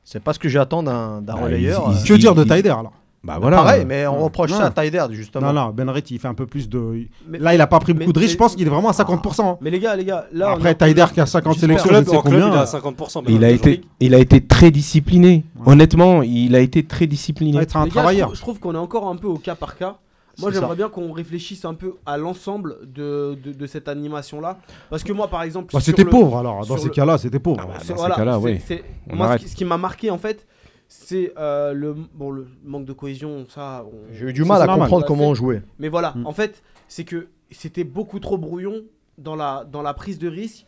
[0.03, 1.89] C'est pas ce que j'attends d'un d'un Bah, relayeur.
[1.89, 2.93] euh, Que dire de il- Taider alors
[3.23, 3.57] Bah voilà.
[3.57, 4.57] Pareil, mais on reproche Ouais.
[4.57, 5.51] ça à Taider, justement.
[5.51, 7.07] Non, non, Benrit il fait un peu plus de.
[7.27, 8.33] Mais- Là, il a pas pris mais- beaucoup de risques.
[8.33, 9.57] Je pense qu'il est vraiment à 50%.
[9.61, 10.51] Mais les gars, les gars, là.
[10.51, 11.69] on Après, Taider qui a 50 J'espère.
[11.79, 12.59] sélections, je ne sais en club, il combien.
[12.61, 13.23] à 50%.
[13.27, 15.43] Il a, été, il a été très discipliné.
[15.65, 17.57] Honnêtement, il a été très discipliné.
[17.57, 18.27] Ouais, être un Les gars, je travailleur.
[18.27, 19.95] trouve, je trouve qu'on est encore un peu au cas par cas.
[20.39, 24.57] Moi, j'aimerais bien qu'on réfléchisse un peu à l'ensemble de, de, de cette animation-là.
[24.89, 25.73] Parce que moi, par exemple.
[25.73, 26.65] Bah, C'était pauvre alors.
[26.65, 27.61] Dans ces le- cas-là, c'était pauvre.
[27.63, 28.59] Ah bah, c'est- dans ces voilà, cas-là, oui.
[29.11, 30.45] moi, ce qui, m'a marqué, en fait,
[30.87, 33.45] c'est euh, le, bon, le manque de cohésion.
[33.49, 34.85] Ça, on- J'ai eu du mal à normal.
[34.87, 35.61] comprendre Bah, comment on jouait.
[35.79, 36.27] Mais voilà, Mm.
[36.27, 38.81] en fait, c'est que c'était beaucoup trop brouillon
[39.17, 40.65] dans la, dans la prise de risque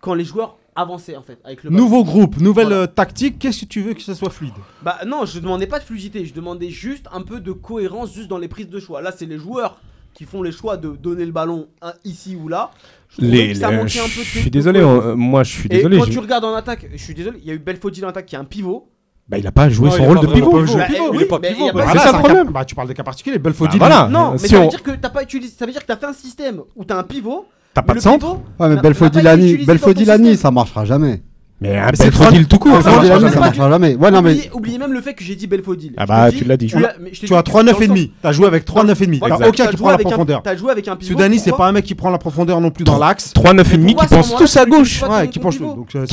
[0.00, 1.82] quand les joueurs avançaient, en fait, avec le ballon.
[1.82, 2.82] Nouveau groupe, nouvelle Voilà.
[2.82, 3.38] euh, tactique.
[3.38, 4.52] Qu'est-ce que tu veux que ça soit fluide?
[4.82, 8.28] Bah non, je demandais pas de fluidité, je demandais juste un peu de cohérence juste
[8.28, 9.00] dans les prises de choix.
[9.02, 9.80] Là, c'est les joueurs
[10.14, 12.70] qui font les choix de donner le ballon hein, ici ou là.
[13.16, 15.50] Je Les, que ça les- manquait je un peu de- suis désolé, euh, moi je
[15.52, 15.98] suis Et désolé.
[15.98, 18.08] quand j'ai- tu regardes en attaque, je suis désolé, il y a eu Belfodil en
[18.08, 18.88] attaque qui est un pivot.
[19.28, 20.50] Bah, il a pas joué Non, son rôle de pivot.
[20.50, 20.58] pas.
[20.74, 22.16] Bah, pivot, eh il oui, est pas pivot, il y a bah, c'est ça le
[22.16, 22.48] un problème.
[22.50, 23.38] Bah, tu parles des cas particuliers.
[23.38, 23.78] Belfodil.
[23.80, 24.08] Bah, voilà.
[24.08, 25.54] Non, mais si ça on- veut dire que t'as pas utilisé.
[25.56, 27.46] Ça veut dire que t'as fait un système où t'as un pivot.
[27.74, 29.78] T'as pas de centre Ouais, mais n'a- n'a Belfodil pas à été Nice- utilisé dans
[29.78, 30.42] ton Belfodil à Nice, système.
[30.42, 31.22] ça marchera jamais.
[31.60, 32.82] Mais un Belfodil tout court.
[32.82, 33.94] Ça marchera jamais.
[33.96, 35.92] Ouais, non, mais Oubliez, même le fait que j'ai dit Belfodil.
[35.96, 36.66] Ah bah, tu l'as dit.
[36.66, 38.12] tu as que 3 dans 9 le et sens- demi.
[38.22, 39.20] T'as joué avec 3 9 et demi.
[39.20, 40.42] T'as aucun qui prend la profondeur.
[40.42, 41.10] T'as joué avec un pivot.
[41.12, 43.32] Sudani, c'est pas un mec qui prend la profondeur non plus dans l'axe.
[43.32, 45.02] 3 9 et demi pourquoi qui moment-là, tous à gauche.
[45.02, 45.56] Ouais, qui penche.
[45.60, 46.04] euh,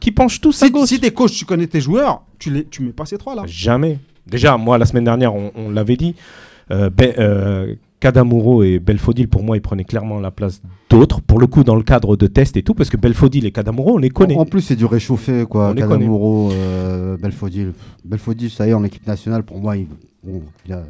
[0.00, 0.88] Qui penchent tous à Si, gauche.
[0.88, 3.42] si t'es coach, tu connais tes joueurs, tu, les, tu mets pas ces trois là.
[3.46, 3.98] Jamais.
[4.26, 6.14] Déjà, moi, la semaine dernière, on, on l'avait dit.
[8.04, 11.22] Kadamuro et Belfodil, pour moi, ils prenaient clairement la place d'autres.
[11.22, 13.94] Pour le coup, dans le cadre de tests et tout, parce que Belfodil et Kadamuro,
[13.94, 14.36] on les connaît.
[14.36, 15.70] En, en plus, c'est du réchauffé, quoi.
[15.70, 17.72] On Kadamuro, euh, Belfodil.
[18.04, 19.86] Belfodil, ça y est, en équipe nationale, pour moi, il,
[20.22, 20.82] bon, il a,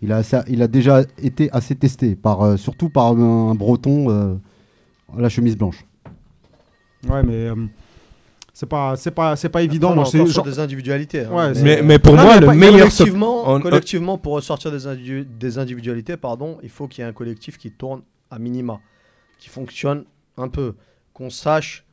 [0.00, 3.54] il, a assez- il a déjà été assez testé, par, euh, surtout par un, un
[3.54, 4.34] breton euh,
[5.18, 5.84] à la chemise blanche.
[7.10, 7.56] Ouais, mais euh,
[8.58, 9.90] c'est pas, c'est pas, c'est pas évident.
[9.90, 11.20] Après, Moi, c'est genre- des individualités.
[11.20, 11.30] hein.
[11.32, 12.90] Ouais, mais, mais pour Non, moi, mais le meilleur.
[12.90, 17.06] so- collectivement, on- collectivement, pour ressortir des, individu- des individualités, pardon, il faut qu'il y
[17.06, 18.02] ait un collectif qui tourne
[18.32, 18.80] à minima,
[19.38, 20.04] qui fonctionne
[20.36, 20.74] un peu,
[21.12, 21.84] qu'on sache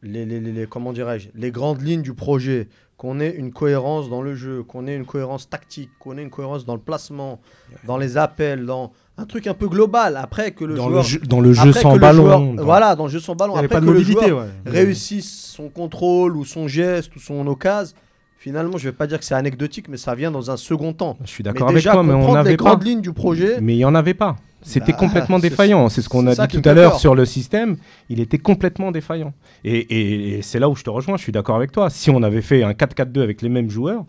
[0.00, 4.08] les, les- les- les- comment dirais-je, les grandes lignes du projet, qu'on ait une cohérence
[4.08, 7.40] dans le jeu, qu'on ait une cohérence tactique, qu'on ait une cohérence dans le placement,
[7.84, 10.16] dans les appels, dans un truc un peu global.
[10.16, 12.22] Après que le dans, joueur, le jeu, dans le jeu sans le ballon.
[12.54, 13.54] joueur- voilà, dans le jeu sans ballon.
[13.54, 14.28] y avait Après pas de que le mobilité.
[14.28, 14.70] joueur ouais.
[14.70, 17.94] réussisse son contrôle ou son geste ou son occasion,
[18.38, 21.16] finalement, je vais pas dire que c'est anecdotique, mais ça vient dans un second temps.
[21.24, 22.78] Je suis d'accord avec toi, mais on pas.
[22.84, 23.58] lignes du projet.
[23.60, 24.36] Mais il n'y en avait pas.
[24.62, 25.88] C'était Bah, complètement défaillant.
[25.88, 27.76] C'est ce qu'on a dit tout à l'heure sur le système.
[28.08, 29.32] Il était complètement défaillant.
[29.64, 31.16] Et, et- et c'est là où je te rejoins.
[31.16, 31.88] Je suis d'accord avec toi.
[31.88, 34.04] Si on avait fait un 4-4-2 avec les mêmes joueurs,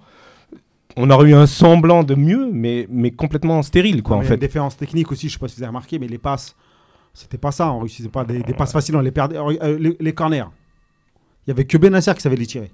[0.98, 4.26] on aurait eu un semblant de mieux, mais, mais complètement stérile, quoi, Non, en mais
[4.26, 4.36] il y a fait.
[4.36, 6.56] Une déférence technique aussi, je sais pas si vous avez remarqué, mais les passes,
[7.14, 7.72] c'était pas ça.
[7.72, 9.38] On réussissait pas des, des passes faciles, on les perdait.
[9.38, 10.46] Euh, les, les corners,
[11.46, 12.72] il y avait que Benasser qui savait les tirer.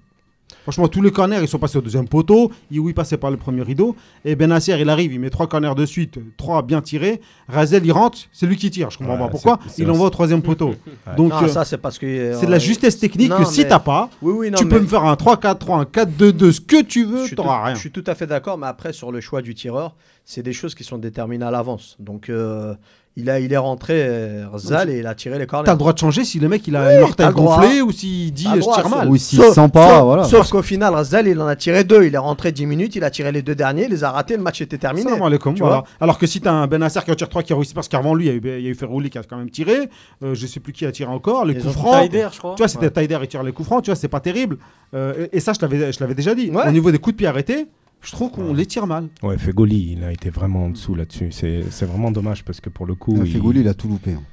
[0.64, 2.50] Franchement, tous les corners, ils sont passés au deuxième poteau.
[2.72, 3.96] Ioui passait par le premier rideau.
[4.24, 7.20] Et Benasser, il arrive, il met trois corners de suite, trois bien tirés.
[7.50, 8.90] Razel, il rentre, c'est lui qui tire.
[8.90, 9.60] Je comprends Ouais, pas pourquoi.
[9.78, 10.70] Il envoie au troisième poteau.
[10.70, 10.78] Ouais.
[11.18, 12.06] Donc, Non, euh, ça, c'est parce que.
[12.06, 14.58] euh, c'est de la justesse technique non, que si mais- t'as pas, Oui, oui, non,
[14.58, 17.66] tu mais peux me faire un 3-4-3, un 4-2-2, ce que tu veux, t'auras tout,
[17.66, 17.76] rien.
[17.76, 20.54] je suis tout à fait d'accord, mais après, sur le choix du tireur, c'est des
[20.54, 21.98] choses qui sont déterminées à l'avance.
[22.00, 22.74] Donc, euh,
[23.16, 25.66] il, a, il est rentré, euh, Rzal, et il a tiré les corners.
[25.68, 27.60] T'as le droit de changer si le mec il a l'orteil le droit.
[27.62, 29.08] gonflé ou s'il dit je tire mal.
[29.10, 30.24] Ou s'il Sauf- sent pas, sauf- voilà.
[30.24, 32.06] Sauf qu'au final, Rzal, il en a tiré deux.
[32.06, 34.36] Il est rentré 10 minutes, il a tiré les deux derniers, il les a ratés,
[34.36, 35.04] le match était terminé.
[35.10, 35.78] Salam alaikum, Tu voilà.
[35.82, 37.88] vois Alors que si t'as un Benasser qui en tire 3 qui a réussi parce
[37.88, 39.50] qu'avant lui il y a eu, il y a eu Ferrouli qui a quand même
[39.52, 39.90] tiré,
[40.24, 42.02] euh, je sais plus qui a tiré encore, les coups francs.
[42.10, 42.56] Taider, je crois.
[42.56, 42.90] Tu vois, c'était Ouais.
[42.92, 44.58] Taider et tire les coups francs, tu vois, c'est pas terrible.
[44.96, 46.50] Euh, et, et ça, je l'avais, je l'avais déjà dit.
[46.50, 46.68] Ouais.
[46.68, 47.68] Au niveau des coups de pied arrêtés,
[48.04, 49.08] je trouve qu'on les tire mal.
[49.22, 51.32] Ouais, Fegoli, il a été vraiment en dessous là-dessus.
[51.32, 53.16] C'est c'est vraiment dommage parce que pour le coup.
[53.18, 54.12] Ouais, il- Fegouli, il a tout loupé.
[54.14, 54.24] hein.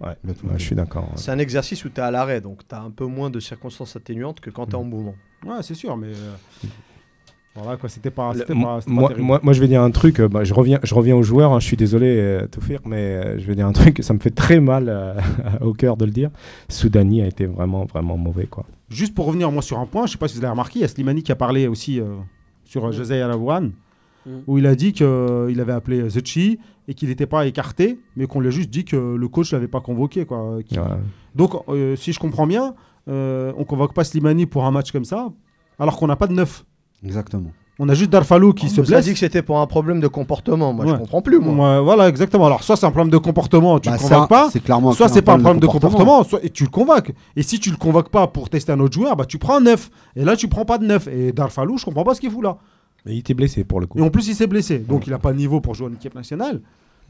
[0.00, 0.48] Ouais, ouais, loupé.
[0.58, 1.08] je suis d'accord.
[1.16, 3.40] C'est un exercice où tu es à l'arrêt, donc tu as un peu moins de
[3.40, 5.14] circonstances atténuantes que quand tu es en mouvement.
[5.46, 6.08] Ouais, c'est sûr, mais.
[6.08, 6.34] euh,
[7.54, 8.34] Voilà, quoi, c'était pas.
[8.34, 10.20] Moi, pas, moi, moi- moi, je vais dire un truc.
[10.20, 11.54] euh, bah, je, reviens, je reviens aux joueurs.
[11.54, 14.00] hein, je suis désolé, euh, Toufir, mais euh, je vais dire un truc.
[14.02, 15.14] Ça me fait très mal euh,
[15.62, 16.28] au cœur de le dire.
[16.68, 18.44] Soudani a été vraiment, vraiment mauvais.
[18.46, 18.66] Quoi.
[18.90, 20.82] Juste pour revenir moi sur un point, je sais pas si vous avez remarqué, il
[20.82, 22.16] y a Slimani qui a parlé aussi euh,
[22.66, 23.72] sur euh, José Alaouane.
[24.26, 24.38] Mm.
[24.48, 25.06] où il a dit qu'il
[25.60, 26.58] avait appelé Zetchi
[26.88, 29.68] et qu'il n'était pas écarté, mais qu'on lui a juste dit que le coach l'avait
[29.68, 30.26] pas convoqué.
[30.26, 30.58] Quoi.
[31.34, 32.74] Donc, euh, si je comprends bien,
[33.08, 35.32] euh, on convoque pas Slimani pour un match comme ça,
[35.78, 36.64] alors qu'on n'a pas de neuf.
[37.04, 37.52] Exactement.
[37.78, 39.04] On a juste Darfalou qui On se nous a blesse.
[39.04, 40.72] dit que c'était pour un problème de comportement.
[40.72, 40.98] Moi, je Ouais.
[40.98, 41.76] comprends plus, moi.
[41.76, 42.46] Ouais, voilà, exactement.
[42.46, 44.48] Alors, soit c'est un problème de comportement, tu Bah, le ça, convoques pas.
[44.50, 44.92] C'est clairement.
[44.92, 47.12] Soit c'est pas un problème de comportement, soit et tu le convoques.
[47.36, 49.60] Et si tu le convoques pas pour tester un autre joueur, bah tu prends un
[49.60, 49.90] neuf.
[50.16, 51.06] Et là tu prends pas de neuf.
[51.08, 52.56] Et Darfalou, je comprends pas ce qu'il fout là.
[53.04, 53.98] Mais il était blessé pour le coup.
[53.98, 55.92] Et en plus il s'est blessé, donc il a pas de niveau pour jouer en
[55.92, 56.60] équipe nationale.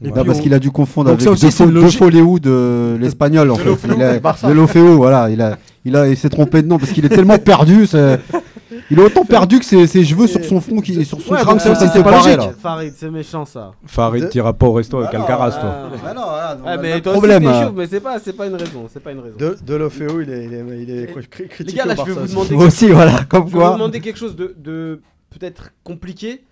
[0.03, 1.71] Et Non, puis, parce on- qu'il a dû confondre Donc avec aussi, De c'est une
[1.71, 1.97] Fo- De logique.
[1.99, 3.87] Foléou de l'espagnol en De fait.
[3.87, 5.29] Il a- voilà.
[5.31, 7.87] Il a, il a, il s'est trompé de nom parce qu'il est tellement perdu.
[8.89, 11.41] Il est autant perdu que ses, ses cheveux sur son front, qui, sur son Ouais,
[11.41, 12.37] crâne, ça, c'est pas logique.
[12.37, 12.51] là.
[12.57, 13.71] Farid, c'est méchant ça.
[13.85, 15.61] Farid De- tira pas au resto avec Alcaraz, toi.
[15.63, 15.89] Ah.
[16.03, 17.43] Bah non, le mais toi problème.
[17.75, 18.87] mais c'est pas, c'est pas une raison.
[18.91, 19.35] C'est pas une raison.
[19.37, 22.55] De, de Lofeo, il est, il est, critiqué Les gars, là, je vais vous demander,
[22.55, 23.73] Moi aussi, voilà, comme je vais vous quoi.
[23.73, 26.43] demander quelque chose de, de peut-être compliqué.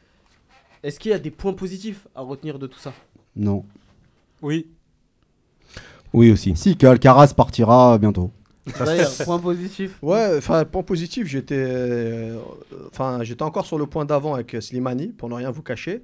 [0.84, 2.92] Est-ce qu'il y a des points positifs à retenir de tout ça?
[3.36, 3.64] Non.
[4.42, 4.68] Oui.
[6.14, 6.54] Oui, aussi.
[6.56, 8.32] Si, qu'Alcaraz partira bientôt.
[9.26, 9.98] Point positif.
[10.02, 12.38] Ouais, enfin, point positif, j'étais euh,
[12.92, 16.04] enfin, j'étais encore sur le point d'avant avec Slimani, pour ne rien vous cacher,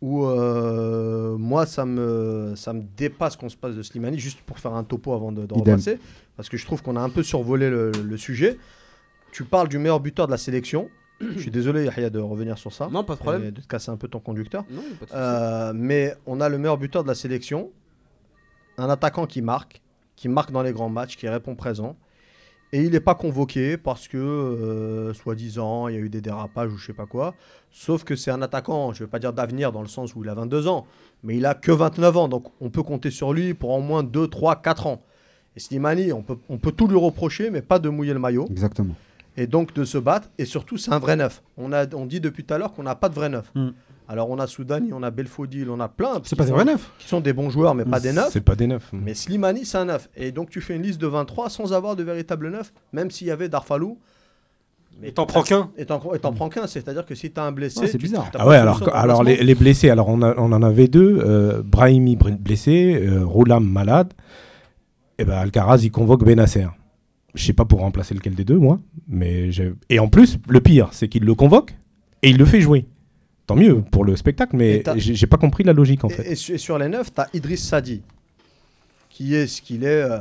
[0.00, 4.58] où euh, moi, ça me, ça me dépasse qu'on se passe de Slimani, juste pour
[4.58, 5.98] faire un topo avant de, de repasser,
[6.36, 8.58] parce que je trouve qu'on a un peu survolé le, le sujet.
[9.32, 10.88] Tu parles du meilleur buteur de la sélection.
[11.20, 12.88] je suis désolé, Yahya, de revenir sur ça.
[12.90, 13.44] Non, pas de problème.
[13.44, 14.64] et de te casser un peu ton conducteur.
[14.68, 15.10] Non, pas de.
[15.14, 17.70] Euh, mais on a le meilleur buteur de la sélection,
[18.78, 19.80] un attaquant qui marque,
[20.16, 21.96] qui marque dans les grands matchs, qui répond présent.
[22.72, 26.72] Et il n'est pas convoqué parce que, euh, soi-disant, il y a eu des dérapages
[26.72, 27.34] ou je sais pas quoi.
[27.70, 30.24] Sauf que c'est un attaquant, je ne vais pas dire d'avenir dans le sens où
[30.24, 30.84] il a 22 ans,
[31.22, 32.28] mais il a que 29 ans.
[32.28, 35.02] Donc on peut compter sur lui pour au moins 2, 3, 4 ans.
[35.56, 38.48] Et Slimani, on peut, on peut tout lui reprocher, mais pas de mouiller le maillot.
[38.50, 38.96] Exactement.
[39.36, 40.28] Et donc de se battre.
[40.38, 41.42] Et surtout, c'est un vrai neuf.
[41.56, 43.52] On, a, on dit depuis tout à l'heure qu'on n'a pas de vrai neuf.
[43.54, 43.70] Hmm.
[44.08, 46.20] Alors on a Soudani, on a Belfodil, on a plein.
[46.24, 46.90] C'est pas des vrais neufs.
[46.98, 48.28] qui sont des bons joueurs, mais pas des neufs.
[48.30, 48.90] C'est pas des neufs.
[48.92, 50.10] Mais Slimani, c'est un neuf.
[50.16, 53.26] Et donc, tu fais une liste de 23 sans avoir de véritable neuf, même s'il
[53.28, 53.98] y avait Darfalou.
[55.02, 56.66] Et t'en prends qu'un Et t'en et t'en prends qu'un.
[56.66, 57.80] C'est-à-dire que si t'as un blessé.
[57.80, 58.30] Ouais, c'est tu- bizarre.
[58.34, 61.18] Ah ouais, alors, alors les, blessés, alors on, a- on en avait deux.
[61.24, 64.12] Euh, Brahimi br- blessé, euh, Roulam malade.
[65.18, 66.66] Et ben Alcaraz, il convoque Benasser.
[67.34, 68.78] Je sais pas pour remplacer lequel des deux, moi.
[69.08, 71.74] Mais j'ai- et en plus, le pire, c'est qu'il le convoque
[72.22, 72.86] et il le fait jouer.
[73.46, 76.32] Tant mieux pour le spectacle, mais j'ai pas compris la logique en Et- fait.
[76.32, 78.00] Et, su- et sur les neufs, t'as Idriss Sadi,
[79.10, 80.02] qui est ce qu'il est.
[80.02, 80.18] euh,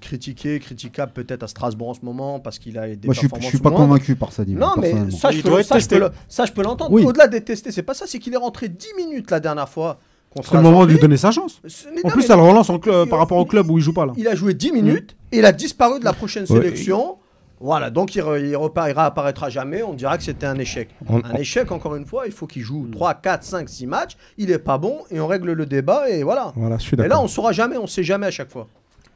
[0.00, 3.26] critiqué, critiquable peut-être à Strasbourg en ce moment parce qu'il a des Moi, je suis,
[3.26, 4.54] je performances suis pas convaincu par ça, dit.
[4.54, 5.98] Non, mais ça, je peux, doit être ça, je peux testé.
[6.00, 6.90] le- ça, je peux l'entendre.
[6.92, 7.04] Oui.
[7.04, 10.00] Au-delà des testés, c'est pas ça, c'est qu'il est rentré 10 minutes la dernière fois.
[10.34, 11.60] contre C'est le moment de lui donner sa chance.
[12.04, 13.82] En plus, mais- ça le relance en cl- il- par rapport au club où il
[13.84, 14.12] joue pas là.
[14.16, 16.56] Il a joué 10 minutes et il a disparu de la prochaine Ouais.
[16.60, 17.16] sélection.
[17.58, 19.82] Voilà, donc il, re- il repart, il réapparaîtra jamais.
[19.82, 20.90] On dira que c'était un échec.
[21.08, 24.16] On- Un échec, encore une fois, il faut qu'il joue 3, 4, 5, 6 matchs.
[24.36, 26.52] Il est pas bon et on règle le débat et voilà.
[26.56, 28.68] Voilà, je suis Et là, on saura jamais, on sait jamais à chaque fois.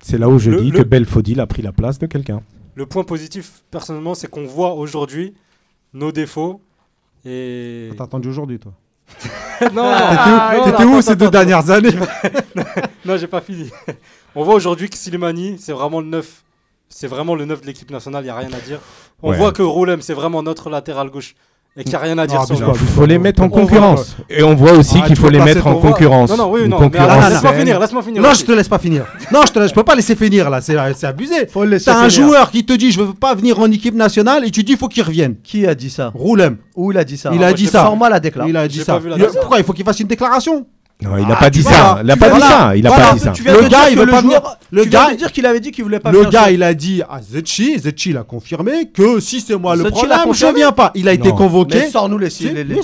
[0.02, 2.40] C'est là où je Le- dis le- que Belfodil a pris la place de quelqu'un.
[2.76, 5.34] Le point positif, personnellement, c'est qu'on voit aujourd'hui
[5.92, 6.62] nos défauts.
[7.26, 7.90] Et.
[7.98, 8.72] T'as attendu aujourd'hui, toi.
[9.74, 11.90] non, Ah, non, T'étais non, où attends, ces deux attends, dernières années
[13.04, 13.68] Non, j'ai pas fini.
[14.34, 16.42] On voit aujourd'hui que Slimani, c'est vraiment le neuf.
[16.92, 18.80] C'est vraiment le neuf de l'équipe nationale, il n'y a rien à dire.
[19.22, 19.36] On Ouais.
[19.36, 21.34] voit que Roulem, c'est vraiment notre latéral gauche.
[21.76, 24.16] Et qu'il n'y a rien à dire Ah, Il faut les mettre en voit- concurrence.
[24.28, 26.28] Et on voit aussi Ah, qu'il faut les mettre en concurrence.
[26.30, 26.80] Non, non, oui, non.
[26.80, 28.20] Laisse-moi finir, laisse-moi finir.
[28.22, 28.40] Non, aussi.
[28.40, 29.06] je te laisse pas finir.
[29.32, 31.46] Non, je te laisse, je peux pas laisser finir là, c'est c'est abusé.
[31.84, 34.64] T'as un joueur qui te dit je veux pas venir en équipe nationale et tu
[34.64, 35.36] dis il faut qu'il revienne.
[35.44, 36.10] Qui a dit ça?
[36.12, 37.30] Roulem, Où il a dit ça?
[37.32, 37.84] Il a dit ça.
[37.84, 38.52] Sors-moi la déclaration.
[38.52, 38.98] il a dit ça.
[39.38, 39.58] pourquoi?
[39.58, 40.66] Il faut qu'il fasse une déclaration
[41.02, 41.98] Non, il n'a Ah, pas dit vois, ça.
[42.02, 42.72] Il n'a pas dit ça.
[42.76, 43.32] Il Voilà, pas dit ça.
[43.44, 45.84] Le gars, il veut le pas venir- le gars- de dire qu'il avait dit qu'il
[45.84, 49.56] voulait pas Le gars, il a dit à Zetchi, Zetchi l'a confirmé que si c'est
[49.56, 50.90] moi le Zetchi l'a problème, je viens pas.
[50.94, 51.88] Il a été convoqué.
[51.88, 52.74] Sors-nous les, les, les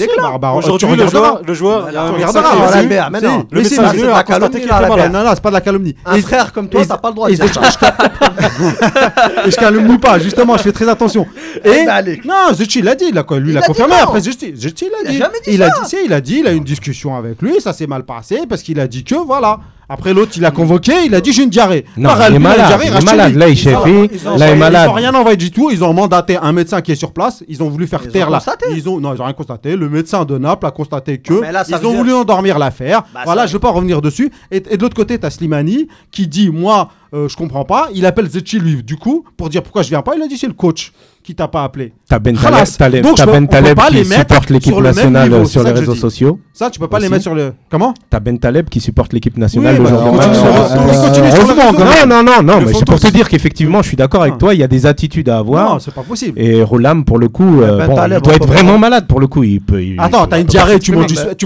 [0.56, 3.46] Aujourd'hui, le joueur, le joueur, il a a dit- Albert, mais non.
[3.52, 5.12] Mais c'est- a constaté calomnie.
[5.12, 5.94] Non, non, c'est pas de la calomnie.
[6.04, 7.60] Un Et- frère comme toi, et- t'as pas le droit de et dire ça.
[9.46, 11.26] Et je calomnie pas, justement, je fais très attention.
[11.64, 12.20] Et Eh ben, allez.
[12.24, 13.94] non, Zetchi l'a dit, il a, lui Il l'a a confirmé.
[14.00, 15.42] Après, Zetchi, l'a Il a dit.
[15.48, 17.86] il a dit, il a dit, il a eu une discussion avec lui, ça s'est
[17.86, 19.60] mal passé parce qu'il a dit que voilà.
[19.88, 21.84] Après l'autre, il a convoqué, il a dit j'ai une diarrhée.
[21.96, 22.66] Non, il est malade.
[22.66, 23.34] diarrhée, Il est malade.
[23.36, 24.88] Là, il Ils chef Là, il est Ils malade.
[24.88, 25.70] ont rien envoyé du tout.
[25.70, 27.44] Ils ont mandaté un médecin qui est sur place.
[27.46, 28.38] Ils ont voulu faire Ils ont taire là.
[28.38, 28.66] constaté.
[28.74, 29.76] Ils ont non, ils ont rien constaté.
[29.76, 32.58] Le médecin de Naples a constaté que Mais là, ça ils ont dire- voulu endormir
[32.58, 33.04] l'affaire.
[33.14, 34.32] Bah, voilà, ça- je veux pas revenir dessus.
[34.50, 37.88] Et, et de l'autre côté, t'as Slimani qui dit moi euh, je comprends pas.
[37.94, 40.16] Il appelle Zetchi, lui, du coup, pour dire pourquoi je viens pas.
[40.16, 40.92] Il a dit c'est le coach
[41.26, 41.92] qui t'a pas appelé.
[42.08, 42.76] T'as Ben Khalas.
[42.78, 46.38] Taleb, Donc, t'as Ben Taleb qui supporte l'équipe nationale niveau, sur les réseaux sociaux.
[46.52, 47.52] Ça, tu peux pas les mettre sur le.
[47.68, 47.92] Comment?
[48.08, 52.06] T'as Ben Taleb qui supporte l'équipe nationale Oui, le bah, le- Euh.
[52.06, 54.38] Non, non, non, Le mais c'est pour te dire qu'effectivement, je suis d'accord avec Ah.
[54.38, 54.54] toi.
[54.54, 55.74] Il y a des attitudes à avoir.
[55.74, 56.40] Non, c'est pas possible.
[56.40, 59.18] Et Rolam, pour le coup, euh, Ben bon, Taleb, il doit être vraiment malade pour
[59.20, 59.42] le coup.
[59.42, 59.82] Il peut.
[59.82, 60.92] il- Attends, t'as une diarrhée, tu,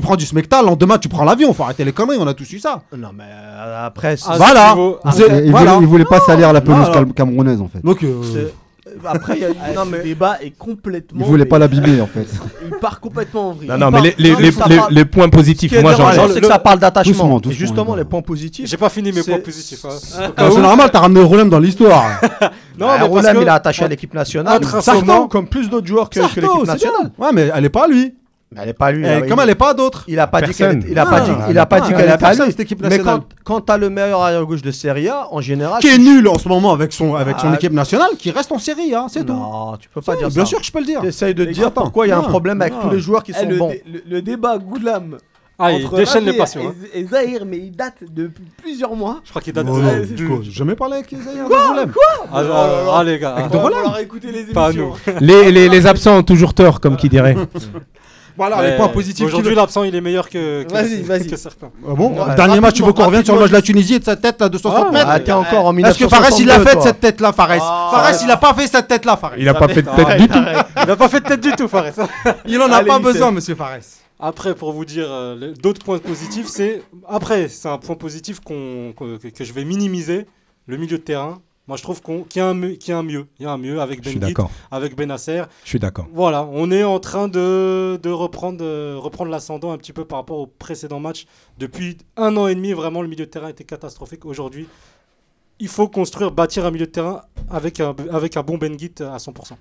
[0.02, 2.58] prends du smectal, lendemain tu prends l'avion, faut arrêter les conneries, on a tous eu
[2.58, 2.82] ça.
[2.96, 4.76] Non, mais euh, après, c'est- Ah, Voilà.
[5.80, 7.82] Il, voulait, pas salir la pelouse camerounaise en fait.
[7.84, 8.10] Donc, euh,
[9.04, 11.20] après, il y a- Ah, non, mais débat est complètement.
[11.20, 12.26] Il voulait pas l'abîmer en fait.
[12.64, 13.68] Il part complètement en vrille.
[13.68, 16.28] Non, non, mais les, les, non, les, ça les- parle- les points positifs, moi j'en
[16.28, 17.40] c'est que ça parle d'attachement.
[17.50, 18.68] Justement, les points positifs.
[18.68, 19.84] J'ai pas fini mes points positifs.
[19.84, 20.30] hein.
[20.36, 22.20] ah, c'est normal, t'as ramené Roland dans l'histoire.
[22.78, 24.64] Non, Bah, mais que- il est attaché à l'équipe nationale.
[24.80, 27.10] Sarto, comme plus d'autres joueurs que, l'équipe nationale.
[27.18, 28.14] Ouais, mais elle est pas à lui.
[28.52, 29.06] Mais elle est pas lui.
[29.06, 30.02] Et là, comme il- elle est pas à d'autres.
[30.08, 30.80] Il a pas dit Personne.
[30.80, 31.96] qu'elle est- il a pas Non, dit elle il a a pas pas- dit elle
[31.98, 32.50] qu'elle a était à personne, lui.
[32.52, 33.18] cette équipe Mais nationale.
[33.20, 36.00] quand quand t'as le meilleur arrière gauche de Serie A, en général, Qui est tu-
[36.00, 37.54] nul en ce moment avec son, avec son Ah.
[37.54, 39.32] équipe nationale, qui reste en série, hein, c'est tout.
[39.34, 40.46] Non, tu peux pas dire bien ça.
[40.46, 41.00] sûr que je peux le dire.
[41.00, 43.22] T'essayes de Mais dire attends, pourquoi il y a un problème avec tous les joueurs
[43.22, 43.72] qui Eh, sont le, bons.
[44.08, 45.18] le- débat Goulam
[45.62, 46.68] Ah, il entre déchaîne les passions.
[46.70, 46.74] hein.
[46.94, 49.20] et, Zahir, mais il date depuis plusieurs mois.
[49.24, 50.06] Je crois qu'il date Oh, de.
[50.16, 51.92] de- quoi, J'ai jamais parlé avec Zahir de problème.
[52.32, 53.36] Ah, ah, ah, les gars.
[53.36, 54.00] Ah.
[54.00, 54.92] écouter les Pas émissions.
[55.20, 57.36] les, les, les absents ont toujours tort, comme qui dirait.
[58.36, 59.26] Bon, alors, Mais les points positifs.
[59.26, 61.26] Aujourd'hui, l'absent, il est meilleur que, que, Vas-y, vas-y.
[61.26, 61.70] que certains.
[61.88, 63.94] Ah bon Ouais, Dernier match, tu veux qu'on revienne sur le match de la Tunisie
[63.94, 66.04] et de sa tête là, de 60 Ah, mètres Ah, t'es encore en Est-ce que
[66.04, 66.08] 1962.
[66.08, 66.82] Fares il a fait toi.
[66.82, 69.32] cette tête là, Fares Ah, Fares il a pas fait cette tête là, Fares.
[69.38, 70.38] Il a pas fait de tête du tout.
[70.82, 71.84] Il n'a pas fait de tête du tout, Fares.
[72.46, 73.78] Il en a pas besoin, monsieur Fares.
[74.22, 76.82] Après, pour vous dire euh, d'autres points positifs, c'est.
[77.08, 80.26] Après, c'est un point positif qu'on- que, que- que je vais minimiser
[80.66, 81.38] le milieu de terrain.
[81.68, 83.26] Moi, je trouve qu'il y, a un mieux- qu'il y a un mieux.
[83.38, 84.50] Il y a un mieux avec Ben d'accord.
[84.72, 85.42] avec Benasser.
[85.62, 86.08] Je suis d'accord.
[86.12, 90.18] Voilà, on est en train de, de reprendre, euh, reprendre l'ascendant un petit peu par
[90.18, 91.26] rapport au précédent match.
[91.58, 94.24] Depuis un an et demi, vraiment, le milieu de terrain était catastrophique.
[94.24, 94.66] Aujourd'hui,
[95.60, 98.94] il faut construire, bâtir un milieu de terrain avec un, avec un bon Ben Guit
[99.02, 99.52] à 100%.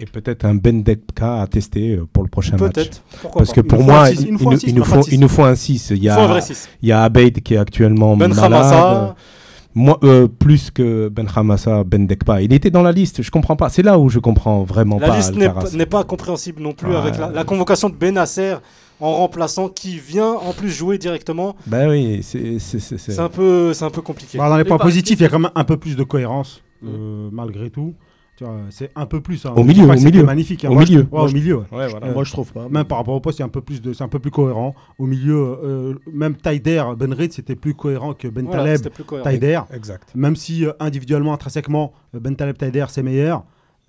[0.00, 2.74] Et peut-être un Bendeka à tester euh, pour le prochain match.
[2.74, 3.02] Peut-être.
[3.34, 3.54] Parce pas.
[3.54, 4.98] que pour moi, il, nous faut un nous- six, il il nous nous faut faut,
[4.98, 5.12] un six.
[5.14, 5.90] il nous faut un 6.
[5.90, 6.68] Il y a, vrai 6.
[6.82, 9.14] il y a Abeid qui est actuellement Ben malade.
[9.74, 12.42] Moi, euh, plus que Ben Hamassa, Ben Dekpa.
[12.42, 13.68] Il était dans la liste, je comprends pas.
[13.68, 15.16] C'est là où je comprends vraiment La pas.
[15.16, 15.34] liste
[15.74, 16.96] n'est pas, compréhensible non plus Ouais.
[16.96, 18.54] avec la, la convocation de Benasser
[19.00, 21.54] en remplaçant qui vient en plus jouer directement.
[21.66, 22.58] Ben oui, c'est.
[22.58, 24.38] c'est- c'est- c'est- C'est un peu, c'est un peu compliqué.
[24.38, 26.62] Bah, dans les points positifs, il y a quand même un peu plus de cohérence,
[26.84, 27.94] euh, malgré tout.
[28.38, 29.44] Tu vois, C'est un peu plus.
[29.46, 29.52] hein.
[29.56, 30.22] Au milieu, au milieu.
[30.22, 30.64] magnifique.
[30.64, 30.68] hein.
[30.70, 31.08] Au Moi, milieu.
[31.10, 31.56] ouais, au milieu.
[31.56, 31.62] ouais.
[31.72, 32.06] Ouais, voilà.
[32.06, 32.68] Euh, Moi, je trouve pas.
[32.68, 34.76] Même par rapport au poste, c'est un peu plus de, c'est un peu plus cohérent.
[34.96, 38.92] Au milieu, euh, même Taider, Ben Reid, c'était plus cohérent que Ben Voilà, Taleb.
[39.24, 39.60] Taider.
[39.74, 40.12] Exact.
[40.14, 43.42] Même si euh, individuellement, intrinsèquement, Ben Taleb, Taider, c'est meilleur.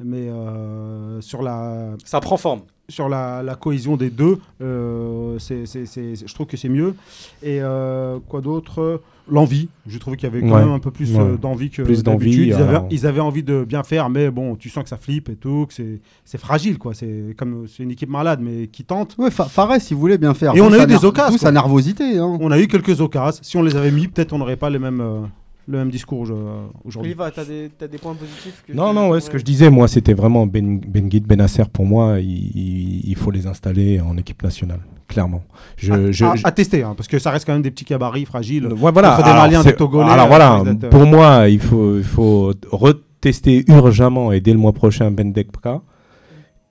[0.03, 2.61] Mais euh, sur la, Ça prend forme.
[2.87, 6.69] sur la, la cohésion des deux, euh, c'est, c'est- c'est- c'est- je trouve que c'est
[6.69, 6.95] mieux.
[7.43, 9.01] Et euh, quoi d'autre?
[9.31, 9.69] L'envie.
[9.87, 10.63] Je trouve qu'il y avait quand Ouais.
[10.65, 11.21] même un peu plus Ouais.
[11.21, 12.47] euh, d'envie que Plus d'habitude.
[12.47, 12.87] Ils, avaient, alors.
[12.89, 15.65] ils avaient envie de bien faire, mais bon, tu sens que ça flippe et tout,
[15.67, 16.93] que c'est, c'est fragile, quoi.
[16.93, 19.15] C'est comme c'est une équipe malade, mais qui tente.
[19.17, 20.55] Ouais, Fa- Fares, il voulait bien faire.
[20.55, 21.47] Et on a eu des occasions, quoi.
[21.47, 22.17] sa nervosité.
[22.17, 22.37] hein.
[22.39, 23.39] On a eu quelques occasions.
[23.43, 25.21] Si on les avait mis, peut-être on n'aurait pas les mêmes, euh,
[25.69, 27.11] le même discours aujourd'hui.
[27.11, 29.43] Oliva, t'as des, t'as des points positifs que Non, tu- non, ouais, ce que je
[29.43, 34.17] disais, moi, c'était vraiment Ben, ben Guide, Benasser, pour moi, il, faut les installer en
[34.17, 35.43] équipe nationale, clairement.
[35.77, 37.69] Je, à, je- à- je- à tester, hein, parce que ça reste quand même des
[37.71, 38.65] petits gabarits fragiles.
[38.65, 39.11] Ouais, voilà.
[39.11, 42.03] contre des Alors, Maliens, des Togolais, Alors euh, voilà, euh, pour moi, il faut, il
[42.03, 45.81] faut retester urgemment et dès le mois prochain Ben Dekpa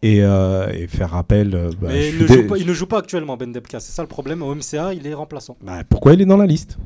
[0.03, 1.55] et, euh, et faire rappel.
[1.55, 3.36] euh, bah, Mais je il suis ne, dé- joue pas, il ne joue pas actuellement,
[3.36, 3.78] Ben Debka.
[3.80, 4.42] C'est ça le problème.
[4.42, 5.57] Au MCA, il est remplaçant.
[5.64, 6.78] Bah, pourquoi il est dans la liste?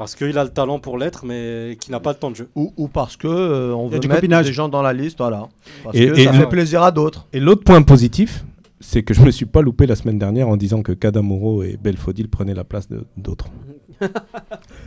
[0.00, 2.48] Parce qu'il a le talent pour l'être, mais qui n'a pas le temps de jeu.
[2.56, 4.46] Ou, ou parce que euh, on Il y a veut du mettre copinage.
[4.46, 5.46] des gens dans la liste, voilà.
[5.84, 7.26] Parce Et- que et ça fait plaisir à d'autres.
[7.34, 8.42] Et l'autre point positif,
[8.80, 11.78] c'est que je me suis pas loupé la semaine dernière en disant que Kadamuro et
[11.84, 12.88] Belfodil prenaient la place
[13.18, 13.48] d'autres.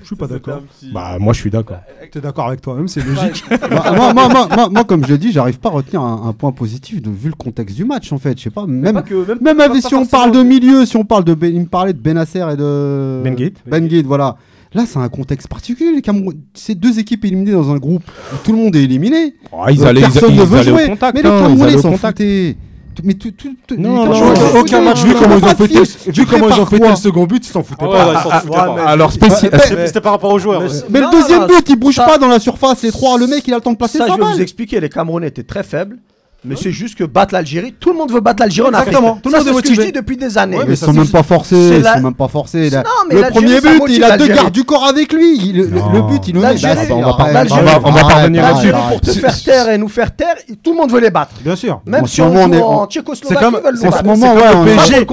[0.01, 0.61] Je suis pas d'accord.
[0.91, 1.77] Bah, moi, je suis d'accord.
[2.11, 3.43] T'es d'accord avec toi-même, c'est logique.
[3.49, 6.27] Bah, moi, moi, moi, moi- moi, comme je l'ai dit, j'arrive pas à retenir un,
[6.27, 8.35] un point positif de vu le contexte du match en fait.
[8.39, 10.41] Je sais pas, même, Pas que- même, même pas- avec- pas si on parle de
[10.41, 13.59] milieu, si on parle de, Ben- il me parlait de Benasser et de Ben Guide.
[13.67, 14.37] Ben Guide, voilà.
[14.75, 15.91] Là, c'est un contexte particulier.
[15.93, 16.33] Les Cameroun...
[16.53, 19.35] C'est deux équipes éliminées dans un groupe où tout le monde est éliminé.
[19.51, 20.85] Oh, ils allaient, Personne ils ne veut jouer.
[20.85, 21.15] au contact.
[21.15, 22.57] mais les hein, ils Camerounais s'en foutaient.
[23.03, 25.47] Mais tout, tout, tout- Non, non, non, aucun match, vu Ils comment ont ils ont
[25.55, 26.11] fêté, fil.
[26.13, 28.23] vu comment ils ont fêté le second but, ils s'en foutaient Ah pas.
[28.29, 30.59] Ah, ah, alors, C'était par rapport aux joueurs.
[30.61, 30.77] mais aussi.
[30.77, 32.83] c'est- Mais le deuxième non, but, il bouge ça- pas dans la surface.
[32.83, 34.79] Les trois, le mec, il a le temps de placer Ça, je vais vous expliquer.
[34.79, 35.97] Les Camerounais étaient très faibles.
[36.45, 38.89] Mais c'est juste que battre l'Algérie, tout le monde veut battre l'Algérie en Afrique.
[38.89, 40.59] Exactement, tout le monde est je dis depuis des années.
[40.67, 42.69] Mais ils sont même pas forcés, ils sont même pas forcés.
[43.09, 45.53] Le premier but, il a deux gardes du corps avec lui.
[45.53, 45.67] Le,
[46.01, 46.55] but, il le met.
[46.55, 48.71] Bah, on va pas revenir là-dessus.
[48.89, 51.31] Pour te faire taire et nous faire taire, tout le monde veut les battre.
[51.43, 51.81] Bien sûr.
[51.85, 53.95] Même si on est en Tchécoslovaquie, ils veulent les battre.
[53.95, 55.05] En ce moment, ouais, PSG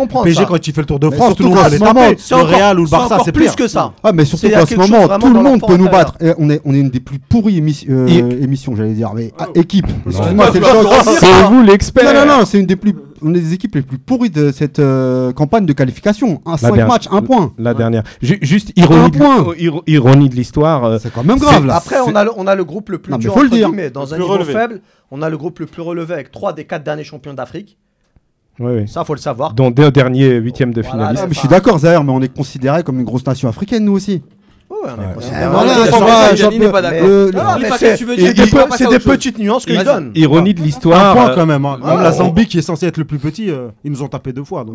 [0.49, 2.17] quand il fait le Tour de France, tout le monde va les taper.
[2.31, 3.93] Le Real ou le Barça, c'est plus que ça.
[4.03, 6.15] Ah, mais surtout qu'en ce moment, tout le monde peut nous battre.
[6.39, 9.87] On est une des plus pourries émissions, j'allais dire, mais équipe.
[10.07, 12.15] Excuse-moi, c'est le c'est vous l'expert.
[12.15, 12.95] Non, non, non, c'est une des plus.
[13.23, 16.41] Des équipes les plus pourries de cette euh, campagne de qualification.
[16.47, 17.53] Un 5 matchs, un point.
[17.59, 18.03] La dernière.
[18.23, 19.11] Juste ironie.
[19.11, 20.85] De, ironie de l'histoire.
[20.85, 21.69] Euh, c'est quand même grave.
[21.69, 23.91] Après, on a, le, groupe le plus dur, faut entre le dire.
[23.93, 24.53] Dans un niveau relevé.
[24.53, 24.81] faible,
[25.11, 27.77] on a le groupe le plus relevé avec 3 des 4 derniers champions d'Afrique.
[28.59, 28.89] Oui, oui.
[28.89, 29.53] Ça, faut le savoir.
[29.53, 31.27] Dont deux derniers huitièmes de finaliste.
[31.29, 34.23] Je suis d'accord, Zahir, mais on est considéré comme une grosse nation africaine, nous aussi
[37.77, 40.13] c'est- des, petites nuances qu'ils donnent.
[40.15, 41.31] Ironie de l'histoire.
[41.31, 41.67] Euh, quand même.
[41.83, 44.45] la Zambie qui est censée être le plus petit, euh, ils nous ont tapé deux
[44.45, 44.65] fois.
[44.69, 44.75] On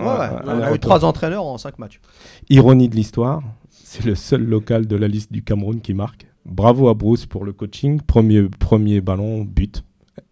[0.62, 2.00] a eu trois entraîneurs en cinq matchs.
[2.50, 6.26] Ironie de l'histoire, c'est le seul local de la liste du Cameroun qui marque.
[6.46, 8.02] Bravo à Bruce pour le coaching.
[8.02, 9.84] Premier, premier ballon, but.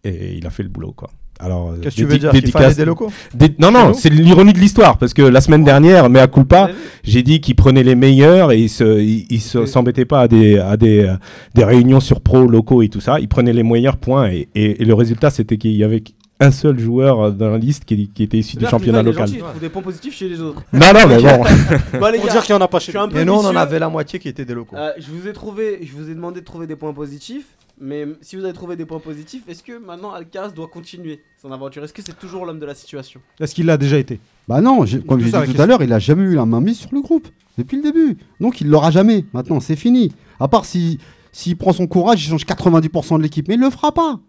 [0.04, 1.10] Et il a fait le boulot, quoi
[1.40, 3.10] alors, qu'est-ce que tu veux dire qu'il fallait des locaux.
[3.58, 6.70] Non, non, c'est l'ironie de l'histoire parce que la semaine dernière, mais à coup pas,
[7.02, 11.16] j'ai dit qu'ils prenaient les meilleurs et ils se, s'embêtaient pas à des,
[11.56, 13.18] réunions sur pro locaux et tout ça.
[13.20, 14.48] Ils prenaient les meilleurs points et,
[14.84, 16.02] le résultat, c'était qu'il y avait
[16.40, 19.28] un seul joueur dans la liste qui, était issu du championnat local.
[19.28, 19.48] Gentils, ouais.
[19.60, 20.62] des points positifs chez les autres.
[20.72, 21.44] Non, non, mais bon.
[22.00, 23.16] bah, les gars, dire qu'il n'y en a pas chez nous.
[23.16, 24.76] Et nous, on en avait la moitié qui étaient des locaux.
[24.76, 27.46] Euh, je vous ai trouvé, je vous ai demandé de trouver des points positifs.
[27.80, 31.50] Mais si vous avez trouvé des points positifs, est-ce que maintenant Alcaraz doit continuer son
[31.50, 31.82] aventure?
[31.82, 33.20] Est-ce que c'est toujours l'homme de la situation?
[33.40, 34.20] Est-ce qu'il l'a déjà été?
[34.46, 36.78] Bah non, comme je disais tout à l'heure, il a jamais eu la main mise
[36.78, 37.28] sur le groupe
[37.58, 38.16] depuis le début.
[38.40, 39.24] Donc il l'aura jamais.
[39.32, 40.12] Maintenant, c'est fini.
[40.38, 40.98] À part si
[41.32, 44.20] s'il prend son courage, il change 90% de l'équipe, mais il le fera pas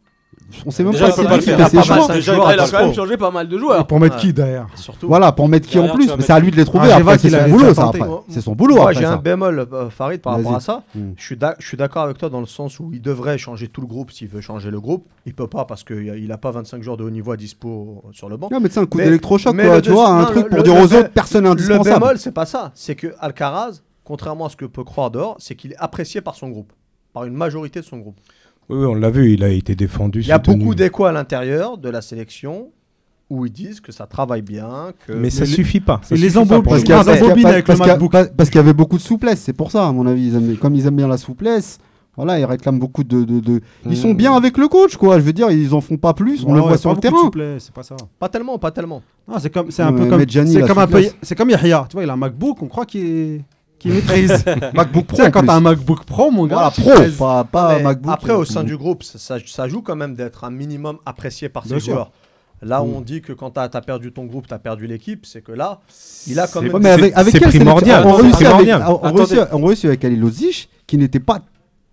[0.65, 3.31] on sait même pas si le fait ses ah, il a quand même changé pas
[3.31, 3.85] mal de joueurs.
[3.87, 5.07] Pour mettre qui derrière Surtout.
[5.07, 6.89] Voilà, pour mettre qui en plus Mais c'est à lui de les trouver.
[7.17, 7.91] C'est son boulot, ça.
[8.29, 8.75] C'est son boulot.
[8.75, 10.83] Moi, j'ai un bémol, euh, Farid, par rapport à ça.
[10.93, 11.11] Mm.
[11.17, 14.11] Je suis d'accord avec toi dans le sens où il devrait changer tout le groupe
[14.11, 15.07] s'il veut changer le groupe.
[15.25, 18.29] Il peut pas parce qu'il a pas 25 joueurs de haut niveau à dispo sur
[18.29, 18.49] le banc.
[18.51, 21.45] Non, mais c'est un coup d'électrochoc, tu vois, un truc pour dire aux autres, personne
[21.45, 21.89] indispensable.
[21.89, 22.71] Le bémol, c'est pas ça.
[22.75, 26.35] C'est que Alcaraz, contrairement à ce que peut croire dehors, c'est qu'il est apprécié par
[26.35, 26.71] son groupe,
[27.13, 28.19] par une majorité de son groupe.
[28.69, 30.21] Oui, on l'a vu, il a été défendu.
[30.21, 32.69] Il y a beaucoup d'échos à l'intérieur de la sélection
[33.29, 34.91] où ils disent que ça travaille bien.
[35.05, 35.13] Que...
[35.13, 35.99] Mais ça ne suffit pas.
[36.03, 36.91] Ça les embobines parce qu'il
[38.55, 40.27] y, avait beaucoup de souplesse, c'est pour ça, à mon avis.
[40.27, 41.79] Ils aiment, comme ils aiment bien la souplesse.
[42.15, 43.61] Voilà, ils réclament beaucoup de, de.
[43.85, 44.17] Ils sont mmh.
[44.17, 45.19] bien avec le coach, quoi.
[45.19, 46.45] Je veux dire, ils en font pas plus.
[46.45, 47.29] on le voit sur le terrain.
[47.59, 47.95] C'est pas ça.
[48.19, 49.01] Pas tellement, pas tellement.
[49.39, 51.85] c'est comme, c'est un peu comme, c'est comme, comme Yahya.
[51.89, 52.61] Tu vois, il a un MacBook.
[52.61, 53.41] On croit qu'il est
[53.85, 54.43] qui maîtrise.
[54.73, 55.23] MacBook Pro.
[55.31, 56.71] quand t'as un MacBook Pro, mon gars.
[56.75, 58.13] Pro, pas, pas MacBook.
[58.13, 61.49] Après, au euh, sein du groupe, ça, ça joue quand même d'être un minimum apprécié
[61.49, 62.11] par ses joueurs.
[62.61, 65.25] Là, où on dit que quand tu as, perdu ton groupe, tu as perdu l'équipe,
[65.25, 65.81] c'est que là,
[66.25, 66.71] il a quand même.
[66.79, 68.05] Mais avec, avec quel primordial.
[68.05, 68.45] On, réussit.
[68.45, 71.41] Avec, on, réussit, avec Ali qui n'était pas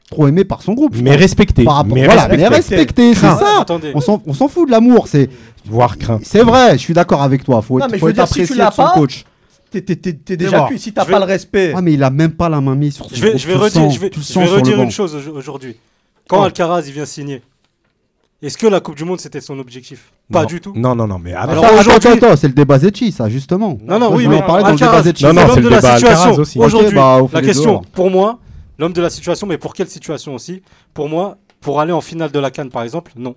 [0.08, 0.96] trop aimé par son groupe.
[1.02, 1.64] Mais respecté.
[1.64, 3.14] Par mais respecté.
[3.14, 3.66] c'est ça.
[3.94, 5.28] On s'en fout de l'amour, c'est.
[5.64, 6.18] Voir craint.
[6.24, 7.62] C'est vrai, je suis d'accord avec toi.
[7.62, 9.24] Faut faut être apprécié si son coach
[9.80, 10.78] t'es déjà plus.
[10.78, 11.72] Si t'as pas le respect.
[11.74, 14.80] Ah, mais il a même pas la main mise sur Je vais, je vais redire,
[14.80, 15.76] une chose aujourd'hui.
[16.28, 16.42] Quand.
[16.42, 17.42] Alcaraz il vient signer,
[18.42, 20.12] est-ce que la Coupe du Monde c'était son objectif?
[20.30, 20.72] Pas du tout.
[20.74, 23.78] Non, non, non, mais alors, alors aujourd'hui, c'est le débat Zetchi, ça justement.
[23.84, 26.60] Non, non, oui, mais Alcaraz, non, non, c'est de la situation.
[26.60, 27.88] Aujourd'hui, bah, la question hein.
[27.92, 28.38] pour moi,
[28.78, 30.62] l'homme de la situation, mais pour quelle situation aussi?
[30.94, 33.34] Pour moi, pour aller en finale de la Cannes par exemple, non.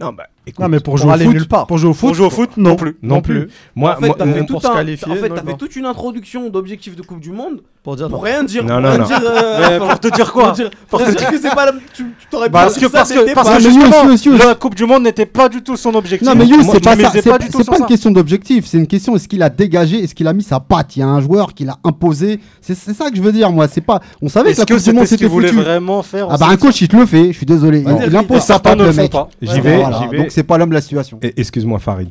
[0.00, 1.68] Non, bah, Écoute, non, mais pour jouer, au foot, nulle part.
[1.68, 3.48] pour jouer au foot, pour jouer au foot, non, non plus, non plus.
[3.76, 6.50] Moi, en fait, t'as euh, fait, tout un, en fait, as fait toute une introduction
[6.50, 9.04] d'objectifs de Coupe du Monde pour dire pour rien dire, non, non, non.
[9.04, 10.52] Dire, euh, pour te dire quoi,
[10.88, 11.72] pour, te dire que c'est pas, la...
[11.94, 15.26] tu, t'aurais bah, parce que parce que parce que justement, la Coupe du Monde n'était
[15.26, 16.26] pas du tout son objectif.
[16.26, 19.28] Non, mais Yous, c'est pas, ça, pas, pas une question d'objectif, c'est une question est-ce
[19.28, 20.96] qu'il a dégagé, est-ce qu'il a mis sa patte?
[20.96, 22.40] Il y a un joueur qui l'a imposé.
[22.60, 23.68] C'est ça que je veux dire, moi.
[23.68, 25.46] C'est pas, on savait que la Coupe du Monde c'était foutu.
[25.46, 26.26] voulait vraiment faire.
[26.30, 27.28] Ah bah un coach il te le fait.
[27.28, 29.12] Je suis désolé, il impose sa patte le mec.
[29.40, 31.18] J'y vais, j'y vais que c'est pas l'homme de la situation.
[31.22, 32.10] Excuse-moi, Farid.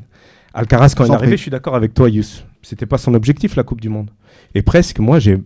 [0.53, 2.43] Alcaraz, quand il est arrivé, je suis d'accord avec toi, Yous.
[2.61, 4.09] C'était pas son objectif, la Coupe du Monde.
[4.53, 5.39] Et presque, moi, j'ai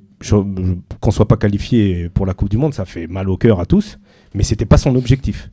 [0.99, 3.65] qu'on soit pas qualifié pour la Coupe du Monde, ça fait mal au cœur à
[3.65, 3.99] tous,
[4.34, 5.49] mais c'était pas son objectif.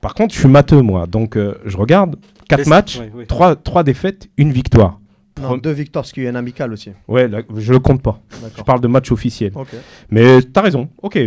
[0.00, 2.16] Par contre, je suis matheux, moi, donc euh, je regarde
[2.48, 3.84] 4 matchs, 3 ouais, ouais.
[3.84, 5.00] défaites, une victoire.
[5.40, 6.90] Non, deux victoires, parce qu'il y a un amical aussi.
[7.08, 8.20] Ouais, là, je le compte pas.
[8.56, 9.52] Je parle de match officiel.
[9.54, 9.78] Okay.
[10.10, 10.88] Mais tu as raison.
[11.02, 11.18] Ok,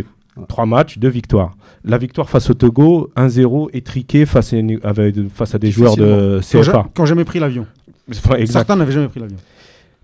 [0.47, 1.55] Trois matchs, deux victoires.
[1.83, 4.93] La victoire face au Togo, 1-0 étriqué face à,
[5.33, 6.87] face à des joueurs de CFA.
[6.93, 7.65] Qui n'ont jamais pris l'avion.
[8.45, 9.37] Certains n'avaient jamais pris l'avion.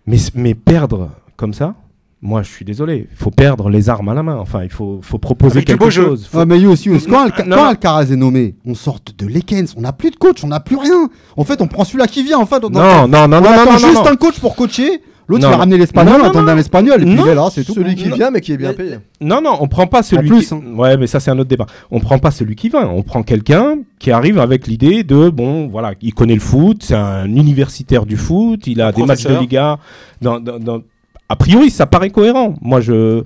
[0.05, 1.75] Mais, perdre comme ça,
[2.21, 3.07] moi, je suis désolé.
[3.11, 4.37] Il faut perdre les armes à la main.
[4.37, 6.27] Enfin, il faut, proposer quelque chose.
[6.31, 6.39] Faut...
[6.39, 7.55] Ah, mais aussi, quand, Alca non.
[7.55, 9.73] quand, Alcaraz est nommé, on sort de Lekens.
[9.75, 11.09] On n'a plus de coach, on n'a plus rien.
[11.35, 12.37] En fait, on prend celui-là qui vient.
[12.37, 14.07] En fait, on non, non, non, on non, non, juste non.
[14.07, 15.01] un coach pour coacher.
[15.31, 15.59] L'autre, Non, il va non.
[15.61, 16.47] ramener l'espagnol, Non, on non, attend non.
[16.49, 17.25] un espagnol, et puis Non.
[17.25, 17.73] il est là, c'est tout.
[17.73, 18.15] Celui qui Non.
[18.15, 18.97] vient, mais qui est bien payé.
[19.21, 20.53] Non, non, on prend pas celui plus, qui.
[20.53, 20.61] hein.
[20.75, 21.65] Ouais, mais ça c'est un autre débat.
[21.89, 22.87] On prend pas celui qui vient.
[22.87, 26.95] On prend quelqu'un qui arrive avec l'idée de bon, voilà, il connaît le foot, c'est
[26.95, 29.41] un universitaire du foot, il a des matchs de Professeur.
[29.41, 29.79] Liga.
[30.21, 30.81] Dans, dans- dans-
[31.29, 32.55] A priori, ça paraît cohérent.
[32.61, 33.23] Moi, je.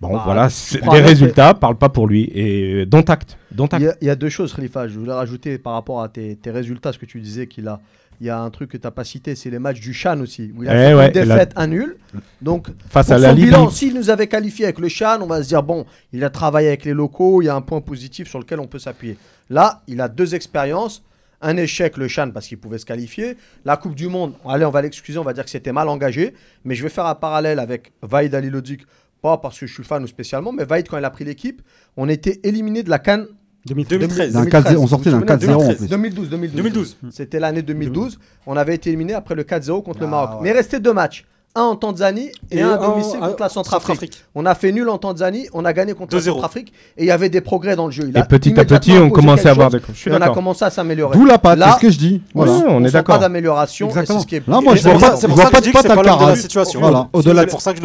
[0.00, 0.48] Bon, Bah, voilà,
[0.92, 2.30] les résultats parlent pas pour lui.
[2.34, 3.36] Et dont acte.
[3.52, 3.84] Dont Il acte.
[3.84, 4.86] y, a, il y a deux choses, Khalifa.
[4.88, 7.80] Je voulais rajouter par rapport à tes, tes résultats, ce que tu disais qu'il a.
[8.20, 10.18] Il y a un truc que tu n'as pas cité, c'est les matchs du Chan
[10.20, 11.96] aussi, où il a Eh fait ouais, une la- défaite, un nul.
[12.42, 15.48] Donc, Face à la bilan, s'il nous avait qualifié avec le Chan, on va se
[15.48, 18.38] dire, bon, il a travaillé avec les locaux, il y a un point positif sur
[18.40, 19.16] lequel on peut s'appuyer.
[19.50, 21.02] Là, il a deux expériences.
[21.40, 23.36] Un échec, le Chan, parce qu'il pouvait se qualifier.
[23.64, 26.34] La Coupe du Monde, allez, on va l'excuser, on va dire que c'était mal engagé.
[26.64, 28.80] Mais je vais faire un parallèle avec Vaïd Alilodzic,
[29.22, 31.62] pas parce que je suis fan ou spécialement, mais Vaïd, quand il a pris l'équipe,
[31.96, 33.26] on était éliminé de la Cannes
[33.66, 34.32] 2013.
[34.32, 35.88] D'un 4-0, on sortait d'un 4-0 en plus.
[35.88, 36.56] 2012, 2012.
[36.56, 36.96] 2012.
[37.10, 38.18] C'était l'année 2012.
[38.46, 40.30] On avait été éliminé après le 4-0 contre le Ah, Maroc.
[40.30, 40.36] ouais.
[40.44, 41.26] Mais il restait deux matchs.
[41.54, 43.86] Un en Tanzanie et, un à en- domicile à- contre la Centrafrique.
[43.88, 44.24] Centrafrique.
[44.34, 46.34] On a fait nul en Tanzanie, on a gagné contre la 2-0.
[46.34, 48.04] Centrafrique et il y avait des progrès dans le jeu.
[48.08, 49.78] Il Et a petit à petit, on commençait à avoir des.
[49.94, 51.16] Je on a commencé à s'améliorer.
[51.16, 52.22] D'où la patte, Là- c'est ce que je dis.
[52.34, 52.52] Voilà.
[52.52, 53.16] Ouais, on est d'accord.
[53.16, 53.88] pas d'amélioration.
[53.88, 54.18] Exactement.
[54.18, 56.36] c'est ce qui est- Là, moi, je vois pas- C'est pas de patte la Alcaraz.
[56.36, 56.80] situation.
[56.80, 57.08] Voilà.
[57.12, 57.80] Au-delà pour ça que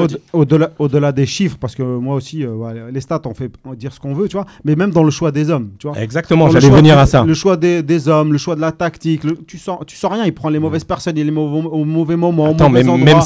[1.13, 4.27] des chiffres, parce que moi aussi, euh, les stats, on fait dire ce qu'on veut,
[4.27, 4.45] tu vois.
[4.65, 5.97] Mais même dans le choix des hommes, tu vois.
[5.99, 7.23] Exactement, j'allais venir à ça.
[7.23, 10.25] Le choix des, hommes, le choix de la tactique, tu sens, tu sens rien.
[10.25, 12.89] Il prend les mauvaises personnes, il est au, au mauvais moment, Attends, au mauvais même,
[12.93, 13.05] endroit.
[13.13, 13.21] même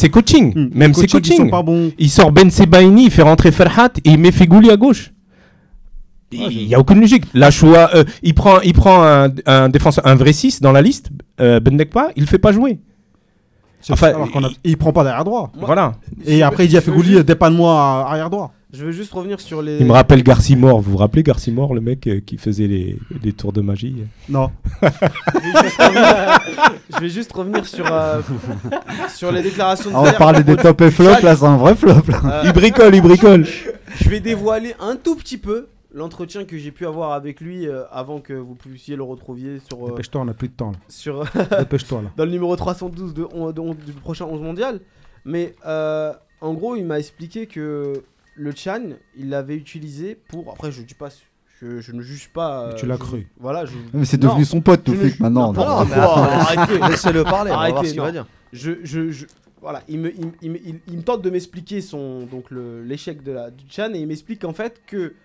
[0.55, 0.69] Hmm.
[0.73, 1.51] Même ses coachings, ils sont coachings.
[1.51, 1.91] pas bons.
[1.97, 5.11] Il sort Ben Sebaini, il fait rentrer Ferhat et il met Fegouli à gauche.
[6.31, 7.23] Il n'y a aucune logique.
[7.33, 10.81] Là, choix, euh, il prend, il prend un, un défenseur, un vrai 6 dans la
[10.81, 11.09] liste,
[11.39, 12.79] euh, Bendekpa, il le fait pas jouer.
[13.89, 15.51] Enfin, alors qu'on a- il prend pas derrière droit.
[15.55, 15.93] Moi- Voilà.
[16.25, 18.51] Et après, il dit à Fegouli, juste- dépanne-moi à arrière droit.
[18.73, 19.77] Je veux juste revenir sur les.
[19.79, 20.81] Il me rappelle Garcimore.
[20.81, 23.95] Vous vous rappelez Garcimore, le mec euh, qui faisait les, les tours de magie?
[24.27, 24.51] Non.
[24.81, 24.89] Je
[25.39, 26.39] vais juste revenir,
[26.89, 28.21] je vais juste revenir sur, euh,
[29.15, 31.75] sur les déclarations de Ah, on parler des top et flop, là, c'est un vrai
[31.75, 31.93] flop.
[32.09, 32.21] Là.
[32.25, 33.45] Euh, Il bricole, il bricole.
[33.45, 37.83] Je vais dévoiler un tout petit peu l'entretien que j'ai pu avoir avec lui euh,
[37.91, 40.71] avant que vous puissiez le retrouviez sur, euh, Dépêche-toi, on a plus de temps.
[40.71, 40.77] là.
[40.89, 41.23] sur
[41.59, 42.09] Dépêche-toi là.
[42.17, 44.81] dans le numéro 312 de, on- de on- du prochain 11 mondial.
[45.25, 46.11] Mais euh,
[46.41, 48.03] en gros, il m'a expliqué que
[48.37, 48.81] le Chan,
[49.17, 50.51] il l'avait utilisé pour.
[50.51, 51.09] Après, je dis pas.
[51.59, 52.67] Je, je ne juge pas.
[52.67, 53.27] euh, Tu l'as je- cru.
[53.39, 53.65] Voilà.
[53.65, 54.29] Je, Mais c'est Non.
[54.29, 55.51] devenu son pote, tout fait que maintenant.
[55.51, 55.65] Non, non.
[55.79, 56.79] Non, mais Pourquoi attends, Arrêtez.
[56.87, 58.11] Laissez-le parler, on va voir Arrêtez, ce qu'il va non.
[58.13, 58.27] dire.
[58.53, 59.25] je, je, je-
[59.59, 62.83] voilà, il me, il, il me- il- il me tente de m'expliquer son donc le-
[62.83, 65.15] l'échec de la du Chan et il m'explique qu'en fait que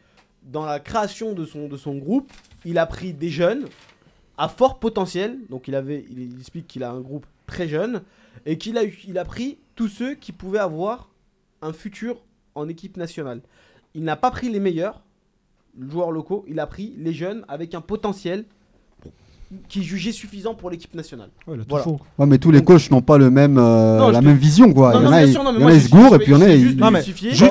[0.44, 2.32] dans la création de son de son groupe,
[2.64, 3.66] il a pris des jeunes
[4.38, 5.36] à fort potentiel.
[5.50, 8.00] Donc il avait, il, il explique qu'il a un groupe très jeune
[8.46, 11.10] et qu'il a eu- il a pris tous ceux qui pouvaient avoir
[11.60, 12.22] un futur
[12.54, 13.42] en équipe nationale.
[13.94, 15.02] Il n'a pas pris les meilleurs
[15.78, 18.44] joueurs locaux, il a pris les jeunes avec un potentiel
[19.68, 21.28] qui jugeait suffisant pour l'équipe nationale.
[21.46, 21.84] Ouais, il a tout Voilà.
[21.84, 22.00] faux.
[22.18, 24.72] Ouais, mais tous les coachs n'ont pas le même, euh, Non, la te- même vision,
[24.72, 24.92] quoi.
[24.94, 25.22] Non, il y non, en a,
[25.58, 27.02] ils- mais il se gourent et puis il y en a, juste Non, mais.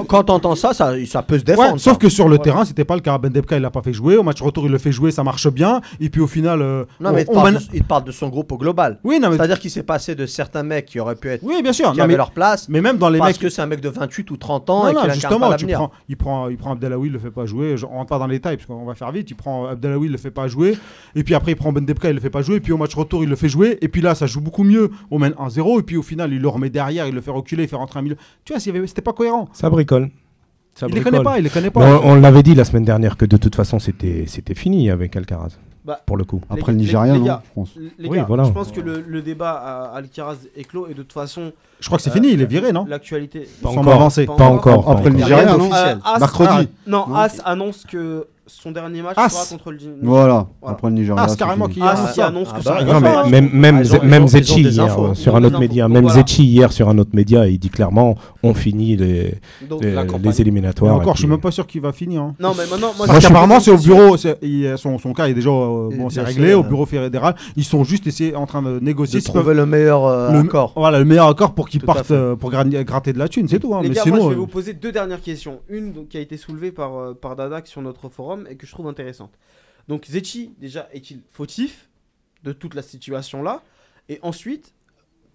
[0.07, 1.73] Quand, t'entends ça, ça, ça peut se défendre.
[1.73, 3.17] Ouais, sauf que sur le terrain, c'était pas le cas.
[3.17, 4.17] Ben Debka, il l'a pas fait jouer.
[4.17, 5.81] Au match retour, il le fait jouer, ça marche bien.
[5.99, 6.61] Et puis au final.
[6.61, 8.51] euh, Non, mais il on- te on parle de- il te parle de son groupe
[8.51, 8.99] au global.
[9.03, 9.37] Oui, non, mais.
[9.37, 11.43] C'est-à-dire qu'il s'est passé de certains mecs qui auraient pu être.
[11.43, 11.91] Oui, bien sûr.
[11.91, 12.67] qui Non, avaient mais, leur place.
[12.69, 13.39] mais même dans les parce mecs.
[13.39, 15.77] que c'est un mec de 28 ou 30 ans Non, et justement, tu l'avenir.
[15.77, 17.75] prends, il, prend, il prend Abdelawi, il le fait pas jouer.
[17.83, 19.29] On rentre pas dans les détails parce qu'on va faire vite.
[19.29, 20.77] Il prend Abdelawi, il le fait pas jouer.
[21.15, 22.55] Et puis après, il prend Ben Debka, il le fait pas jouer.
[22.57, 23.77] Et puis au match retour, il le fait jouer.
[23.81, 24.91] Et puis là, ça joue beaucoup mieux.
[25.09, 25.79] On mène 1-0.
[25.79, 27.99] Et puis au final, il le remet derrière, il le fait reculer, il fait rentrer
[27.99, 28.17] un milieu.
[28.45, 29.47] Tu vois, c'était pas cohérent.
[29.53, 30.09] Ça bricole.
[30.73, 31.99] Ça il les connaît pas, il les connaît Mais pas.
[32.01, 35.13] On, on l'avait dit la semaine dernière que de toute façon c'était c'était fini avec
[35.17, 35.57] Alcaraz.
[35.83, 36.39] Bah, pour le coup.
[36.49, 37.43] Après Les- le Nigeria, les gars.
[37.99, 38.43] Les Oui, gars, voilà.
[38.45, 41.51] je pense que le, le débat à Alcaraz est clos et de toute façon,
[41.81, 42.85] Je crois que c'est Euh, fini, il est viré, non?
[42.87, 43.49] l'actualité.
[43.61, 43.83] Pas encore.
[43.83, 44.25] m'avancer.
[44.27, 44.85] Pas encore.
[44.85, 45.27] pas Après le encore.
[45.27, 45.97] Nigeria, Rien non d'officiel.
[45.97, 46.49] Euh, As- Mercredi.
[46.53, 47.15] ah, non, Non.
[47.15, 49.29] As annonce que son dernier match As.
[49.29, 50.75] sera contre le Dyn- Voilà, Voilà.
[50.75, 51.25] après le Nigeria.
[51.27, 53.31] Ah, carrément qui As annonce Ah que bah, ça Non, mais arrive.
[53.31, 56.07] même, Ah, ont Zetchi hier, euh, Ils sur un autre média, même.
[56.09, 59.35] Zetchi hier sur un autre média, il dit clairement on finit les,
[59.81, 60.95] les, éliminatoires.
[60.95, 62.21] encore, et je suis même pas sûr qu'il va finir.
[62.21, 62.35] hein.
[62.39, 64.17] Non, mais maintenant, moi, Parce j'ai- qu'apparemment, c'est au bureau,
[64.77, 66.67] son, son cas est déjà euh, bon, c'est réglé, au ouais.
[66.67, 67.35] bureau fédéral.
[67.55, 70.73] Ils sont juste essayés, en train de négocier De trouver le meilleur euh, accord.
[70.75, 73.59] Voilà, le meilleur accord pour qu'ils partent euh, pour gra- gratter de la thune, c'est
[73.59, 73.73] tout.
[73.75, 73.81] hein.
[73.83, 75.59] Mais sinon, je vais euh, vous poser deux dernières questions.
[75.69, 78.71] Une qui a été soulevée par, euh, par Dadak sur notre forum et que je
[78.71, 79.33] trouve intéressante.
[79.87, 81.89] Donc Zetchi, déjà, est-il fautif
[82.43, 83.61] de toute la situation là
[84.09, 84.73] Et ensuite,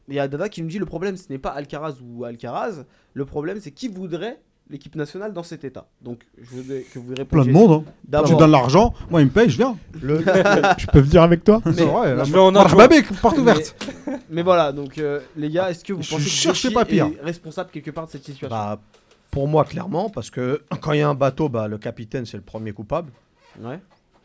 [0.08, 2.84] il y a Dada qui nous dit le problème ce n'est pas Alcaraz ou Alcaraz,
[3.14, 5.86] le problème c'est qui voudrait l'équipe nationale dans cet état?
[6.02, 7.52] Donc, je voudrais que vous Plein répondiez.
[7.52, 7.84] de monde.
[8.12, 8.22] Hein.
[8.26, 9.76] Tu donnes l'argent, moi il me paye, je viens.
[10.02, 10.18] Le-
[10.78, 12.52] Je peux venir avec toi C'est vrai, je vais en
[13.20, 13.76] porte ouverte.
[14.30, 17.06] mais voilà, donc euh, les gars, est-ce que vous Je pensez que Zetchi pas pire.
[17.06, 18.48] est responsable quelque part de cette situation?
[18.48, 18.80] Bah,
[19.36, 22.38] pour moi, clairement, parce que quand il y a un bateau, bah, le capitaine, c'est
[22.38, 23.12] le premier coupable.
[23.60, 23.78] Ouais.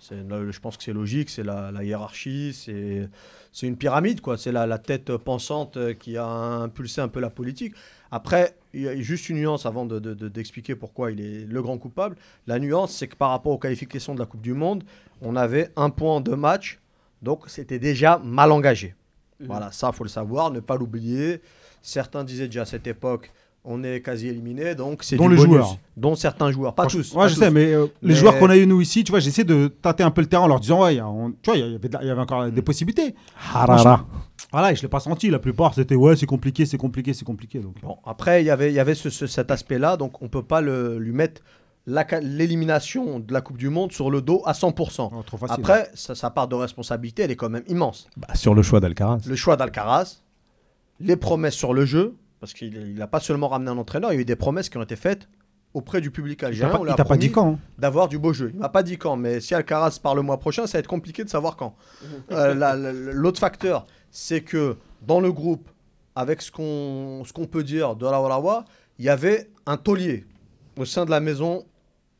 [0.09, 3.09] Je pense que c'est logique, c'est la, la hiérarchie, c'est,
[3.51, 4.37] c'est une pyramide, quoi.
[4.37, 7.73] C'est la, la tête pensante euh, qui a impulsé un peu la politique.
[8.09, 11.45] Après, il y a juste une nuance avant de, de- de- d'expliquer pourquoi il est
[11.45, 12.15] le grand coupable.
[12.47, 14.85] La nuance, c'est que par rapport aux qualifications de la Coupe du Monde,
[15.21, 16.79] on avait un point en deux matchs,
[17.21, 18.95] donc c'était déjà mal engagé.
[19.41, 19.47] Mhm.
[19.47, 21.41] Voilà, ça, faut le savoir, ne pas l'oublier.
[21.81, 23.29] Certains disaient déjà à cette époque,
[23.63, 25.53] on est quasi éliminé, donc c'est Dont du les bonus.
[25.57, 25.77] joueurs.
[25.95, 27.11] Dont certains joueurs, pas tous.
[27.13, 27.39] Ouais, pas je tous.
[27.41, 29.67] sais, mais euh, les Mais- joueurs qu'on a eu nous ici, tu vois, j'essaie de
[29.67, 31.57] tâter un peu le terrain en leur disant, ouais, il y a- on- tu vois,
[31.57, 31.71] il
[32.05, 33.13] y avait, encore des possibilités.
[33.53, 34.05] Harara.
[34.51, 35.29] Voilà, et je l'ai pas senti.
[35.29, 37.59] La plupart, c'était, ouais, c'est compliqué, c'est compliqué, c'est compliqué.
[37.59, 37.75] Donc.
[37.83, 40.43] Bon, après, il y avait, il y avait ce- ce- cet aspect-là, donc on peut
[40.43, 41.41] pas le- lui mettre
[42.21, 45.11] l'élimination de la Coupe du Monde sur le dos à 100%.
[45.13, 45.55] Oh, trop facile.
[45.59, 48.07] Après, sa, sa part de responsabilité, elle est quand même immense.
[48.17, 49.19] Bah, sur le choix d'Alcaraz.
[49.27, 50.21] Le choix d'Alcaraz,
[50.99, 54.17] les promesses sur le jeu, parce qu'il n'a pas seulement ramené un entraîneur, il y
[54.17, 55.29] a eu des promesses qui ont été faites
[55.73, 56.73] auprès du public algérien.
[56.85, 57.53] il t'a pas dit quand.
[57.53, 57.59] hein.
[57.77, 58.51] d'avoir du beau jeu.
[58.53, 60.87] Il m'a pas dit quand, mais si Alcaraz part le mois prochain, ça va être
[60.87, 61.75] compliqué de savoir quand.
[62.31, 64.75] Euh, la- la- L'autre facteur, c'est que
[65.07, 65.69] dans le groupe,
[66.15, 68.65] avec ce qu'on ce qu'on peut dire de la Warawa,
[68.99, 70.25] il y avait un taulier
[70.77, 71.63] au sein de la maison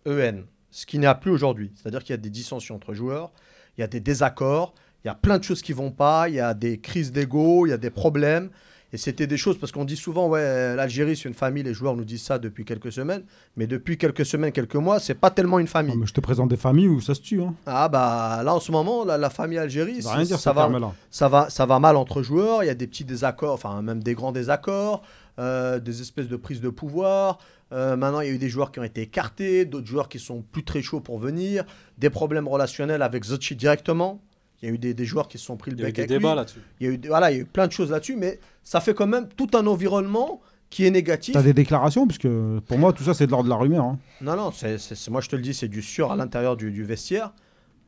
[0.07, 1.72] EN, ce qui n'y a plus aujourd'hui.
[1.76, 3.31] C'est-à-dire qu'il y a des dissensions entre joueurs,
[3.77, 4.73] il y a des désaccords,
[5.03, 7.65] il y a plein de choses qui vont pas, il y a des crises d'ego,
[7.65, 8.49] il y a des problèmes.
[8.94, 11.96] Et c'était des choses, parce qu'on dit souvent, ouais, l'Algérie, c'est une famille, les joueurs
[11.96, 13.24] nous disent ça depuis quelques semaines,
[13.56, 15.96] mais depuis quelques semaines, quelques mois, c'est pas tellement une famille.
[15.96, 17.42] Mais je te présente des familles où ça se tue.
[17.42, 17.54] Hein.
[17.66, 20.70] Ah bah là en ce moment la, la famille Algérie dire, va,
[21.10, 24.04] ça va ça va mal entre joueurs il y a des petits désaccords enfin même
[24.04, 25.02] des grands désaccords
[25.40, 27.40] euh, des espèces de prises de pouvoir
[27.74, 30.20] Euh, maintenant il y a eu des joueurs qui ont été écartés d'autres joueurs qui
[30.20, 31.64] sont plus très chauds pour venir
[31.98, 34.20] des problèmes relationnels avec Zotchi directement
[34.62, 35.90] il y a eu des, des joueurs qui se sont pris le Il y a
[35.90, 36.60] eu bec des débats là-dessus.
[36.80, 38.80] il y a eu voilà il y a eu plein de choses là-dessus mais ça
[38.82, 42.78] fait quand même tout un environnement qui est négatif T'as des déclarations Parce que pour
[42.78, 43.84] moi, tout ça, c'est de l'ordre de la rumeur.
[43.84, 44.00] hein.
[44.22, 44.78] non non c'est
[45.10, 47.34] moi je te le dis c'est du sûr à l'intérieur du, du vestiaire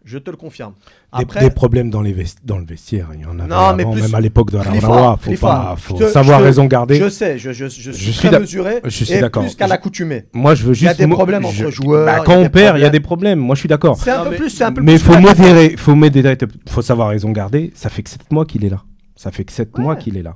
[0.06, 0.74] je te le confirme
[1.18, 3.74] Des, Après- des problèmes dans, les vest- dans le vestiaire, il y en avait Non,
[3.76, 5.18] mais avant, plus- même à l'époque de Rawa.
[5.20, 6.96] Faut, Khalifa, pas, faut te- savoir te- raison garder.
[6.96, 9.44] Je sais, je, je, je suis Je suis très mesuré je suis et d'accord.
[9.44, 10.26] plus qu'à l'accoutumée.
[10.34, 11.00] Moi, je veux Il y a juste.
[11.02, 13.00] des problèmes je- entre joueurs, Bah, il a quand on perd, il y a des
[13.00, 13.40] problèmes.
[13.40, 13.98] Moi, je suis d'accord.
[13.98, 17.32] C'est un peu plus, c'est un peu Mais faut modérer, faut modérer, faut savoir raison
[17.32, 17.72] garder.
[17.76, 18.82] Ça fait que 7 mois qu'il est là.
[19.16, 20.36] Ça fait que 7 mois qu'il est là.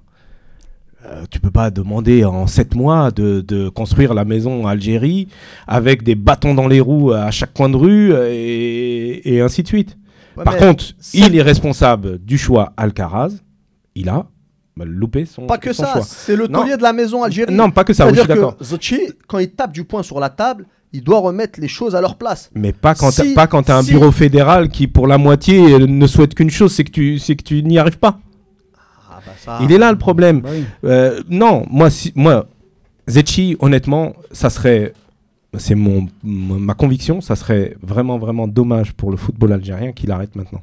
[1.05, 5.27] Euh, tu peux pas demander en 7 mois de, de construire la maison en Algérie
[5.67, 9.67] avec des bâtons dans les roues à chaque coin de rue et, et ainsi de
[9.67, 9.95] suite.
[10.35, 13.31] Ouais, Par contre, il est responsable du choix Alcaraz.
[13.95, 14.25] Il a
[14.75, 16.01] bah, loupé son, Pas que son ça, choix.
[16.03, 16.61] c'est le Non.
[16.61, 17.55] taulier de la maison algérienne.
[17.55, 18.57] Non, pas que ça, oui, je suis d'accord.
[18.57, 21.95] que Zotchi, quand il tape du poing sur la table, il doit remettre les choses
[21.95, 22.49] à leur place.
[22.55, 26.33] Mais pas quand Si- quand t'as un bureau fédéral qui pour la moitié ne souhaite
[26.33, 28.19] qu'une chose, c'est que tu c'est que tu n'y arrives pas.
[29.43, 30.41] Ça- Il est là le problème.
[30.41, 30.63] Bah oui.
[30.83, 32.47] Euh, non, moi si moi
[33.07, 34.93] Zetchi honnêtement, ça serait
[35.57, 40.35] c'est mon ma conviction, ça serait vraiment vraiment dommage pour le football algérien qu'il arrête
[40.35, 40.61] maintenant.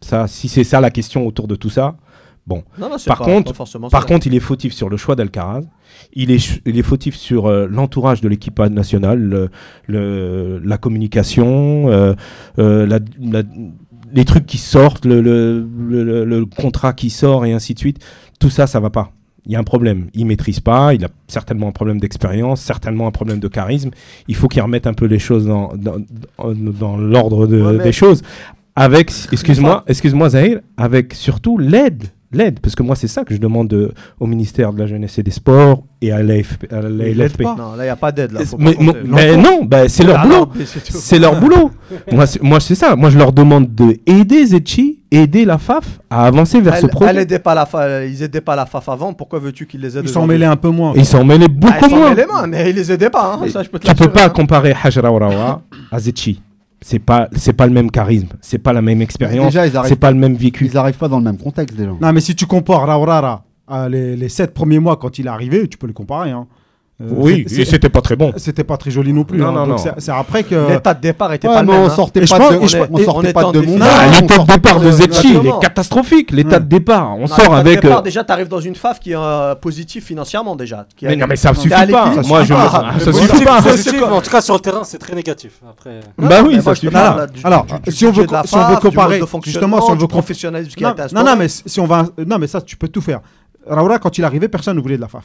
[0.00, 1.96] Ça si c'est ça la question autour de tout ça.
[2.48, 5.14] Non, non, c'est Par pas- contre- pas Par contre, il est fautif sur le choix
[5.14, 5.62] d'Alcaraz.
[6.14, 9.50] Il est, il est fautif sur euh, l'entourage de l'équipe nationale, le-
[9.86, 12.14] le- la communication, euh,
[12.58, 13.42] euh, la- la-
[14.12, 17.78] les trucs qui sortent, le, le- le- le- le contrat qui sort et ainsi de
[17.78, 17.98] suite.
[18.38, 19.12] Tout ça, ça va pas.
[19.46, 20.08] Il y a un problème.
[20.14, 20.92] Il maîtrise pas.
[20.94, 23.90] Il a certainement un problème d'expérience, certainement un problème de charisme.
[24.28, 27.92] Il faut qu'il remette un peu les choses dans, dans, l'ordre de- Ouais, mais- des
[27.92, 28.22] choses.
[28.76, 32.04] Avec, excuse-moi, excuse-moi Zahir, avec surtout l'aide.
[32.32, 35.18] L'aide, parce que moi c'est ça que je demande euh, au ministère de la Jeunesse
[35.18, 36.70] et des Sports et à l'AFP.
[36.72, 38.30] Non, là, il n'y a pas d'aide.
[38.32, 40.48] là, faut pas Mais, mais non, bah, c'est leur Ah, boulot.
[40.64, 41.70] c'est leur boulot.
[42.12, 42.94] moi, c'est, moi, c'est ça.
[42.94, 47.10] Moi, je leur demande de aider Zetchi, aider la FAF à avancer vers ce projet.
[47.10, 49.12] elle aidait pas la fa- ils aidaient pas la FAF avant.
[49.12, 50.92] Pourquoi veux-tu qu'ils les aident Ils s'en mêlaient un peu moins.
[50.94, 52.10] Ils s'en mêlaient Ah, beaucoup ils s'en moins.
[52.10, 53.34] mêlaient moins, mais ils les aidaient pas.
[53.42, 54.28] hein, ça, je peux te Tu peux pas hein.
[54.30, 55.10] comparer Hajra
[55.90, 56.40] à Zetchi.
[56.82, 59.52] C'est pas, c'est pas le même charisme, c'est pas la même expérience,
[59.86, 60.64] c'est pas le même vécu.
[60.66, 61.90] ils arrivent pas dans le même contexte déjà.
[62.00, 65.30] Non, mais si tu compares Raurara à les, les 7 premiers mois quand il est
[65.30, 66.30] arrivé, tu peux le comparer.
[66.30, 66.46] hein.
[67.02, 68.32] Euh, Oui, et c'était pas très bon.
[68.36, 69.38] C'était pas très joli non plus.
[69.38, 69.66] Non, hein.
[69.66, 70.68] non, c'est- après que.
[70.70, 71.82] L'état de départ était Ouais, pas le mais même.
[71.82, 71.90] on hein.
[71.90, 72.56] sortait pas de,
[72.90, 76.30] on sortait pas de mon l'état de départ de Zetchi, il est catastrophique.
[76.30, 77.82] L'état de départ, on sort l'état de avec.
[77.82, 80.86] départ, euh, déjà, tu arrives dans une FAF qui est euh, positive financièrement déjà.
[81.02, 81.86] Mais non, mais ça suffit pas.
[82.26, 82.92] Moi, je pas.
[82.94, 84.12] Le ça suffit pas.
[84.12, 85.52] en tout cas, sur le terrain, c'est très négatif.
[85.68, 86.90] Après, Bah oui, ça suffit.
[86.92, 88.26] parle, Alors, si on veut
[88.80, 92.06] comparer, justement, si on veut professionnalisme qui Non, non, mais si on va.
[92.26, 93.20] Non, mais ça, tu peux tout faire.
[93.66, 95.24] Raoura, quand il est arrivé, personne ne voulait de la FAF.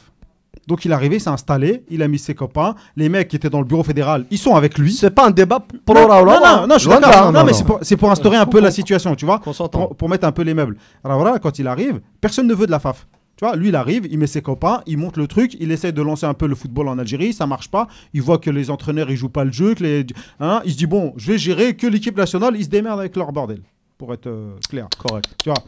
[0.66, 2.74] Donc il est arrivé, il s'est installé, il a mis ses copains.
[2.96, 4.92] Les mecs qui étaient dans le bureau fédéral, ils sont avec lui.
[4.92, 6.40] C'est pas un débat pro Non, Raoula.
[6.40, 7.32] non, non, non, je suis d'accord.
[7.32, 7.52] Non, mais
[7.82, 10.54] c'est pour, instaurer un peu la situation, tu vois, pour, pour mettre un peu les
[10.54, 10.76] meubles.
[11.02, 13.06] Voilà, quand il arrive, personne ne veut de la FAF.
[13.36, 15.92] Tu vois, lui, il arrive, il met ses copains, il monte le truc, il essaie
[15.92, 17.86] de lancer un peu le football en Algérie, ça marche pas.
[18.14, 20.06] Il voit que les entraîneurs, ils jouent pas le jeu, que les,
[20.40, 23.14] hein, il se dit, bon, je vais gérer que l'équipe nationale, ils se démerdent avec
[23.14, 23.60] leur bordel,
[23.98, 24.88] pour être euh, clair.
[24.98, 25.28] Correct.
[25.42, 25.62] Tu vois.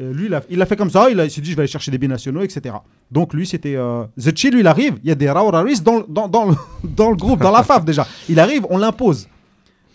[0.00, 1.62] Euh, lui, il a, il a fait comme ça, il, il s'est dit, je vais
[1.62, 2.74] aller chercher des binationaux, etc.
[3.10, 3.76] Donc lui, c'était...
[3.76, 4.04] Euh...
[4.18, 6.54] Zetchi, lui, il arrive, il y a des Raouraris dans, dans, dans, le,
[6.96, 8.06] dans le groupe, dans la FAF déjà.
[8.28, 9.28] Il arrive, on l'impose.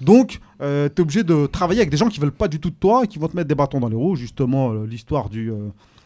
[0.02, 2.76] Donc, tu es obligé de travailler avec des gens qui veulent pas du tout de
[2.76, 4.15] toi et qui vont te mettre des bâtons dans les roues.
[4.15, 5.56] Justement, euh, l'histoire du, euh,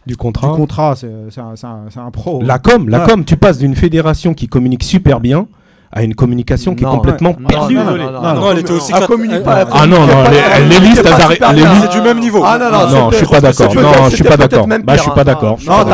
[0.06, 0.56] Du du contrat.
[0.56, 1.08] contrat, c'est
[1.40, 2.42] un, pro.
[2.42, 3.10] La com, la Ouais.
[3.10, 5.48] com, tu passes d'une fédération qui communique super bien
[5.92, 7.46] à une communication qui est Non, complètement ouais.
[7.48, 7.76] perdue.
[7.76, 8.42] Non, non, non, non, Non, non.
[8.42, 9.66] Non, elle était aussi Elle communique pas.
[9.72, 10.24] Ah non, non,
[10.70, 12.44] les, listes, elles C'est du même niveau.
[12.46, 13.74] Ah non, non, Non, je suis pas d'accord.
[13.76, 14.68] Non, je suis pas d'accord.
[14.68, 15.58] Bah, je suis pas d'accord.
[15.66, 15.86] Non,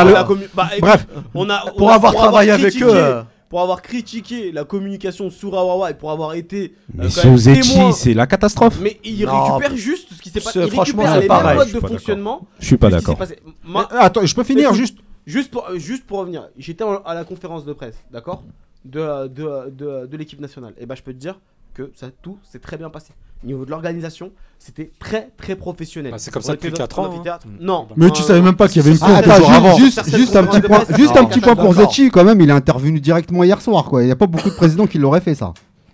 [0.81, 1.07] Bref.
[1.34, 3.22] on a, Pour avoir travaillé avec eux, euh.
[3.47, 6.73] Pour avoir critiqué la communication sur Awawa et pour avoir été.
[6.99, 7.07] euh,
[7.45, 8.80] Mais témoin, c'est la catastrophe.
[8.81, 10.59] Mais il Non, récupère juste ce qui s'est passé.
[10.67, 11.89] franchement, récupère c'est les pareil, mêmes modes de pas d'accord.
[11.91, 12.41] fonctionnement.
[12.59, 13.17] Je suis pas d'accord.
[13.22, 14.97] Euh, Attends, je peux finir juste.
[15.27, 18.43] Juste pour, euh, juste pour revenir, j'étais à la conférence de presse, d'accord
[18.86, 20.74] De, de, de, de l'équipe nationale.
[20.80, 21.40] Et bah, je peux te dire
[21.74, 23.14] que ça, tout s'est très bien passé.
[23.44, 26.12] Au niveau de l'organisation, c'était très très professionnel.
[26.12, 27.38] Bah, c'est comme On ça depuis dans- 4 dans ans, hein.
[27.60, 27.88] Non.
[27.98, 29.78] Mais tu savais même pas qu'il y avait une Ah, Ah, attends, avant.
[29.78, 31.74] juste, juste un petit point, juste un petit point pour.
[31.74, 32.40] Zetchi quand même.
[32.41, 34.03] Il est intervenu directement hier soir, quoi.
[34.03, 35.53] Il n'y a pas beaucoup de présidents qui l'auraient fait ça.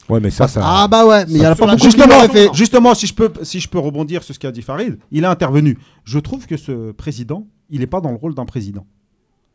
[0.09, 0.61] Ouais, mais ça, ça.
[0.63, 2.49] Ah bah ouais, mais il y a pas beaucoup Justement, l'auraient fait.
[2.53, 5.27] justement, si je peux, si je peux rebondir sur ce qu'a dit Farid, il est
[5.27, 5.77] intervenu.
[6.03, 8.85] Je trouve que ce président, il n'est pas dans le rôle d'un président.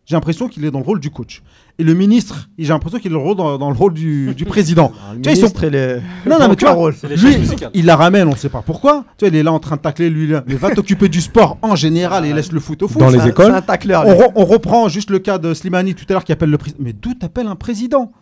[0.07, 1.43] J'ai l'impression qu'il est dans le rôle du coach.
[1.79, 4.33] Et le ministre, j'ai l'impression qu'il est dans le rôle, dans, dans le rôle du,
[4.35, 4.93] du président.
[5.15, 5.97] Le Tu vois, ils sont- et les.
[6.25, 6.95] Non, non, mais tu vois, rôle.
[6.95, 7.37] C'est les lui,
[7.75, 9.05] il la ramène, on ne sait pas pourquoi.
[9.19, 10.29] Tu vois, il est là en train de tacler lui.
[10.29, 10.45] Là.
[10.47, 13.01] Mais va t'occuper du sport en général et laisse le foot au foot.
[13.01, 14.07] Dans les un- écoles C'est un tacleur.
[14.07, 16.59] On, re- on reprend juste le cas de Slimani tout à l'heure qui appelle le
[16.59, 16.79] président.
[16.83, 18.13] Mais d'où t'appelles un président?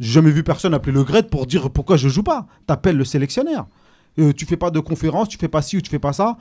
[0.00, 2.46] J'ai jamais vu personne appeler le GRED pour dire pourquoi je joue pas.
[2.68, 3.66] T'appelles le sélectionneur.
[4.20, 6.36] Euh, tu fais pas de conférence, tu fais pas ci ou tu fais pas ça.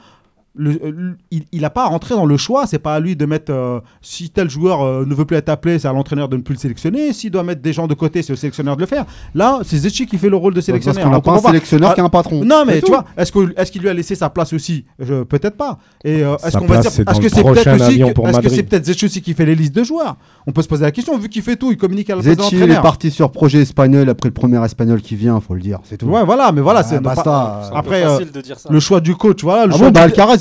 [0.56, 2.68] Le- euh, le- il, il a pas à rentrer dans le choix.
[2.68, 3.52] C'est pas à lui de mettre.
[3.52, 6.42] euh, si tel joueur euh, ne veut plus être appelé, c'est à l'entraîneur de ne
[6.44, 7.12] plus le sélectionner.
[7.12, 9.06] S'il doit mettre des gens de côté, c'est au sélectionneur de le faire.
[9.34, 11.04] Là, c'est Zetchi qui fait le rôle de Parce sélectionneur.
[11.06, 11.48] qu'on n'a pas un pas.
[11.50, 12.46] sélectionneur Ah, qui est un patron.
[12.46, 12.92] non, mais tu tout.
[12.92, 14.86] vois, est-ce que- est-ce qu'il lui a laissé sa place aussi?
[15.00, 15.80] Peut-être pas.
[16.04, 18.64] Et euh, est-ce qu'on va place, dire Est-ce que c'est peut-être aussi Est-ce que c'est
[18.64, 20.18] peut-être Zetchi aussi qui fait les listes de joueurs?
[20.46, 22.58] On peut se poser la question vu qu'il fait tout, il communique à la Zetchi
[22.58, 25.80] il est parti sur projet espagnol après le premier espagnol qui vient, faut le dire,
[25.84, 26.06] c'est tout.
[26.06, 28.70] Ouais, voilà, mais voilà, Ah, c'est peu Après, facile de dire ça.
[28.72, 29.66] le choix du coach, voilà.
[29.66, 29.92] Le Ah choix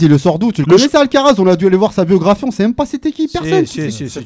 [0.03, 2.05] il le sort d'où Tu le Le connaissais Alcaraz On a dû aller voir sa
[2.05, 3.65] biographie, on sait même pas c'était qui, personne.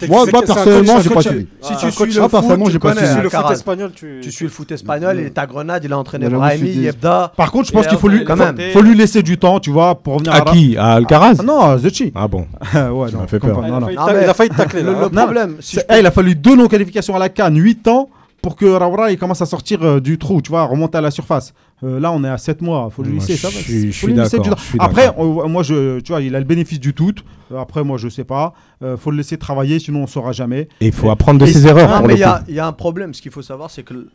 [0.08, 1.46] Moi, personnellement, j'ai pas suivi.
[1.60, 3.22] Si Ah, tu suis le Ah, foot, personnellement, tu j'ai pas connais Tu suis suivi.
[3.24, 4.30] le foot espagnol, tu.
[4.32, 6.70] Suis le foot espagnol, il est à Grenade, il a entraîné Brahimi.
[6.70, 7.32] Yebda.
[7.36, 8.24] Par contre, je pense Et qu'il faut lui,
[8.72, 11.60] faut- lui laisser du temps, tu vois, pour revenir À qui À Alcaraz Ah non,
[11.60, 12.12] à Zetchi.
[12.14, 13.60] Ah bon ouais, non, fait peur.
[13.64, 13.86] Il non, a non.
[14.34, 15.08] failli Non, ta- tacler Le, hein.
[15.12, 15.56] Non, problème,
[15.90, 18.08] eh, il a fallu deux non-qualifications à la Cannes, 8 ans
[18.46, 21.10] pour que Raoura il commence à sortir euh, du trou, tu vois, remonter à la
[21.10, 21.52] surface.
[21.82, 23.50] Euh, là, on est à 7 mois, faut lui laisser ça.
[23.50, 24.56] suis- je faut suis lui laisser d'accord, du temps.
[24.56, 27.12] je suis Après, on- moi, je, tu vois, il a le bénéfice du tout.
[27.58, 28.54] Après, moi, je sais pas.
[28.84, 30.68] Euh, faut le laisser travailler, sinon on saura jamais.
[30.80, 32.06] Et il faut apprendre de Et- ses erreurs.
[32.06, 33.14] Mais il y, a- y un problème.
[33.14, 34.06] Ce qu'il faut savoir, c'est que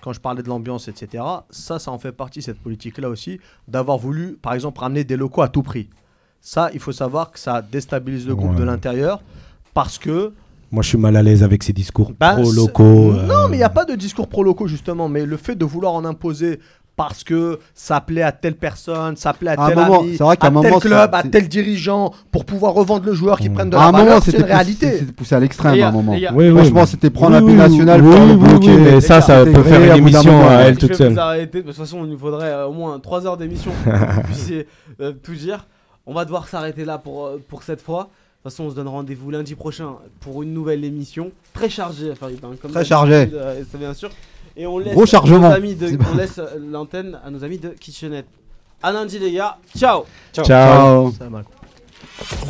[0.00, 3.98] quand je parlais de l'ambiance, etc., ça, ça en fait partie, cette politique-là aussi, d'avoir
[3.98, 5.88] voulu, par exemple, ramener des locaux à tout prix.
[6.40, 8.58] Ça, il faut savoir que ça déstabilise le groupe Ouais.
[8.60, 9.20] de l'intérieur
[9.74, 10.32] parce que.
[10.74, 13.12] Moi, je suis mal à l'aise avec ces discours bah, pro-locaux.
[13.12, 15.08] euh, Non, mais il n'y a pas de discours pro-locaux, justement.
[15.08, 16.58] Mais le fait de vouloir en imposer
[16.96, 20.16] parce que ça plaît à telle personne, ça plaît à À un tel moment, ami,
[20.16, 23.14] c'est vrai qu'à à un tel moment, club, à tel dirigeant, pour pouvoir revendre le
[23.14, 23.54] joueur qui Mm.
[23.54, 24.98] prenne de À la un moment, valeur, c'est c'était réalité.
[24.98, 26.16] c'était poussé à l'extrême à un moment.
[26.18, 28.48] gars, Oui, oui, Franchement, c'était prendre la Oui, oui, binationale oui, pour le oui, oui,
[28.48, 28.76] bloquer.
[28.76, 30.48] mais ça, ça peut faire une émission moment.
[30.48, 31.14] à elle toute seule.
[31.14, 34.22] de toute façon, il nous faudrait euh, au moins 3 heures d'émission pour que vous
[34.24, 34.66] puissiez
[35.00, 35.66] euh, tout dire.
[36.06, 38.08] On va devoir s'arrêter là pour, pour cette fois.
[38.44, 41.32] De toute façon, on se donne rendez-vous lundi prochain pour une nouvelle émission.
[41.54, 43.30] Très chargée, Farid, hein, comme Très chargée.
[43.32, 44.10] euh, c'est bien sûr.
[44.54, 45.48] Et on laisse, Gros chargement.
[45.48, 46.04] nos amis de- C'est bon.
[46.12, 48.26] on laisse euh, l'antenne à nos amis de Kitchenette.
[48.82, 49.56] À lundi, les gars.
[49.74, 50.04] Ciao
[50.34, 51.10] Ciao.
[51.18, 51.24] Ça.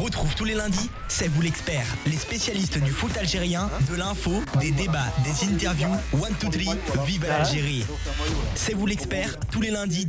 [0.02, 4.72] Retrouve tous les lundis, c'est vous l'expert, les spécialistes du foot algérien, de l'info, des
[4.72, 5.94] débats, des interviews.
[6.12, 6.68] One, two, three,
[7.06, 7.86] vive l'Algérie.
[8.56, 10.02] C'est vous l'expert, tous les lundis.